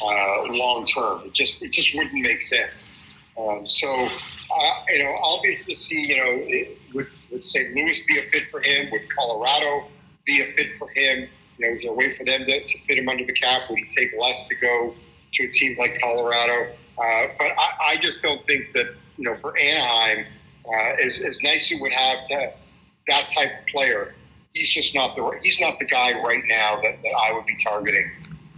uh, 0.03 0.53
long 0.53 0.87
term. 0.87 1.23
It 1.27 1.35
just, 1.35 1.63
it 1.63 1.73
just 1.73 1.95
wouldn't 1.95 2.15
make 2.15 2.41
sense. 2.41 2.91
Um, 3.39 3.69
so, 3.69 3.89
uh, 4.07 4.71
you 4.89 5.05
know, 5.05 5.15
I'll 5.23 5.43
be 5.43 5.57
to 5.57 5.75
see, 5.75 6.01
you 6.01 6.17
know, 6.17 6.45
it, 6.47 6.79
would, 6.95 7.09
would 7.31 7.43
St. 7.43 7.75
Louis 7.75 8.01
be 8.07 8.19
a 8.19 8.23
fit 8.31 8.45
for 8.51 8.63
him? 8.63 8.91
Would 8.93 9.13
Colorado 9.15 9.89
be 10.25 10.43
a 10.43 10.53
fit 10.55 10.79
for 10.79 10.89
him? 10.95 11.29
You 11.59 11.67
know, 11.67 11.73
is 11.73 11.83
there 11.83 11.91
a 11.91 11.95
way 11.95 12.15
for 12.15 12.25
them 12.25 12.45
to, 12.47 12.67
to 12.67 12.79
fit 12.87 12.99
him 12.99 13.09
under 13.09 13.27
the 13.27 13.33
cap? 13.33 13.63
Would 13.69 13.79
he 13.79 13.89
take 13.89 14.11
less 14.19 14.47
to 14.49 14.55
go 14.55 14.95
to 15.35 15.45
a 15.45 15.51
team 15.51 15.77
like 15.79 16.01
Colorado? 16.01 16.73
Uh, 16.99 17.27
but 17.39 17.49
I, 17.59 17.71
I 17.81 17.97
just 17.97 18.23
don't 18.23 18.47
think 18.47 18.73
that 18.73 18.95
you 19.17 19.25
know, 19.25 19.37
for 19.37 19.59
Anaheim, 19.59 20.27
uh, 20.67 20.95
as, 21.03 21.21
as 21.21 21.41
nice 21.43 21.71
it 21.71 21.81
would 21.81 21.93
have 21.93 22.19
that, 22.31 22.59
that 23.09 23.31
type 23.31 23.51
of 23.61 23.67
player, 23.69 24.15
he's 24.53 24.69
just 24.69 24.95
not 24.95 25.15
the 25.17 25.39
he's 25.43 25.61
not 25.61 25.79
the 25.79 25.85
guy 25.85 26.13
right 26.21 26.43
now 26.49 26.81
that, 26.83 27.03
that 27.03 27.13
I 27.23 27.33
would 27.33 27.47
be 27.47 27.57
targeting 27.57 28.11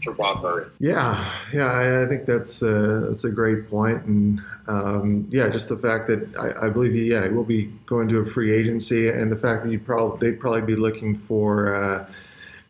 for 0.02 0.12
Bob 0.12 0.42
Murray. 0.42 0.66
Yeah, 0.78 1.28
yeah, 1.52 1.66
I, 1.66 2.04
I 2.04 2.06
think 2.06 2.24
that's 2.24 2.62
a, 2.62 3.06
that's 3.08 3.24
a 3.24 3.30
great 3.30 3.68
point, 3.68 4.04
and 4.04 4.40
um, 4.68 5.26
yeah, 5.30 5.48
just 5.48 5.68
the 5.68 5.76
fact 5.76 6.06
that 6.08 6.34
I, 6.36 6.66
I, 6.66 6.68
believe 6.70 6.92
he 6.92 7.10
yeah 7.10 7.24
he 7.24 7.30
will 7.30 7.44
be 7.44 7.66
going 7.86 8.08
to 8.08 8.18
a 8.18 8.26
free 8.26 8.52
agency, 8.52 9.08
and 9.08 9.30
the 9.30 9.38
fact 9.38 9.64
that 9.64 9.72
you 9.72 9.80
probably 9.80 10.30
they'd 10.30 10.40
probably 10.40 10.62
be 10.62 10.76
looking 10.76 11.18
for. 11.18 11.74
Uh, 11.74 12.06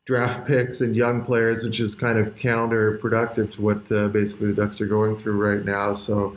draft 0.04 0.46
picks 0.46 0.80
and 0.80 0.96
young 0.96 1.22
players, 1.22 1.62
which 1.62 1.80
is 1.80 1.94
kind 1.94 2.18
of 2.18 2.34
counterproductive 2.36 3.52
to 3.52 3.60
what 3.60 3.92
uh, 3.92 4.08
basically 4.08 4.46
the 4.46 4.54
Ducks 4.54 4.80
are 4.80 4.86
going 4.86 5.18
through 5.18 5.36
right 5.36 5.62
now. 5.66 5.92
So 5.92 6.34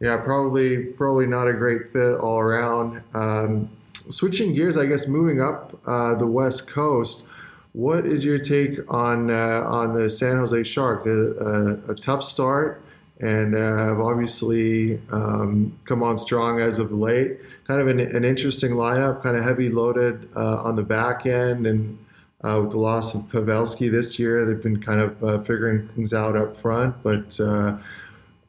yeah, 0.00 0.16
probably 0.16 0.78
probably 0.78 1.26
not 1.26 1.46
a 1.46 1.52
great 1.52 1.92
fit 1.92 2.14
all 2.14 2.38
around. 2.38 3.02
Um, 3.12 3.70
switching 4.10 4.54
gears, 4.54 4.76
I 4.78 4.86
guess, 4.86 5.06
moving 5.06 5.42
up 5.42 5.78
uh, 5.86 6.14
the 6.14 6.26
West 6.26 6.68
Coast. 6.68 7.24
What 7.72 8.06
is 8.06 8.24
your 8.24 8.38
take 8.38 8.80
on 8.88 9.30
uh, 9.30 9.62
on 9.66 9.94
the 9.94 10.08
San 10.08 10.38
Jose 10.38 10.64
Sharks? 10.64 11.04
A, 11.04 11.10
a, 11.10 11.92
a 11.92 11.94
tough 11.94 12.24
start, 12.24 12.82
and 13.20 13.54
uh, 13.54 13.76
have 13.76 14.00
obviously 14.00 15.00
um, 15.12 15.78
come 15.84 16.02
on 16.02 16.18
strong 16.18 16.60
as 16.60 16.78
of 16.78 16.92
late. 16.92 17.38
Kind 17.66 17.80
of 17.80 17.86
an, 17.86 18.00
an 18.00 18.24
interesting 18.24 18.72
lineup, 18.72 19.22
kind 19.22 19.36
of 19.36 19.44
heavy 19.44 19.68
loaded 19.68 20.30
uh, 20.34 20.62
on 20.62 20.76
the 20.76 20.82
back 20.82 21.26
end, 21.26 21.66
and 21.66 21.98
uh, 22.42 22.58
with 22.62 22.70
the 22.70 22.78
loss 22.78 23.14
of 23.14 23.20
Pavelski 23.24 23.92
this 23.92 24.18
year, 24.18 24.46
they've 24.46 24.62
been 24.62 24.82
kind 24.82 25.00
of 25.00 25.22
uh, 25.22 25.38
figuring 25.42 25.86
things 25.88 26.14
out 26.14 26.38
up 26.38 26.56
front, 26.56 27.02
but. 27.02 27.38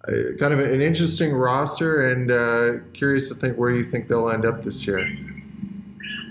Kind 0.06 0.54
of 0.54 0.60
an 0.60 0.82
interesting 0.82 1.34
roster, 1.34 2.12
and 2.12 2.94
curious 2.94 3.30
to 3.30 3.36
think 3.36 3.58
where 3.58 3.72
you 3.72 3.84
think 3.84 4.08
they'll 4.08 4.30
end 4.30 4.46
up 4.46 4.64
this 4.64 4.86
year. 4.88 5.00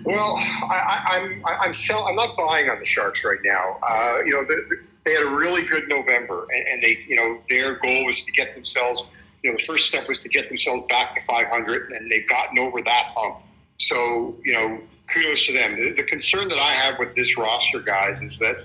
Well, 0.05 0.37
I, 0.37 1.19
am 1.21 1.43
I'm 1.47 1.61
I'm, 1.61 1.75
sell, 1.75 2.07
I'm 2.07 2.17
not 2.17 2.37
buying 2.37 2.71
on 2.71 2.81
the 2.81 2.87
Sharks 2.87 3.23
right 3.23 3.39
now. 3.45 3.79
Uh, 3.87 4.21
you 4.25 4.33
know, 4.33 4.45
the, 4.45 4.79
they 5.05 5.13
had 5.13 5.23
a 5.23 5.29
really 5.29 5.63
good 5.63 5.89
November, 5.89 6.47
and, 6.55 6.69
and, 6.69 6.83
they 6.83 7.05
you 7.07 7.17
know 7.17 7.39
their 7.49 7.77
goal 7.77 8.07
was 8.07 8.25
to 8.25 8.33
get 8.33 8.55
themselves. 8.55 9.05
You 9.43 9.51
know, 9.51 9.57
the 9.59 9.65
first 9.65 9.87
step 9.87 10.09
was 10.09 10.19
to 10.21 10.29
get 10.29 10.49
themselves 10.49 10.87
back 10.89 11.15
to 11.15 11.21
500, 11.27 11.93
and 11.93 12.11
they've 12.11 12.29
gotten 12.29 12.59
over 12.59 12.83
that 12.83 13.13
hump. 13.15 13.39
So 13.79 14.37
you 14.45 14.53
know, 14.55 14.81
kudos 15.13 15.47
to 15.47 15.53
them. 15.53 15.77
The, 15.77 15.93
the 15.93 16.05
concern 16.05 16.49
that 16.49 16.59
I 16.59 16.73
have 16.73 16.99
with 16.99 17.15
this 17.15 17.37
roster, 17.37 17.81
guys, 17.81 18.23
is 18.23 18.39
that 18.39 18.65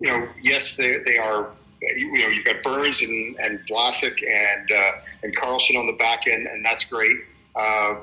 you 0.00 0.08
know, 0.08 0.28
yes, 0.42 0.74
they 0.74 0.98
they 1.06 1.18
are. 1.18 1.50
You 1.96 2.12
know, 2.18 2.28
you've 2.28 2.44
got 2.44 2.62
Burns 2.62 3.02
and 3.02 3.36
and 3.40 3.60
Vlasic 3.68 4.16
and 4.30 4.70
uh, 4.70 4.92
and 5.22 5.36
Karlsson 5.36 5.76
on 5.76 5.86
the 5.86 5.96
back 5.98 6.26
end, 6.26 6.46
and 6.46 6.64
that's 6.64 6.84
great. 6.84 7.16
Uh, 7.54 7.96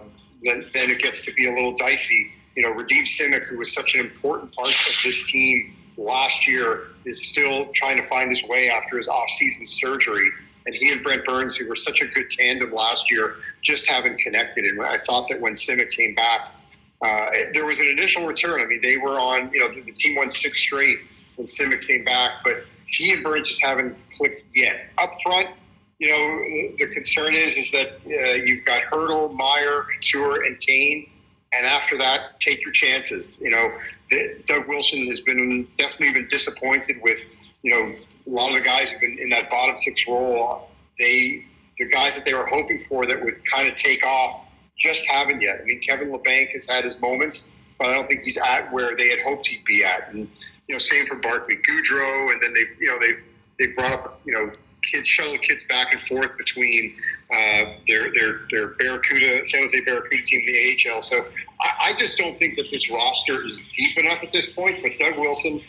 then, 0.43 0.69
then 0.73 0.89
it 0.89 1.01
gets 1.01 1.25
to 1.25 1.33
be 1.33 1.47
a 1.47 1.53
little 1.53 1.75
dicey 1.75 2.31
you 2.59 2.63
know, 2.63 2.73
Radim 2.73 3.03
Simek, 3.03 3.45
who 3.45 3.57
was 3.57 3.71
such 3.73 3.95
an 3.95 4.01
important 4.01 4.53
part 4.53 4.67
of 4.67 4.95
this 5.03 5.23
team 5.31 5.75
last 5.97 6.45
year, 6.45 6.87
is 7.05 7.25
still 7.25 7.67
trying 7.73 7.95
to 7.95 8.07
find 8.09 8.29
his 8.29 8.43
way 8.43 8.69
after 8.69 8.97
his 8.97 9.07
off-season 9.07 9.65
surgery. 9.65 10.29
And 10.65 10.75
he 10.75 10.91
and 10.91 11.01
Brent 11.01 11.25
Burns, 11.25 11.55
who 11.55 11.69
were 11.69 11.77
such 11.77 12.01
a 12.01 12.07
good 12.07 12.29
tandem 12.29 12.73
last 12.73 13.09
year, 13.09 13.37
just 13.61 13.87
haven't 13.87 14.19
connected. 14.19 14.65
And 14.65 14.81
I 14.81 14.97
thought 15.05 15.29
that 15.29 15.39
when 15.39 15.53
Simek 15.53 15.89
came 15.91 16.15
back, 16.15 16.51
uh, 17.01 17.29
there 17.53 17.65
was 17.65 17.79
an 17.79 17.87
initial 17.87 18.27
return. 18.27 18.59
I 18.59 18.65
mean, 18.65 18.81
they 18.81 18.97
were 18.97 19.17
on, 19.17 19.51
you 19.53 19.59
know, 19.59 19.73
the, 19.73 19.79
the 19.79 19.93
team 19.93 20.15
won 20.15 20.29
six 20.29 20.59
straight 20.59 20.97
when 21.37 21.47
Simek 21.47 21.87
came 21.87 22.03
back, 22.03 22.43
but 22.43 22.65
he 22.91 23.11
and 23.11 23.23
Burns 23.23 23.47
just 23.47 23.63
haven't 23.63 23.97
clicked 24.17 24.45
yet. 24.55 24.87
Up 24.97 25.15
front, 25.21 25.49
you 25.99 26.09
know, 26.09 26.77
the 26.77 26.93
concern 26.93 27.35
is 27.35 27.57
is 27.57 27.71
that 27.71 27.99
uh, 28.05 28.33
you've 28.33 28.65
got 28.65 28.83
Hertl, 28.83 29.33
Meier, 29.35 29.85
Couture, 29.93 30.43
and 30.43 30.59
Kane 30.59 31.09
and 31.53 31.65
after 31.65 31.97
that, 31.97 32.39
take 32.39 32.61
your 32.63 32.71
chances. 32.71 33.39
You 33.41 33.49
know, 33.49 33.71
Doug 34.45 34.67
Wilson 34.67 35.07
has 35.07 35.19
been 35.21 35.67
definitely 35.77 36.13
been 36.13 36.27
disappointed 36.27 36.97
with, 37.01 37.19
you 37.63 37.71
know, 37.71 37.95
a 38.27 38.29
lot 38.29 38.51
of 38.51 38.59
the 38.59 38.63
guys 38.63 38.89
who've 38.89 39.01
been 39.01 39.17
in 39.19 39.29
that 39.29 39.49
bottom 39.49 39.77
six 39.77 40.05
role. 40.07 40.69
They, 40.99 41.45
the 41.79 41.85
guys 41.85 42.15
that 42.15 42.25
they 42.25 42.33
were 42.33 42.45
hoping 42.45 42.77
for 42.77 43.05
that 43.07 43.23
would 43.23 43.41
kind 43.51 43.67
of 43.67 43.75
take 43.75 44.05
off, 44.05 44.45
just 44.77 45.05
haven't 45.07 45.41
yet. 45.41 45.59
I 45.61 45.65
mean, 45.65 45.81
Kevin 45.81 46.09
Labanc 46.09 46.49
has 46.51 46.67
had 46.67 46.83
his 46.85 46.99
moments, 46.99 47.49
but 47.79 47.89
I 47.89 47.93
don't 47.93 48.07
think 48.07 48.21
he's 48.21 48.37
at 48.37 48.71
where 48.71 48.95
they 48.95 49.09
had 49.09 49.19
hoped 49.19 49.47
he'd 49.47 49.65
be 49.65 49.83
at. 49.83 50.13
And 50.13 50.29
you 50.69 50.75
know, 50.75 50.79
same 50.79 51.07
for 51.07 51.15
Barclay 51.15 51.57
Goodrow, 51.67 52.31
and 52.31 52.41
then 52.41 52.53
they, 52.53 52.65
you 52.79 52.87
know, 52.87 52.99
they 53.01 53.17
they 53.57 53.73
brought 53.73 53.91
up, 53.91 54.21
you 54.23 54.31
know, 54.31 54.51
kids 54.89 55.07
shuttle 55.07 55.37
kids 55.39 55.65
back 55.65 55.91
and 55.91 56.01
forth 56.03 56.37
between 56.37 56.95
uh, 57.33 57.73
their 57.87 58.13
their 58.13 58.41
their 58.51 58.67
Barracuda 58.75 59.43
San 59.45 59.61
Jose 59.61 59.81
Barracuda 59.81 60.23
team 60.23 60.45
the 60.45 60.89
AHL. 60.89 61.01
So 61.01 61.25
I, 61.59 61.89
I, 61.89 61.99
just 61.99 62.17
don't 62.17 62.37
think 62.39 62.55
that 62.55 62.65
this 62.71 62.89
roster 62.89 63.45
is 63.45 63.67
deep 63.75 63.97
enough 63.97 64.23
at 64.23 64.31
this 64.31 64.53
point. 64.53 64.81
But 64.81 64.91
Doug 64.99 65.17
Wilson 65.17 65.61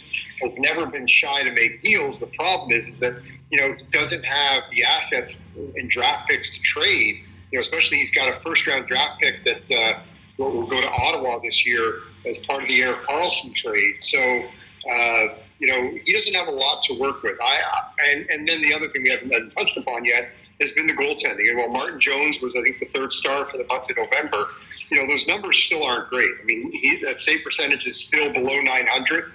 has 0.42 0.54
never 0.58 0.86
been 0.86 1.06
shy 1.06 1.42
to 1.42 1.50
make 1.50 1.80
deals. 1.80 2.20
The 2.20 2.26
problem 2.26 2.72
is, 2.72 2.86
is 2.86 2.98
that 2.98 3.14
you 3.50 3.58
know 3.58 3.74
he 3.74 3.84
doesn't 3.84 4.24
have 4.24 4.64
the 4.70 4.84
assets 4.84 5.44
and 5.76 5.88
draft 5.88 6.28
picks 6.28 6.50
to 6.50 6.60
trade. 6.60 7.24
You 7.50 7.58
know, 7.58 7.60
especially 7.60 7.96
he's 7.98 8.10
got 8.10 8.28
a 8.28 8.38
first 8.40 8.66
round 8.66 8.86
draft 8.86 9.20
pick 9.20 9.44
that 9.44 9.70
uh, 9.74 10.00
will, 10.36 10.52
will 10.52 10.66
go 10.66 10.80
to 10.80 10.88
Ottawa 10.88 11.38
this 11.42 11.66
year 11.66 12.00
as 12.26 12.36
part 12.38 12.62
of 12.62 12.68
the 12.68 12.82
Erik 12.82 13.06
Karlsson 13.06 13.54
trade. 13.54 14.02
So. 14.02 14.44
Uh, 14.88 15.34
you 15.58 15.66
know, 15.66 15.98
he 16.04 16.12
doesn't 16.12 16.34
have 16.34 16.48
a 16.48 16.52
lot 16.52 16.82
to 16.84 16.94
work 16.98 17.22
with. 17.22 17.36
I, 17.42 17.60
and 18.08 18.28
and 18.30 18.48
then 18.48 18.62
the 18.62 18.72
other 18.72 18.88
thing 18.90 19.02
we 19.02 19.10
haven't 19.10 19.50
touched 19.50 19.76
upon 19.76 20.04
yet 20.04 20.30
has 20.60 20.70
been 20.72 20.86
the 20.86 20.92
goaltending. 20.92 21.48
And 21.48 21.58
while 21.58 21.68
Martin 21.68 22.00
Jones 22.00 22.40
was, 22.40 22.54
I 22.54 22.62
think, 22.62 22.78
the 22.78 22.86
third 22.86 23.12
star 23.12 23.46
for 23.46 23.56
the 23.56 23.64
month 23.64 23.90
of 23.90 23.96
November, 23.96 24.48
you 24.90 24.98
know, 24.98 25.06
those 25.06 25.26
numbers 25.26 25.56
still 25.58 25.82
aren't 25.82 26.08
great. 26.10 26.30
I 26.40 26.44
mean, 26.44 26.70
he, 26.72 27.02
that 27.04 27.18
save 27.18 27.42
percentage 27.42 27.86
is 27.86 27.98
still 27.98 28.30
below 28.32 28.60
900. 28.60 29.32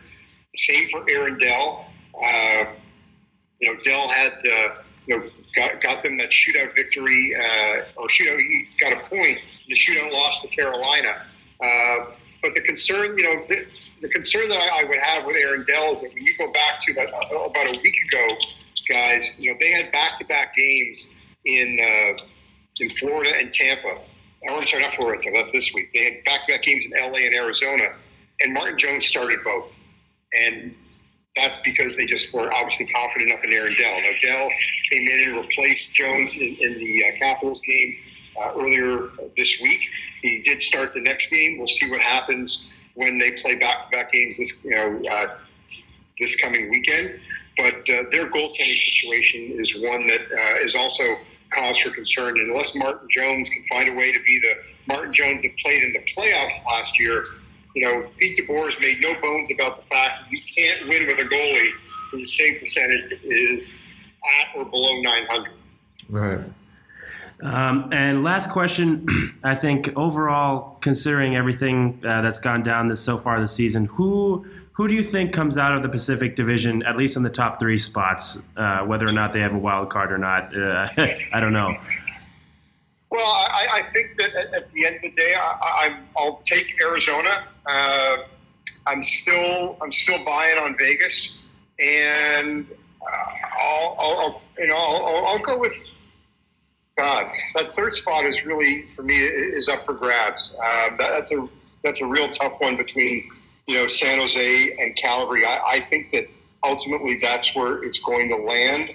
Same 0.55 0.89
for 0.89 1.03
Aaron 1.09 1.37
Dell. 1.39 1.87
Uh, 2.23 2.65
you 3.59 3.73
know, 3.73 3.79
Dell 3.81 4.07
had, 4.07 4.33
uh, 4.33 4.75
you 5.07 5.17
know, 5.17 5.29
got, 5.55 5.81
got 5.81 6.03
them 6.03 6.17
that 6.17 6.29
shootout 6.29 6.75
victory, 6.75 7.35
uh, 7.35 7.85
or 7.95 8.07
shootout, 8.07 8.39
he 8.39 8.67
got 8.79 8.93
a 8.93 8.99
point. 9.07 9.39
The 9.67 9.75
shootout 9.75 10.11
loss 10.11 10.41
to 10.41 10.47
Carolina. 10.49 11.25
Uh, 11.61 12.11
but 12.41 12.53
the 12.53 12.61
concern, 12.61 13.17
you 13.17 13.23
know, 13.23 13.45
the, 13.47 13.65
the 14.01 14.09
concern 14.09 14.49
that 14.49 14.59
I, 14.59 14.83
would 14.83 14.99
have 14.99 15.25
with 15.25 15.35
Aaron 15.35 15.65
Dell 15.65 15.93
is 15.93 16.01
that 16.01 16.13
when 16.13 16.23
you 16.23 16.37
go 16.37 16.51
back 16.51 16.81
to 16.81 16.91
about, 16.91 17.09
about 17.09 17.67
a 17.67 17.79
week 17.79 17.95
ago, 18.07 18.27
guys, 18.89 19.31
you 19.37 19.51
know, 19.51 19.57
they 19.59 19.71
had 19.71 19.91
back-to-back 19.91 20.55
games 20.55 21.13
in 21.45 21.79
uh, 21.79 22.23
in 22.79 22.89
Florida 22.97 23.31
and 23.37 23.51
Tampa. 23.51 23.97
Or 24.41 24.51
I'm 24.51 24.67
sorry, 24.67 24.83
not 24.83 24.95
Florida, 24.95 25.21
Tampa. 25.21 25.39
That's 25.39 25.51
this 25.51 25.73
week. 25.73 25.91
They 25.93 26.03
had 26.03 26.23
back-to-back 26.25 26.63
games 26.63 26.85
in 26.85 26.91
LA 26.91 27.19
and 27.19 27.35
Arizona, 27.35 27.93
and 28.41 28.53
Martin 28.53 28.77
Jones 28.77 29.05
started 29.05 29.39
both. 29.43 29.71
And 30.33 30.75
that's 31.35 31.59
because 31.59 31.95
they 31.95 32.05
just 32.05 32.33
were 32.33 32.51
obviously 32.53 32.87
confident 32.87 33.31
enough 33.31 33.43
in 33.43 33.53
Aaron 33.53 33.75
Dell. 33.79 34.01
Now, 34.01 34.09
Dell 34.21 34.49
came 34.91 35.07
in 35.07 35.29
and 35.29 35.37
replaced 35.37 35.93
Jones 35.95 36.33
in, 36.35 36.57
in 36.59 36.77
the 36.77 37.05
uh, 37.05 37.17
Capitals 37.17 37.61
game 37.61 37.95
uh, 38.41 38.53
earlier 38.55 39.09
this 39.37 39.59
week. 39.61 39.81
He 40.21 40.41
did 40.41 40.59
start 40.59 40.93
the 40.93 41.01
next 41.01 41.29
game. 41.29 41.57
We'll 41.57 41.67
see 41.67 41.89
what 41.89 42.01
happens 42.01 42.69
when 42.95 43.17
they 43.19 43.31
play 43.31 43.55
back-to-back 43.55 44.11
games 44.11 44.37
this 44.37 44.53
you 44.63 44.71
know 44.71 45.09
uh, 45.09 45.37
this 46.19 46.35
coming 46.37 46.69
weekend. 46.69 47.19
But 47.57 47.89
uh, 47.89 48.03
their 48.11 48.29
goaltending 48.29 48.57
situation 48.57 49.55
is 49.59 49.73
one 49.77 50.07
that 50.07 50.21
uh, 50.21 50.63
is 50.63 50.75
also 50.75 51.03
cause 51.53 51.77
for 51.77 51.91
concern. 51.91 52.37
And 52.39 52.49
unless 52.49 52.75
Martin 52.75 53.07
Jones 53.09 53.49
can 53.49 53.63
find 53.69 53.89
a 53.89 53.93
way 53.93 54.11
to 54.11 54.19
be 54.25 54.39
the 54.39 54.55
Martin 54.87 55.13
Jones 55.13 55.43
that 55.43 55.51
played 55.63 55.83
in 55.83 55.93
the 55.93 56.03
playoffs 56.17 56.63
last 56.65 56.99
year, 56.99 57.23
you 57.75 57.85
know, 57.85 58.09
Pete 58.17 58.39
DeBoer 58.39 58.71
has 58.71 58.79
made 58.79 59.01
no 59.01 59.13
bones 59.21 59.49
about 59.51 59.81
the 59.81 59.87
fact 59.87 60.31
you 60.31 60.39
can't 60.55 60.87
win 60.87 61.07
with 61.07 61.19
a 61.19 61.29
goalie 61.29 61.71
whose 62.11 62.35
save 62.35 62.61
percentage 62.61 63.19
is 63.23 63.71
at 64.39 64.57
or 64.57 64.65
below 64.65 65.01
900. 65.01 65.51
Right. 66.09 66.39
Um, 67.41 67.89
and 67.91 68.23
last 68.23 68.49
question, 68.49 69.05
I 69.43 69.55
think 69.55 69.91
overall, 69.95 70.77
considering 70.81 71.35
everything 71.35 72.01
uh, 72.05 72.21
that's 72.21 72.39
gone 72.39 72.63
down 72.63 72.87
this 72.87 73.01
so 73.01 73.17
far 73.17 73.39
this 73.39 73.53
season, 73.53 73.85
who 73.85 74.45
who 74.73 74.89
do 74.89 74.93
you 74.93 75.03
think 75.03 75.31
comes 75.31 75.57
out 75.57 75.71
of 75.71 75.83
the 75.83 75.89
Pacific 75.89 76.35
Division, 76.35 76.83
at 76.83 76.97
least 76.97 77.15
in 77.15 77.23
the 77.23 77.29
top 77.29 77.61
three 77.61 77.77
spots, 77.77 78.45
uh, 78.57 78.79
whether 78.81 79.07
or 79.07 79.13
not 79.13 79.31
they 79.31 79.39
have 79.39 79.53
a 79.53 79.57
wild 79.57 79.89
card 79.89 80.11
or 80.11 80.17
not? 80.17 80.53
Uh, 80.55 80.89
I 81.31 81.39
don't 81.39 81.53
know. 81.53 81.73
Well, 83.09 83.25
I, 83.25 83.67
I 83.71 83.83
think 83.93 84.17
that 84.17 84.35
at, 84.35 84.69
the 84.73 84.85
end 84.85 84.97
of 84.97 85.01
the 85.03 85.11
day, 85.11 85.33
I, 85.37 85.97
will 86.17 86.41
take 86.45 86.67
Arizona. 86.81 87.45
Uh, 87.65 88.17
I'm 88.85 89.01
still 89.03 89.77
I'm 89.81 89.91
still 89.93 90.23
buying 90.25 90.57
on 90.57 90.75
Vegas, 90.77 91.37
and 91.79 92.67
uh, 93.01 93.61
I'll, 93.61 93.95
I'll, 93.97 94.41
you 94.57 94.67
know 94.67 94.75
I'll, 94.75 95.25
I'll 95.27 95.39
go 95.39 95.57
with 95.57 95.71
God. 96.97 97.31
That 97.55 97.75
third 97.75 97.93
spot 97.93 98.25
is 98.25 98.45
really 98.45 98.87
for 98.87 99.03
me 99.03 99.21
is 99.21 99.67
up 99.67 99.85
for 99.85 99.93
grabs. 99.93 100.55
Uh, 100.63 100.89
that, 100.97 100.97
that's 100.97 101.31
a 101.31 101.47
that's 101.83 102.01
a 102.01 102.05
real 102.05 102.31
tough 102.31 102.53
one 102.59 102.77
between 102.77 103.29
you 103.67 103.75
know, 103.75 103.87
San 103.87 104.19
Jose 104.19 104.77
and 104.79 104.95
Calgary. 104.95 105.45
I, 105.45 105.57
I 105.57 105.85
think 105.89 106.11
that 106.11 106.27
ultimately 106.63 107.19
that's 107.21 107.53
where 107.55 107.83
it's 107.83 107.99
going 107.99 108.29
to 108.29 108.37
land. 108.37 108.91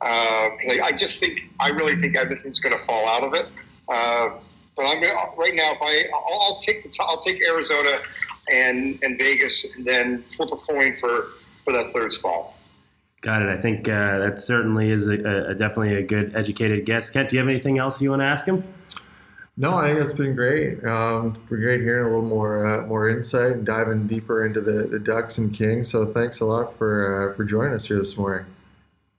Uh, 0.00 0.50
I, 0.84 0.92
just 0.96 1.18
think 1.18 1.40
I 1.58 1.68
really 1.68 2.00
think 2.00 2.16
everything's 2.16 2.60
going 2.60 2.76
to 2.76 2.84
fall 2.84 3.08
out 3.08 3.24
of 3.24 3.34
it. 3.34 3.46
Uh, 3.88 4.38
but 4.76 4.84
I'm 4.84 5.00
gonna, 5.00 5.14
right 5.36 5.54
now. 5.54 5.72
If 5.72 5.82
I 5.82 6.04
I'll, 6.14 6.40
I'll 6.40 6.60
take 6.60 6.84
the 6.84 7.02
I'll 7.02 7.18
take 7.18 7.42
Arizona 7.42 7.98
and 8.48 8.98
and 9.02 9.18
Vegas, 9.18 9.66
and 9.74 9.84
then 9.84 10.24
flip 10.36 10.50
a 10.52 10.56
coin 10.56 10.96
for 11.00 11.30
for 11.64 11.72
that 11.72 11.92
third 11.92 12.12
spot. 12.12 12.52
Got 13.20 13.42
it. 13.42 13.48
I 13.48 13.56
think 13.56 13.88
uh, 13.88 14.18
that 14.18 14.38
certainly 14.38 14.90
is 14.90 15.08
a, 15.08 15.48
a, 15.48 15.54
definitely 15.54 15.94
a 15.96 16.02
good 16.02 16.36
educated 16.36 16.86
guess. 16.86 17.10
Kent, 17.10 17.30
do 17.30 17.36
you 17.36 17.40
have 17.40 17.48
anything 17.48 17.78
else 17.78 18.00
you 18.00 18.10
want 18.10 18.20
to 18.20 18.26
ask 18.26 18.46
him? 18.46 18.62
No, 19.56 19.74
I 19.74 19.88
think 19.88 20.00
it's 20.00 20.12
been 20.12 20.36
great. 20.36 20.84
Um, 20.84 21.34
it's 21.34 21.50
been 21.50 21.60
great 21.60 21.80
hearing 21.80 22.06
a 22.06 22.08
little 22.08 22.24
more 22.24 22.64
uh, 22.64 22.86
more 22.86 23.08
insight 23.08 23.52
and 23.52 23.66
diving 23.66 24.06
deeper 24.06 24.46
into 24.46 24.60
the, 24.60 24.86
the 24.86 25.00
Ducks 25.00 25.38
and 25.38 25.52
Kings. 25.52 25.90
So 25.90 26.06
thanks 26.12 26.38
a 26.38 26.44
lot 26.44 26.78
for 26.78 27.32
uh, 27.32 27.34
for 27.34 27.44
joining 27.44 27.74
us 27.74 27.86
here 27.86 27.98
this 27.98 28.16
morning. 28.16 28.46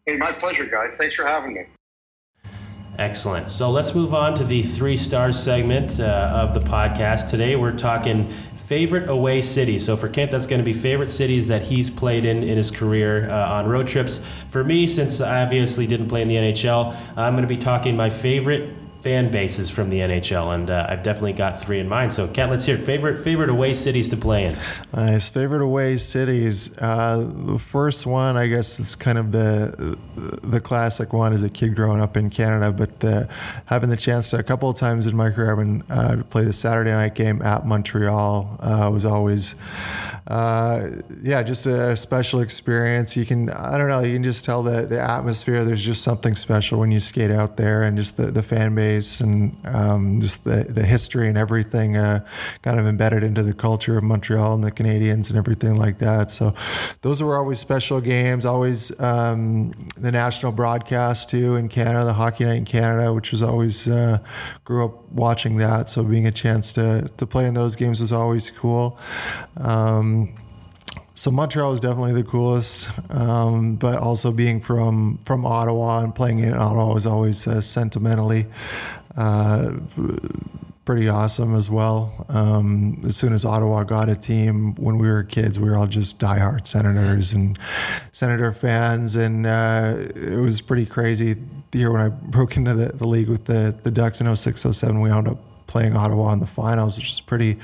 Hey, 0.06 0.16
my 0.16 0.32
pleasure, 0.32 0.66
guys. 0.66 0.96
Thanks 0.96 1.16
for 1.16 1.26
having 1.26 1.56
me. 1.56 1.66
Excellent. 2.98 3.50
So 3.50 3.70
let's 3.70 3.96
move 3.96 4.14
on 4.14 4.34
to 4.36 4.44
the 4.44 4.62
three 4.62 4.98
stars 4.98 5.42
segment 5.42 6.00
uh, 6.00 6.32
of 6.34 6.54
the 6.54 6.60
podcast. 6.60 7.30
Today 7.30 7.56
we're 7.56 7.76
talking 7.76 8.30
favorite 8.70 9.10
away 9.10 9.42
city. 9.42 9.80
So 9.80 9.98
for 9.98 10.08
Kent, 10.08 10.30
that's 10.30 10.46
going 10.46 10.60
to 10.60 10.64
be 10.64 10.74
favorite 10.74 11.12
cities 11.12 11.48
that 11.48 11.64
he's 11.64 11.90
played 11.90 12.24
in 12.24 12.44
in 12.44 12.56
his 12.56 12.70
career 12.70 13.28
uh, 13.28 13.54
on 13.54 13.68
road 13.68 13.88
trips. 13.88 14.24
For 14.50 14.64
me, 14.64 14.88
since 14.88 15.22
I 15.22 15.42
obviously 15.42 15.88
didn't 15.88 16.08
play 16.08 16.22
in 16.22 16.28
the 16.28 16.36
NHL, 16.36 16.96
I'm 17.18 17.34
going 17.34 17.42
to 17.42 17.48
be 17.48 17.58
talking 17.58 17.98
my 17.98 18.12
favorite 18.12 18.70
fan 19.02 19.32
bases 19.32 19.70
from 19.70 19.90
the 19.90 20.00
NHL, 20.00 20.54
and 20.54 20.70
uh, 20.70 20.88
I've 20.90 21.04
definitely 21.04 21.34
got 21.34 21.62
three 21.62 21.80
in 21.80 21.88
mind. 21.88 22.14
So, 22.14 22.28
Kent, 22.28 22.52
let's 22.52 22.66
hear 22.66 22.76
it. 22.76 22.84
favorite 22.84 23.24
favorite 23.24 23.50
away 23.50 23.74
cities 23.74 24.10
to 24.10 24.18
play 24.18 24.44
in. 24.44 24.56
Nice 24.94 25.30
favorite 25.30 25.62
away 25.62 25.98
cities. 25.98 26.78
Uh, 26.78 27.30
the 27.46 27.60
first 27.60 28.06
one, 28.06 28.36
I 28.36 28.48
guess, 28.48 28.80
it's 28.80 28.96
kind 28.96 29.18
of 29.18 29.32
the 29.32 29.98
the 30.44 30.60
classic 30.60 31.14
one 31.14 31.34
as 31.34 31.44
a 31.44 31.50
kid 31.50 31.76
growing 31.76 32.02
up 32.02 32.18
in 32.18 32.30
Canada. 32.30 32.72
But 32.72 33.00
the, 33.00 33.30
having 33.66 33.90
the 33.90 33.98
chance 33.98 34.30
to 34.32 34.40
a 34.40 34.44
couple 34.44 34.70
of 34.70 34.76
times 34.76 35.08
in 35.08 35.16
my 35.16 35.30
career, 35.30 35.50
having 35.50 35.84
uh, 35.90 36.18
to 36.18 36.24
play 36.24 36.44
the 36.44 36.54
Saturday 36.54 36.92
night 36.92 37.16
game 37.16 37.42
at 37.42 37.66
Montreal 37.66 38.58
uh, 38.60 38.90
was 38.92 39.06
always 39.06 39.56
uh, 40.30 40.88
yeah, 41.24 41.42
just 41.42 41.66
a 41.66 41.96
special 41.96 42.42
experience. 42.42 43.18
You 43.18 43.26
can, 43.26 43.50
I 43.50 43.80
don't 43.80 43.90
know, 43.90 44.02
you 44.02 44.14
can 44.14 44.24
just 44.24 44.46
tell 44.46 44.62
the, 44.62 44.84
the 44.84 45.02
atmosphere. 45.02 45.66
There's 45.66 45.84
just 45.84 46.04
something 46.04 46.36
special 46.36 46.80
when 46.80 46.92
you 46.92 47.00
skate 47.00 47.32
out 47.32 47.58
there 47.58 47.82
and 47.82 47.98
just 47.98 48.18
the, 48.18 48.28
the 48.28 48.44
fan 48.44 48.76
base 48.76 48.89
and 49.22 49.56
um, 49.66 50.20
just 50.20 50.44
the, 50.44 50.66
the 50.70 50.84
history 50.84 51.28
and 51.28 51.38
everything 51.38 51.98
uh, 51.98 52.26
kind 52.62 52.80
of 52.80 52.86
embedded 52.88 53.24
into 53.24 53.44
the 53.44 53.54
culture 53.54 53.98
of 53.98 54.04
Montreal 54.04 54.54
and 54.54 54.64
the 54.64 54.72
Canadiens 54.72 55.30
and 55.30 55.38
everything 55.38 55.76
like 55.76 56.00
that. 56.00 56.32
So 56.32 56.54
those 57.02 57.22
were 57.22 57.36
always 57.36 57.60
special 57.60 58.02
games, 58.02 58.46
always 58.46 59.00
um, 59.00 59.72
the 59.98 60.12
national 60.12 60.52
broadcast 60.52 61.30
too 61.30 61.56
in 61.56 61.70
Canada, 61.70 62.06
the 62.06 62.14
Hockey 62.14 62.46
Night 62.46 62.58
in 62.58 62.66
Canada, 62.66 63.14
which 63.14 63.32
was 63.32 63.42
always, 63.44 63.88
uh, 63.88 64.18
grew 64.64 64.86
up 64.86 65.12
watching 65.12 65.58
that. 65.58 65.90
So 65.90 66.04
being 66.04 66.28
a 66.28 66.32
chance 66.32 66.74
to, 66.74 67.10
to 67.18 67.26
play 67.28 67.46
in 67.46 67.54
those 67.54 67.76
games 67.76 68.02
was 68.02 68.12
always 68.12 68.52
cool. 68.52 69.00
Um, 69.58 70.36
so 71.20 71.32
Montreal 71.32 71.74
is 71.74 71.82
definitely 71.82 72.14
the 72.14 72.24
coolest, 72.24 72.90
um, 73.10 73.76
but 73.76 73.98
also 73.98 74.32
being 74.32 74.62
from 74.62 75.20
from 75.26 75.46
Ottawa 75.46 76.00
and 76.00 76.16
playing 76.16 76.40
in 76.40 76.54
Ottawa 76.54 76.94
was 76.94 77.06
always 77.06 77.46
uh, 77.46 77.60
sentimentally 77.60 78.46
uh, 79.18 79.74
pretty 80.86 81.10
awesome 81.10 81.56
as 81.56 81.70
well. 81.70 82.26
Um, 82.30 83.02
as 83.06 83.18
soon 83.18 83.34
as 83.34 83.44
Ottawa 83.44 83.84
got 83.84 84.08
a 84.08 84.16
team, 84.16 84.76
when 84.76 84.98
we 84.98 85.10
were 85.10 85.24
kids, 85.24 85.60
we 85.60 85.70
were 85.70 85.76
all 85.76 85.88
just 85.88 86.22
diehard 86.22 86.66
Senators 86.66 87.34
and 87.34 87.60
Senator 88.14 88.54
fans, 88.54 89.18
and 89.18 89.46
uh, 89.46 89.98
it 90.16 90.40
was 90.40 90.62
pretty 90.62 90.86
crazy. 90.86 91.36
The 91.72 91.80
year 91.80 91.92
when 91.92 92.02
I 92.02 92.08
broke 92.08 92.56
into 92.56 92.74
the, 92.74 92.94
the 92.94 93.08
league 93.10 93.28
with 93.28 93.44
the 93.44 93.76
the 93.84 93.92
Ducks 93.92 94.22
in 94.22 94.34
06, 94.34 94.62
07, 94.62 95.02
we 95.02 95.10
wound 95.10 95.28
up 95.28 95.38
playing 95.68 95.98
Ottawa 95.98 96.32
in 96.32 96.40
the 96.40 96.48
finals, 96.48 96.98
which 96.98 97.12
is 97.12 97.20
pretty 97.20 97.58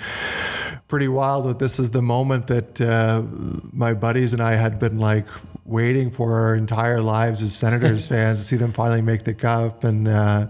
pretty 0.87 1.07
wild. 1.07 1.45
But 1.45 1.59
this 1.59 1.79
is 1.79 1.91
the 1.91 2.01
moment 2.01 2.47
that 2.47 2.81
uh, 2.81 3.23
my 3.71 3.93
buddies 3.93 4.33
and 4.33 4.41
I 4.41 4.53
had 4.53 4.79
been 4.79 4.99
like 4.99 5.27
waiting 5.65 6.11
for 6.11 6.39
our 6.39 6.55
entire 6.55 7.01
lives 7.01 7.41
as 7.41 7.55
Senators 7.55 8.07
fans 8.09 8.39
to 8.39 8.43
see 8.43 8.55
them 8.55 8.71
finally 8.71 9.01
make 9.01 9.23
the 9.23 9.33
cup, 9.33 9.83
and 9.83 10.07
uh, 10.07 10.47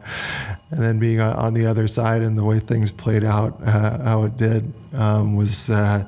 and 0.72 0.80
then 0.80 1.00
being 1.00 1.20
on 1.22 1.54
the 1.54 1.66
other 1.66 1.88
side 1.88 2.22
and 2.22 2.38
the 2.38 2.44
way 2.44 2.60
things 2.60 2.92
played 2.92 3.24
out, 3.24 3.62
uh, 3.66 4.04
how 4.04 4.24
it 4.24 4.38
did, 4.38 4.72
um, 4.94 5.36
was. 5.36 5.70
Uh, 5.70 6.06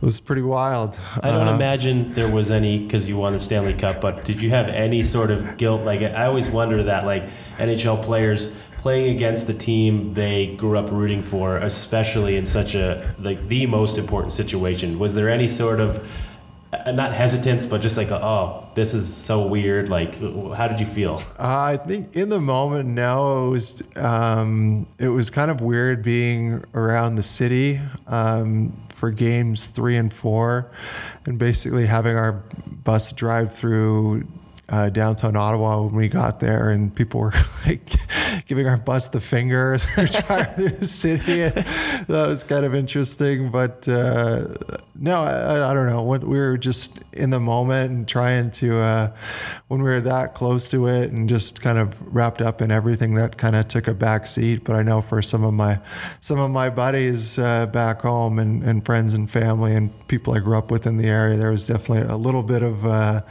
was 0.00 0.18
pretty 0.18 0.40
wild. 0.40 0.98
I 1.22 1.30
don't 1.30 1.48
uh, 1.48 1.54
imagine 1.54 2.14
there 2.14 2.30
was 2.30 2.50
any 2.50 2.78
because 2.78 3.06
you 3.06 3.18
won 3.18 3.34
the 3.34 3.38
Stanley 3.38 3.74
Cup, 3.74 4.00
but 4.00 4.24
did 4.24 4.40
you 4.40 4.48
have 4.48 4.68
any 4.68 5.02
sort 5.02 5.30
of 5.30 5.58
guilt? 5.58 5.82
Like 5.82 6.00
I 6.00 6.24
always 6.24 6.48
wonder 6.48 6.84
that 6.84 7.04
like 7.04 7.28
NHL 7.58 8.02
players 8.02 8.56
playing 8.80 9.14
against 9.14 9.46
the 9.46 9.52
team 9.52 10.14
they 10.14 10.56
grew 10.56 10.78
up 10.78 10.90
rooting 10.90 11.20
for, 11.20 11.58
especially 11.58 12.36
in 12.36 12.46
such 12.46 12.74
a 12.74 13.14
like 13.18 13.46
the 13.46 13.66
most 13.66 13.98
important 13.98 14.32
situation. 14.32 14.98
Was 14.98 15.14
there 15.14 15.28
any 15.28 15.46
sort 15.46 15.80
of 15.80 16.10
uh, 16.72 16.92
not 16.92 17.12
hesitance, 17.12 17.66
but 17.66 17.82
just 17.82 17.96
like, 17.96 18.10
oh, 18.10 18.70
this 18.74 18.94
is 18.94 19.12
so 19.12 19.46
weird. 19.46 19.88
Like, 19.88 20.14
how 20.54 20.66
did 20.68 20.80
you 20.80 20.86
feel? 20.86 21.20
Uh, 21.38 21.58
I 21.58 21.76
think 21.76 22.16
in 22.16 22.28
the 22.30 22.40
moment, 22.40 22.88
no, 22.88 23.48
it 23.48 23.50
was 23.50 23.96
um, 23.96 24.86
it 24.98 25.08
was 25.08 25.28
kind 25.28 25.50
of 25.50 25.60
weird 25.60 26.02
being 26.02 26.64
around 26.72 27.16
the 27.16 27.22
city 27.22 27.80
um, 28.06 28.72
for 28.88 29.10
games 29.10 29.66
three 29.66 29.96
and 29.96 30.10
four, 30.12 30.70
and 31.26 31.38
basically 31.38 31.84
having 31.86 32.16
our 32.16 32.44
bus 32.84 33.12
drive 33.12 33.54
through 33.54 34.24
uh, 34.70 34.88
downtown 34.88 35.36
Ottawa 35.36 35.82
when 35.82 35.94
we 35.94 36.08
got 36.08 36.40
there, 36.40 36.70
and 36.70 36.94
people 36.94 37.20
were 37.20 37.32
like 37.66 37.90
giving 38.46 38.68
our 38.68 38.76
bus 38.76 39.08
the 39.08 39.20
finger 39.20 39.72
as 39.74 39.86
we 39.96 40.02
were 40.04 40.08
driving 40.08 40.54
through 40.54 40.78
the 40.78 40.86
city. 40.86 41.42
And 41.42 41.54
that 42.06 42.26
was 42.28 42.44
kind 42.44 42.64
of 42.64 42.74
interesting, 42.74 43.48
but 43.48 43.88
uh, 43.88 44.46
no, 44.94 45.22
I, 45.22 45.70
I, 45.70 45.74
don't 45.74 45.86
know. 45.86 46.02
We 46.02 46.38
were 46.38 46.56
just 46.56 47.02
in 47.12 47.30
the 47.30 47.40
moment 47.40 47.90
and 47.90 48.08
trying 48.08 48.52
to 48.52 48.78
uh, 48.78 49.12
when 49.68 49.82
we 49.82 49.90
were 49.90 50.00
that 50.02 50.34
close 50.34 50.68
to 50.68 50.86
it, 50.86 51.10
and 51.10 51.28
just 51.28 51.62
kind 51.62 51.78
of 51.78 51.96
wrapped 52.14 52.40
up 52.40 52.62
in 52.62 52.70
everything 52.70 53.14
that 53.14 53.38
kind 53.38 53.56
of 53.56 53.66
took 53.66 53.88
a 53.88 53.94
back 53.94 54.28
seat. 54.28 54.62
But 54.62 54.76
I 54.76 54.82
know 54.82 55.02
for 55.02 55.20
some 55.20 55.42
of 55.42 55.52
my 55.52 55.80
some 56.20 56.38
of 56.38 56.50
my 56.52 56.70
buddies 56.70 57.40
uh, 57.40 57.66
back 57.66 58.02
home 58.02 58.38
and, 58.38 58.62
and 58.62 58.84
friends 58.84 59.14
and 59.14 59.28
family 59.28 59.74
and 59.74 59.90
people 60.06 60.34
I 60.34 60.38
grew 60.38 60.56
up 60.56 60.70
with 60.70 60.86
in 60.86 60.96
the 60.96 61.06
area, 61.06 61.36
there 61.36 61.50
was 61.50 61.64
definitely 61.64 62.08
a 62.08 62.16
little 62.16 62.44
bit 62.44 62.62
of 62.62 62.86
uh, 62.86 63.22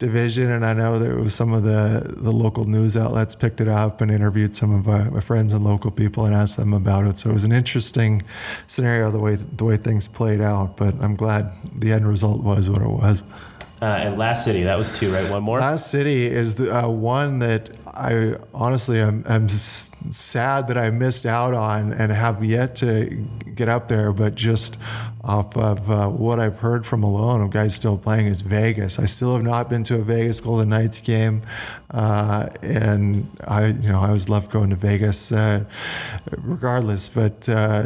division, 0.00 0.50
and 0.50 0.66
I 0.66 0.72
know 0.72 0.98
there 0.98 1.14
was 1.16 1.32
some 1.34 1.52
of 1.52 1.62
the 1.62 2.02
the 2.16 2.32
local 2.32 2.64
news 2.64 2.96
outlets 2.96 3.36
picked 3.36 3.60
it 3.60 3.68
up 3.68 4.00
and 4.00 4.10
interviewed 4.10 4.56
some 4.56 4.74
of 4.74 4.86
my, 4.86 5.04
my, 5.10 5.20
friends 5.20 5.52
and 5.52 5.62
local 5.62 5.92
people 5.92 6.24
and 6.24 6.34
asked 6.34 6.56
them 6.56 6.72
about 6.72 7.06
it. 7.06 7.20
So 7.20 7.30
it 7.30 7.34
was 7.34 7.44
an 7.44 7.52
interesting 7.52 8.22
scenario 8.66 9.12
the 9.12 9.20
way 9.20 9.36
the 9.36 9.64
way 9.64 9.76
things 9.76 10.08
played 10.08 10.40
out. 10.40 10.76
But 10.76 10.94
I'm 11.00 11.14
glad 11.14 11.52
the 11.78 11.92
end 11.92 12.08
result 12.08 12.42
was 12.42 12.68
what 12.68 12.82
it 12.82 12.88
was. 12.88 13.22
Uh, 13.82 13.86
and 13.86 14.18
Last 14.18 14.44
City, 14.44 14.64
that 14.64 14.76
was 14.76 14.90
two, 14.90 15.10
right? 15.10 15.30
One 15.30 15.42
more. 15.42 15.58
Last 15.58 15.90
City 15.90 16.26
is 16.26 16.56
the 16.56 16.84
uh, 16.84 16.88
one 16.88 17.38
that 17.38 17.70
I 17.86 18.36
honestly 18.52 19.00
am, 19.00 19.24
am 19.26 19.48
sad 19.48 20.68
that 20.68 20.76
I 20.76 20.90
missed 20.90 21.24
out 21.24 21.54
on 21.54 21.94
and 21.94 22.12
have 22.12 22.44
yet 22.44 22.76
to 22.76 23.26
get 23.54 23.70
up 23.70 23.88
there. 23.88 24.12
But 24.12 24.34
just 24.34 24.76
off 25.22 25.54
of 25.56 25.90
uh, 25.90 26.08
what 26.08 26.40
I've 26.40 26.58
heard 26.58 26.86
from 26.86 27.00
Malone 27.00 27.42
of 27.42 27.50
guys 27.50 27.74
still 27.74 27.98
playing 27.98 28.26
is 28.26 28.40
Vegas. 28.40 28.98
I 28.98 29.04
still 29.04 29.34
have 29.34 29.42
not 29.42 29.68
been 29.68 29.82
to 29.84 29.96
a 29.96 30.02
Vegas 30.02 30.40
Golden 30.40 30.70
Knights 30.70 31.00
game, 31.02 31.42
uh, 31.90 32.48
and 32.62 33.28
I, 33.46 33.66
you 33.66 33.90
know, 33.90 34.00
I 34.00 34.06
always 34.06 34.28
love 34.30 34.48
going 34.48 34.70
to 34.70 34.76
Vegas, 34.76 35.30
uh, 35.30 35.64
regardless. 36.38 37.08
But 37.08 37.48
uh, 37.48 37.82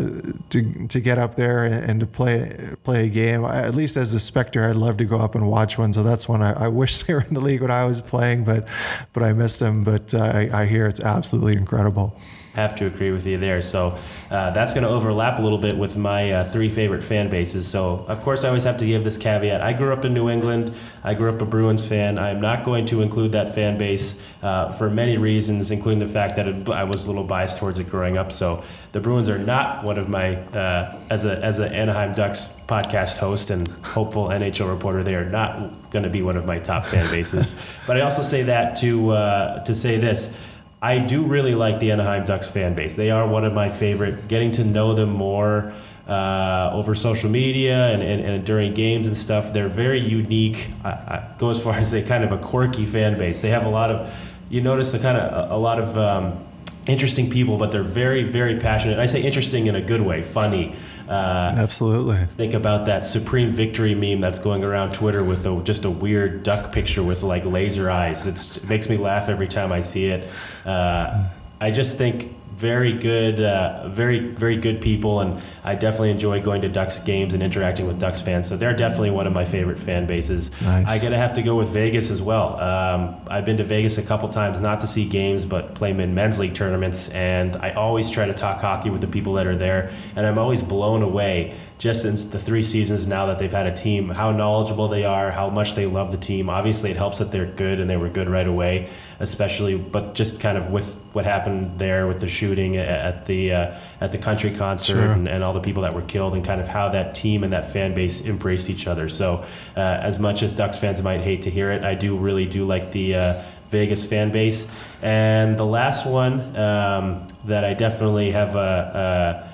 to 0.51 0.87
to 0.87 1.01
get 1.01 1.19
up 1.19 1.35
there 1.35 1.65
and, 1.65 2.01
to 2.01 2.07
play 2.07 2.57
play 2.85 3.07
a 3.07 3.09
game, 3.09 3.45
at 3.45 3.75
least 3.75 3.97
as 3.97 4.15
a 4.15 4.21
specter, 4.21 4.69
I'd 4.69 4.77
love 4.77 4.97
to 4.99 5.05
go 5.05 5.19
up 5.19 5.35
and 5.35 5.49
watch 5.49 5.77
one. 5.77 5.93
So 5.93 6.03
that's 6.03 6.29
one 6.29 6.41
I, 6.41 6.65
I 6.65 6.69
wish 6.69 7.03
they 7.03 7.15
were 7.15 7.23
in 7.23 7.35
the 7.35 7.41
league 7.41 7.63
when 7.63 7.71
I 7.71 7.85
was 7.85 8.01
playing, 8.01 8.45
but 8.45 8.69
but 9.13 9.23
I 9.25 9.33
missed 9.33 9.59
them. 9.59 9.83
But 9.83 10.15
uh, 10.15 10.19
I, 10.19 10.63
I 10.63 10.67
hear 10.67 10.87
it's 10.87 11.01
absolutely 11.01 11.55
incredible 11.55 12.17
have 12.55 12.75
to 12.77 12.87
agree 12.87 13.11
with 13.11 13.27
you 13.27 13.37
there. 13.37 13.61
So 13.61 13.99
uh, 14.31 14.51
that's 14.51 14.75
going 14.75 14.85
to 14.85 14.91
overlap 14.91 15.39
a 15.39 15.43
little 15.43 15.59
bit 15.59 15.77
with 15.77 15.97
my 15.97 16.33
uh, 16.33 16.45
three 16.45 16.69
favorite 16.69 17.03
fan 17.03 17.29
bases. 17.29 17.67
So, 17.67 18.05
of 18.09 18.23
course, 18.23 18.45
I 18.45 18.49
always 18.49 18.65
have 18.65 18.77
to 18.79 18.87
give 18.87 19.05
this 19.05 19.17
caveat. 19.17 19.61
I 19.61 19.73
grew 19.73 19.93
up 19.93 20.05
in 20.05 20.15
New 20.15 20.31
England. 20.31 20.75
I 21.03 21.15
grew 21.15 21.33
up 21.35 21.41
a 21.41 21.45
Bruins 21.45 21.85
fan. 21.85 22.19
I'm 22.19 22.41
not 22.41 22.65
going 22.65 22.87
to 22.87 23.03
include 23.03 23.33
that 23.33 23.55
fan 23.55 23.77
base 23.77 24.25
uh, 24.43 24.73
for 24.73 24.89
many 24.89 25.19
reasons, 25.19 25.71
including 25.71 25.99
the 25.99 26.13
fact 26.13 26.37
that 26.37 26.47
it, 26.47 26.69
I 26.69 26.85
was 26.85 27.05
a 27.05 27.09
little 27.09 27.25
biased 27.25 27.59
towards 27.59 27.79
it 27.79 27.91
growing 27.91 28.17
up. 28.17 28.33
So, 28.33 28.63
the 28.93 29.01
Bruins 29.01 29.29
are 29.29 29.39
not 29.39 29.83
one 29.83 29.99
of 29.99 30.09
my, 30.09 30.37
uh, 30.37 30.97
as 31.11 31.25
a 31.25 31.43
as 31.43 31.59
an 31.59 31.73
Anaheim 31.73 32.15
Ducks 32.15 32.55
podcast 32.69 33.19
host 33.19 33.51
and 33.51 33.67
hopeful 33.83 34.29
NHL 34.29 34.69
reporter, 34.69 35.03
they 35.03 35.17
are 35.17 35.25
not 35.25 35.91
going 35.91 36.05
to 36.05 36.09
be 36.09 36.23
one 36.23 36.37
of 36.37 36.47
my 36.47 36.61
top 36.61 36.87
fan 36.87 37.11
bases. 37.11 37.55
but 37.89 37.97
I 37.97 38.03
also 38.03 38.23
say 38.23 38.45
that 38.45 38.77
to 38.77 39.11
uh, 39.11 39.65
to 39.65 39.75
say 39.75 39.99
this 39.99 40.39
I 40.85 40.99
do 40.99 41.25
really 41.25 41.55
like 41.55 41.81
the 41.81 41.93
Anaheim 41.93 42.27
Ducks 42.27 42.47
fan 42.47 42.75
base. 42.75 42.95
They 42.95 43.11
are 43.11 43.27
one 43.27 43.47
of 43.47 43.55
my 43.55 43.71
favorite. 43.71 44.29
Getting 44.29 44.53
to 44.53 44.65
know 44.65 44.93
them 44.93 45.09
more 45.09 45.73
uh, 46.07 46.73
over 46.75 46.95
social 46.95 47.31
media 47.31 47.87
and, 47.87 48.03
and, 48.03 48.21
and, 48.21 48.45
during 48.45 48.75
games 48.75 49.07
and 49.07 49.17
stuff, 49.17 49.55
they're 49.55 49.71
very 49.71 49.99
unique. 49.99 50.69
I, 50.85 50.91
I, 50.91 51.29
go 51.39 51.49
as 51.49 51.63
far 51.63 51.73
as 51.79 51.91
say 51.91 52.03
kind 52.03 52.23
of 52.23 52.33
a 52.33 52.37
quirky 52.37 52.85
fan 52.85 53.17
base. 53.17 53.41
They 53.41 53.49
have 53.49 53.65
a 53.65 53.71
lot 53.71 53.91
of, 53.91 54.15
you 54.51 54.61
notice 54.61 54.93
the 54.93 54.99
kind 54.99 55.17
of 55.17 55.51
a, 55.51 55.55
a 55.55 55.57
lot 55.57 55.81
of 55.81 55.97
um, 55.97 56.45
interesting 56.87 57.31
people, 57.31 57.57
but 57.57 57.73
they're 57.73 57.83
very 57.83 58.23
very 58.23 58.61
passionate. 58.61 58.99
I 58.99 59.07
say 59.07 59.23
interesting 59.23 59.67
in 59.69 59.77
a 59.77 59.81
good 59.81 60.03
way, 60.03 60.21
funny. 60.21 60.75
Uh, 61.09 61.55
Absolutely. 61.57 62.25
Think 62.27 62.55
about 62.55 62.87
that 62.87 63.05
Supreme 63.05 63.51
Victory 63.53 63.95
meme 63.95 64.21
that's 64.21 64.39
going 64.39 64.65
around 64.65 64.93
Twitter 64.93 65.23
with 65.23 65.47
a, 65.47 65.63
just 65.63 65.85
a 65.85 65.91
weird 65.91 66.43
duck 66.43 66.73
picture 66.73 67.03
with 67.03 67.23
like 67.23 67.45
laser 67.45 67.91
eyes. 67.91 68.27
It's, 68.27 68.57
it 68.59 68.69
makes 68.69 68.89
me 68.89 68.97
laugh 68.97 69.29
every 69.29 69.49
time 69.49 69.73
I 69.73 69.81
see 69.81 70.07
it. 70.07 70.29
Uh, 70.65 71.29
I 71.61 71.71
just 71.71 71.99
think 71.99 72.35
very 72.55 72.93
good, 72.93 73.41
uh, 73.41 73.89
very 73.89 74.21
very 74.21 74.57
good 74.57 74.81
people, 74.81 75.21
and 75.21 75.43
I 75.65 75.75
definitely 75.75 76.11
enjoy 76.11 76.41
going 76.41 76.63
to 76.63 76.69
Ducks 76.69 77.01
games 77.01 77.35
and 77.35 77.43
interacting 77.43 77.87
with 77.87 77.99
Ducks 77.99 78.21
fans. 78.21 78.49
So 78.49 78.57
they're 78.57 78.77
definitely 78.77 79.11
one 79.11 79.27
of 79.27 79.33
my 79.33 79.45
favorite 79.45 79.79
fan 79.79 80.07
bases. 80.07 80.51
Nice. 80.63 80.89
I 80.89 81.03
gotta 81.03 81.19
have 81.19 81.35
to 81.35 81.43
go 81.43 81.57
with 81.57 81.69
Vegas 81.69 82.11
as 82.11 82.23
well. 82.23 82.61
Um, 82.61 83.17
I've 83.27 83.45
been 83.45 83.57
to 83.57 83.65
Vegas 83.65 83.99
a 83.99 84.03
couple 84.03 84.29
times, 84.29 84.61
not 84.61 84.81
to 84.81 84.87
see 84.87 85.09
games, 85.09 85.45
but 85.45 85.75
play 85.75 85.91
in 85.91 86.15
men's 86.15 86.39
league 86.39 86.55
tournaments, 86.55 87.09
and 87.11 87.57
I 87.57 87.73
always 87.73 88.09
try 88.09 88.27
to 88.27 88.35
talk 88.35 88.61
hockey 88.61 88.91
with 88.91 89.01
the 89.01 89.09
people 89.09 89.35
that 89.35 89.47
are 89.47 89.57
there, 89.57 89.91
and 90.15 90.27
I'm 90.27 90.39
always 90.39 90.63
blown 90.63 91.03
away 91.03 91.55
just 91.79 92.03
since 92.03 92.25
the 92.25 92.39
three 92.39 92.63
seasons 92.63 93.07
now 93.07 93.27
that 93.27 93.39
they've 93.39 93.51
had 93.51 93.67
a 93.67 93.75
team, 93.75 94.09
how 94.09 94.31
knowledgeable 94.31 94.89
they 94.89 95.05
are, 95.05 95.31
how 95.31 95.51
much 95.51 95.75
they 95.75 95.87
love 95.87 96.13
the 96.13 96.19
team. 96.19 96.49
Obviously, 96.49 96.91
it 96.91 96.97
helps 96.97 97.19
that 97.19 97.33
they're 97.33 97.47
good 97.47 97.81
and 97.81 97.91
they 97.91 97.97
were 97.97 98.09
good 98.09 98.29
right 98.29 98.47
away, 98.47 98.89
especially. 99.19 99.77
But 99.77 100.15
just 100.15 100.41
kind 100.41 100.57
of 100.57 100.71
with 100.71 101.04
what 101.15 101.25
happened 101.25 101.79
there 101.79 102.07
with 102.07 102.21
the 102.21 102.29
shooting 102.29 102.77
at 102.77 103.25
the 103.27 103.53
uh, 103.53 103.75
at 104.01 104.13
the 104.13 104.19
country 104.19 104.51
concert 104.55 104.95
Sure. 104.95 105.13
and, 105.13 105.29
and 105.29 105.43
all 105.43 105.53
the 105.55 105.61
people 105.61 105.83
that 105.83 105.95
were 105.95 106.03
killed, 106.03 106.35
and 106.35 106.45
kind 106.45 106.61
of 106.61 106.69
how 106.69 106.89
that 106.91 107.15
team 107.15 107.45
and 107.45 107.53
that 107.53 107.73
fan 107.73 107.95
base 107.95 108.27
embraced 108.27 108.69
each 108.69 108.87
other. 108.87 109.09
So, 109.09 109.45
uh, 109.77 109.81
as 109.81 110.19
much 110.19 110.43
as 110.43 110.53
Ducks 110.53 110.79
fans 110.79 111.03
might 111.03 111.21
hate 111.21 111.43
to 111.43 111.51
hear 111.51 111.71
it, 111.73 111.83
I 111.85 111.95
do 111.95 112.17
really 112.17 112.47
do 112.47 112.65
like 112.67 112.93
the. 112.93 113.15
Uh, 113.17 113.43
Vegas 113.71 114.07
fan 114.07 114.31
base, 114.31 114.71
and 115.03 115.59
the 115.59 115.65
last 115.67 116.07
one 116.07 116.55
um, 116.55 117.27
that 117.47 117.65
I 117.65 117.75
definitely 117.75 118.31
have 118.31 118.55
a, 118.55 119.51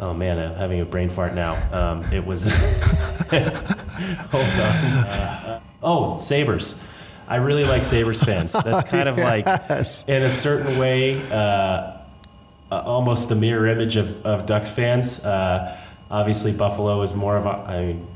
Oh 0.00 0.14
man, 0.14 0.38
I'm 0.38 0.56
having 0.56 0.80
a 0.80 0.86
brain 0.86 1.10
fart 1.10 1.34
now. 1.34 1.54
Um, 1.72 2.10
it 2.10 2.24
was. 2.24 2.42
Hold 3.30 4.44
on. 4.44 5.04
Uh, 5.04 5.60
oh, 5.82 6.16
Sabres. 6.16 6.80
I 7.30 7.36
really 7.36 7.64
like 7.64 7.84
Sabres 7.84 8.20
fans. 8.20 8.52
That's 8.64 8.88
kind 8.88 9.08
of 9.08 9.16
like, 9.16 9.46
in 10.08 10.24
a 10.24 10.30
certain 10.30 10.76
way, 10.78 11.22
uh, 11.30 11.96
uh, 12.72 12.82
almost 12.84 13.28
the 13.28 13.36
mirror 13.36 13.68
image 13.68 13.94
of, 13.94 14.26
of 14.26 14.46
Ducks 14.46 14.70
fans. 14.72 15.24
Uh, 15.24 15.78
obviously, 16.10 16.52
Buffalo 16.52 17.00
is 17.02 17.14
more 17.14 17.36
of 17.36 17.46
a. 17.46 17.50
I 17.50 17.86
mean, 17.86 18.06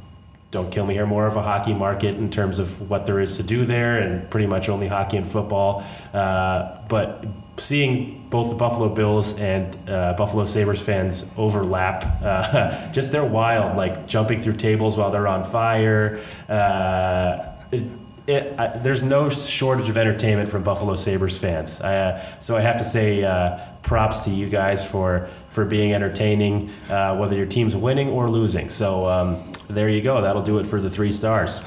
don't 0.51 0.71
kill 0.71 0.85
me 0.85 0.95
here. 0.95 1.07
More 1.07 1.27
of 1.27 1.37
a 1.37 1.43
hockey 1.43 1.75
market 1.75 2.17
in 2.17 2.29
terms 2.29 2.59
of 2.59 2.91
what 2.91 3.07
there 3.07 3.21
is 3.21 3.37
to 3.37 3.45
do 3.45 3.65
there, 3.65 3.99
and 3.99 4.29
pretty 4.31 4.47
much 4.47 4.69
only 4.69 4.89
hockey 4.89 5.17
and 5.17 5.27
football. 5.27 5.85
Uh, 6.12 6.77
but 6.89 7.25
seeing 7.57 8.27
both 8.31 8.51
the 8.51 8.57
Buffalo 8.57 8.89
Bills 8.89 9.39
and 9.39 9.77
uh, 9.89 10.15
Buffalo 10.15 10.45
Sabres 10.45 10.81
fans 10.81 11.33
overlap, 11.37 12.05
uh, 12.21 12.91
just 12.93 13.12
they're 13.12 13.25
wild, 13.25 13.77
like 13.77 14.09
jumping 14.09 14.43
through 14.43 14.57
tables 14.57 14.97
while 14.97 15.12
they're 15.12 15.29
on 15.29 15.45
fire. 15.45 16.21
Uh, 16.49 17.47
it, 17.71 17.85
it, 18.27 18.59
I, 18.59 18.79
there's 18.79 19.03
no 19.03 19.29
shortage 19.29 19.89
of 19.89 19.99
entertainment 19.99 20.49
from 20.49 20.62
Buffalo 20.62 20.95
Sabres 20.95 21.37
fans. 21.37 21.81
Uh, 21.81 22.25
so 22.41 22.57
I 22.57 22.61
have 22.61 22.79
to 22.79 22.85
say 22.85 23.25
uh, 23.25 23.59
props 23.83 24.20
to 24.20 24.31
you 24.31 24.49
guys 24.49 24.89
for 24.89 25.29
for 25.51 25.64
being 25.64 25.93
entertaining, 25.93 26.68
uh, 26.91 27.16
whether 27.16 27.37
your 27.37 27.47
team's 27.47 27.77
winning 27.77 28.09
or 28.09 28.29
losing. 28.29 28.68
So 28.68 29.07
um, 29.07 29.53
there 29.68 29.89
you 29.89 30.03
go. 30.03 30.20
That'll 30.20 30.43
do 30.43 30.59
it 30.59 30.66
for 30.66 30.81
the 30.81 30.91
three 30.91 31.12
stars. 31.12 31.62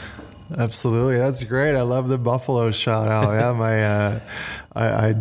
Absolutely, 0.57 1.17
that's 1.17 1.43
great. 1.43 1.75
I 1.75 1.81
love 1.81 2.07
the 2.09 2.17
Buffalo 2.17 2.71
shout 2.71 3.07
out. 3.07 3.31
Yeah, 3.31 3.51
my 3.53 3.85
uh, 3.85 4.19
I, 4.75 4.87
I 5.09 5.15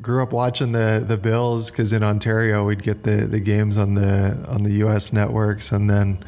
grew 0.00 0.22
up 0.22 0.32
watching 0.32 0.72
the 0.72 1.02
the 1.06 1.16
Bills 1.16 1.70
because 1.70 1.92
in 1.92 2.02
Ontario 2.02 2.64
we'd 2.64 2.82
get 2.82 3.02
the, 3.02 3.26
the 3.26 3.40
games 3.40 3.78
on 3.78 3.94
the 3.94 4.36
on 4.48 4.62
the 4.62 4.72
U.S. 4.74 5.12
networks, 5.12 5.72
and 5.72 5.88
then 5.88 6.18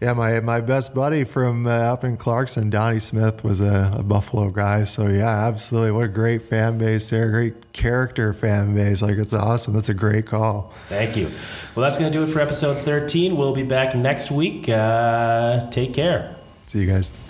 yeah, 0.00 0.12
my 0.12 0.40
my 0.40 0.60
best 0.60 0.94
buddy 0.94 1.24
from 1.24 1.66
uh, 1.66 1.70
up 1.70 2.04
in 2.04 2.16
Clarkson, 2.16 2.70
Donnie 2.70 3.00
Smith, 3.00 3.44
was 3.44 3.60
a, 3.60 3.94
a 3.98 4.02
Buffalo 4.02 4.50
guy. 4.50 4.84
So 4.84 5.06
yeah, 5.08 5.46
absolutely, 5.46 5.92
what 5.92 6.04
a 6.04 6.08
great 6.08 6.42
fan 6.42 6.78
base 6.78 7.10
there, 7.10 7.30
great 7.30 7.72
character 7.72 8.32
fan 8.32 8.74
base. 8.74 9.02
Like 9.02 9.18
it's 9.18 9.32
awesome. 9.32 9.74
That's 9.74 9.88
a 9.88 9.94
great 9.94 10.26
call. 10.26 10.72
Thank 10.88 11.16
you. 11.16 11.30
Well, 11.74 11.84
that's 11.84 11.98
going 11.98 12.12
to 12.12 12.18
do 12.18 12.24
it 12.24 12.28
for 12.28 12.40
episode 12.40 12.78
13. 12.78 13.36
We'll 13.36 13.54
be 13.54 13.62
back 13.62 13.94
next 13.94 14.30
week. 14.30 14.68
Uh, 14.68 15.70
take 15.70 15.94
care. 15.94 16.36
See 16.66 16.80
you 16.80 16.86
guys. 16.86 17.29